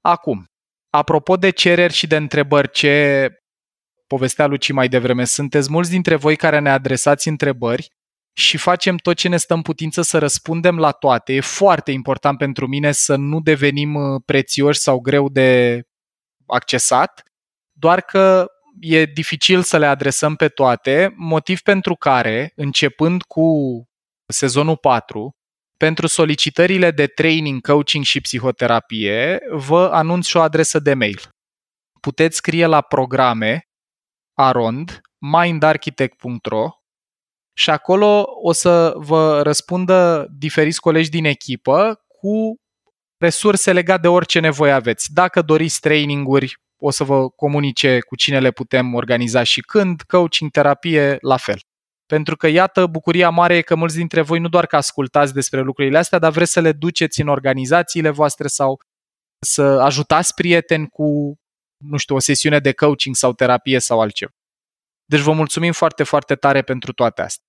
Acum, 0.00 0.44
apropo 0.90 1.36
de 1.36 1.50
cereri 1.50 1.92
și 1.92 2.06
de 2.06 2.16
întrebări, 2.16 2.70
ce 2.70 3.28
povestea 4.06 4.46
Luci 4.46 4.72
mai 4.72 4.88
devreme, 4.88 5.24
sunteți 5.24 5.70
mulți 5.70 5.90
dintre 5.90 6.16
voi 6.16 6.36
care 6.36 6.58
ne 6.58 6.70
adresați 6.70 7.28
întrebări 7.28 7.88
și 8.38 8.56
facem 8.56 8.96
tot 8.96 9.16
ce 9.16 9.28
ne 9.28 9.36
stă 9.36 9.54
în 9.54 9.62
putință 9.62 10.02
să 10.02 10.18
răspundem 10.18 10.78
la 10.78 10.90
toate. 10.90 11.32
E 11.32 11.40
foarte 11.40 11.90
important 11.90 12.38
pentru 12.38 12.66
mine 12.66 12.92
să 12.92 13.16
nu 13.16 13.40
devenim 13.40 13.94
uh, 13.94 14.22
prețioși 14.24 14.78
sau 14.78 15.00
greu 15.00 15.28
de 15.28 15.82
accesat, 16.46 17.22
doar 17.72 18.00
că 18.00 18.46
e 18.80 19.04
dificil 19.04 19.62
să 19.62 19.78
le 19.78 19.86
adresăm 19.86 20.34
pe 20.34 20.48
toate, 20.48 21.14
motiv 21.16 21.60
pentru 21.60 21.94
care, 21.94 22.52
începând 22.56 23.22
cu 23.22 23.48
sezonul 24.26 24.76
4, 24.76 25.36
pentru 25.76 26.06
solicitările 26.06 26.90
de 26.90 27.06
training, 27.06 27.66
coaching 27.66 28.04
și 28.04 28.20
psihoterapie, 28.20 29.40
vă 29.50 29.90
anunț 29.92 30.26
și 30.26 30.36
o 30.36 30.40
adresă 30.40 30.78
de 30.78 30.94
mail. 30.94 31.20
Puteți 32.00 32.36
scrie 32.36 32.66
la 32.66 32.80
programe 32.80 33.62
arond 34.34 35.00
mindarchitect.ro 35.18 36.68
și 37.58 37.70
acolo 37.70 38.26
o 38.42 38.52
să 38.52 38.92
vă 38.96 39.42
răspundă 39.42 40.28
diferiți 40.30 40.80
colegi 40.80 41.10
din 41.10 41.24
echipă 41.24 42.04
cu 42.06 42.60
resurse 43.16 43.72
legate 43.72 44.00
de 44.00 44.08
orice 44.08 44.40
nevoie 44.40 44.72
aveți. 44.72 45.12
Dacă 45.12 45.42
doriți 45.42 45.80
traininguri, 45.80 46.56
o 46.76 46.90
să 46.90 47.04
vă 47.04 47.28
comunice 47.28 47.98
cu 48.00 48.16
cine 48.16 48.40
le 48.40 48.50
putem 48.50 48.94
organiza 48.94 49.42
și 49.42 49.60
când, 49.60 50.02
coaching, 50.02 50.50
terapie, 50.50 51.16
la 51.20 51.36
fel. 51.36 51.60
Pentru 52.06 52.36
că, 52.36 52.46
iată, 52.46 52.86
bucuria 52.86 53.30
mare 53.30 53.56
e 53.56 53.60
că 53.60 53.74
mulți 53.74 53.96
dintre 53.96 54.20
voi 54.20 54.38
nu 54.38 54.48
doar 54.48 54.66
că 54.66 54.76
ascultați 54.76 55.34
despre 55.34 55.60
lucrurile 55.60 55.98
astea, 55.98 56.18
dar 56.18 56.32
vreți 56.32 56.52
să 56.52 56.60
le 56.60 56.72
duceți 56.72 57.20
în 57.20 57.28
organizațiile 57.28 58.10
voastre 58.10 58.46
sau 58.48 58.80
să 59.46 59.62
ajutați 59.62 60.34
prieteni 60.34 60.88
cu, 60.88 61.34
nu 61.84 61.96
știu, 61.96 62.14
o 62.14 62.18
sesiune 62.18 62.58
de 62.58 62.72
coaching 62.72 63.14
sau 63.14 63.32
terapie 63.32 63.78
sau 63.78 64.00
altceva. 64.00 64.32
Deci 65.04 65.20
vă 65.20 65.32
mulțumim 65.32 65.72
foarte, 65.72 66.02
foarte 66.02 66.34
tare 66.34 66.62
pentru 66.62 66.92
toate 66.92 67.22
astea. 67.22 67.46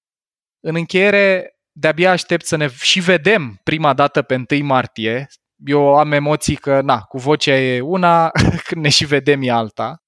În 0.59 0.75
încheiere, 0.75 1.53
de-abia 1.71 2.11
aștept 2.11 2.45
să 2.45 2.55
ne 2.55 2.69
și 2.69 2.99
vedem 2.99 3.59
prima 3.63 3.93
dată 3.93 4.21
pe 4.21 4.45
1 4.49 4.63
martie. 4.65 5.27
Eu 5.65 5.95
am 5.95 6.11
emoții 6.11 6.55
că, 6.55 6.81
na, 6.81 6.99
cu 7.01 7.17
vocea 7.17 7.57
e 7.57 7.81
una, 7.81 8.29
când 8.67 8.81
ne 8.81 8.89
și 8.89 9.05
vedem 9.05 9.41
e 9.41 9.51
alta. 9.51 10.03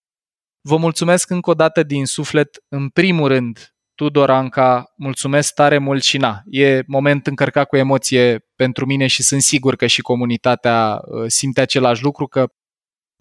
Vă 0.62 0.78
mulțumesc 0.78 1.30
încă 1.30 1.50
o 1.50 1.54
dată 1.54 1.84
din 1.84 2.06
suflet, 2.06 2.64
în 2.68 2.90
primul 2.90 3.28
rând, 3.28 3.74
Tudor 3.96 4.30
Anca, 4.30 4.94
mulțumesc 4.96 5.54
tare 5.54 5.78
mult 5.78 6.04
și 6.04 6.18
na, 6.18 6.42
e 6.46 6.82
moment 6.88 7.28
încărcat 7.28 7.68
cu 7.68 7.78
emoție 7.78 8.46
pentru 8.56 8.86
mine 8.86 9.08
și 9.08 9.24
sunt 9.24 9.42
sigur 9.42 9.76
că 9.76 9.88
și 9.88 10.02
comunitatea 10.02 11.02
uh, 11.02 11.24
simte 11.28 11.62
același 11.62 12.04
lucru, 12.04 12.28
că 12.28 12.48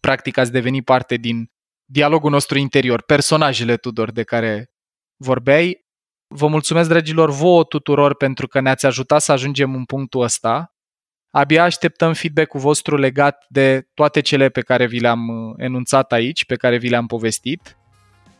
practic 0.00 0.36
ați 0.36 0.52
devenit 0.52 0.84
parte 0.84 1.16
din 1.16 1.50
dialogul 1.84 2.30
nostru 2.30 2.58
interior, 2.58 3.02
personajele 3.02 3.76
Tudor 3.76 4.12
de 4.12 4.22
care 4.22 4.70
vorbeai. 5.16 5.88
Vă 6.32 6.46
mulțumesc, 6.46 6.88
dragilor, 6.88 7.30
vouă 7.30 7.64
tuturor 7.64 8.14
pentru 8.14 8.48
că 8.48 8.60
ne-ați 8.60 8.86
ajutat 8.86 9.20
să 9.20 9.32
ajungem 9.32 9.74
în 9.74 9.84
punctul 9.84 10.22
ăsta. 10.22 10.74
Abia 11.30 11.64
așteptăm 11.64 12.12
feedback-ul 12.12 12.60
vostru 12.60 12.96
legat 12.96 13.44
de 13.48 13.88
toate 13.94 14.20
cele 14.20 14.48
pe 14.48 14.60
care 14.60 14.86
vi 14.86 14.98
le-am 14.98 15.28
uh, 15.28 15.54
enunțat 15.56 16.12
aici, 16.12 16.44
pe 16.44 16.54
care 16.54 16.76
vi 16.76 16.88
le-am 16.88 17.06
povestit. 17.06 17.76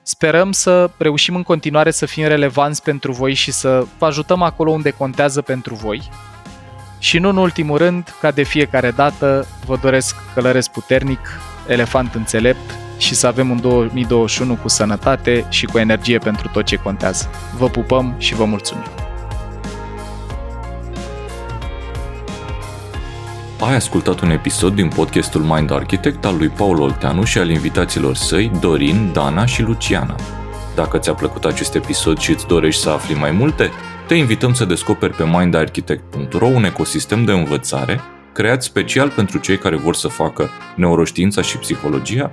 Sperăm 0.03 0.53
să 0.53 0.91
reușim 0.99 1.34
în 1.34 1.43
continuare 1.43 1.91
să 1.91 2.07
fim 2.07 2.24
relevanți 2.26 2.82
pentru 2.82 3.12
voi 3.12 3.34
și 3.34 3.53
să 3.53 3.86
vă 3.99 4.07
ajutăm 4.07 4.43
acolo 4.43 4.70
unde 4.70 4.91
contează 4.91 5.43
pentru 5.43 5.74
voi. 5.74 6.11
Și 6.99 7.18
nu 7.18 7.28
în 7.28 7.36
ultimul 7.36 7.78
rând, 7.78 8.14
ca 8.20 8.30
de 8.30 8.43
fiecare 8.43 8.91
dată, 8.91 9.47
vă 9.66 9.76
doresc 9.76 10.16
călăresc 10.34 10.70
puternic, 10.70 11.20
elefant 11.66 12.14
înțelept 12.14 12.89
și 13.11 13.16
să 13.16 13.26
avem 13.26 13.50
un 13.50 13.61
2021 13.61 14.54
cu 14.54 14.68
sănătate 14.68 15.46
și 15.48 15.66
cu 15.66 15.78
energie 15.78 16.18
pentru 16.18 16.48
tot 16.52 16.64
ce 16.64 16.76
contează. 16.76 17.30
Vă 17.58 17.68
pupăm 17.68 18.14
și 18.18 18.34
vă 18.34 18.44
mulțumim! 18.44 18.84
Ai 23.61 23.74
ascultat 23.74 24.20
un 24.20 24.30
episod 24.30 24.74
din 24.74 24.88
podcastul 24.88 25.40
Mind 25.40 25.70
Architect 25.72 26.24
al 26.24 26.36
lui 26.36 26.48
Paul 26.48 26.80
Olteanu 26.80 27.24
și 27.24 27.38
al 27.38 27.50
invitaților 27.50 28.14
săi, 28.14 28.50
Dorin, 28.61 29.11
Dana 29.12 29.46
și 29.46 29.62
Luciana. 29.62 30.14
Dacă 30.74 30.98
ți-a 30.98 31.14
plăcut 31.14 31.44
acest 31.44 31.74
episod 31.74 32.18
și 32.18 32.30
îți 32.30 32.46
dorești 32.46 32.82
să 32.82 32.90
afli 32.90 33.14
mai 33.14 33.30
multe, 33.30 33.70
te 34.06 34.14
invităm 34.14 34.52
să 34.52 34.64
descoperi 34.64 35.14
pe 35.14 35.24
mindarchitect.ro 35.24 36.46
un 36.46 36.64
ecosistem 36.64 37.24
de 37.24 37.32
învățare 37.32 38.00
creat 38.32 38.62
special 38.62 39.11
pentru 39.11 39.38
cei 39.38 39.58
care 39.58 39.76
vor 39.76 39.94
să 39.94 40.08
facă 40.08 40.50
neuroștiința 40.76 41.42
și 41.42 41.58
psihologia 41.58 42.32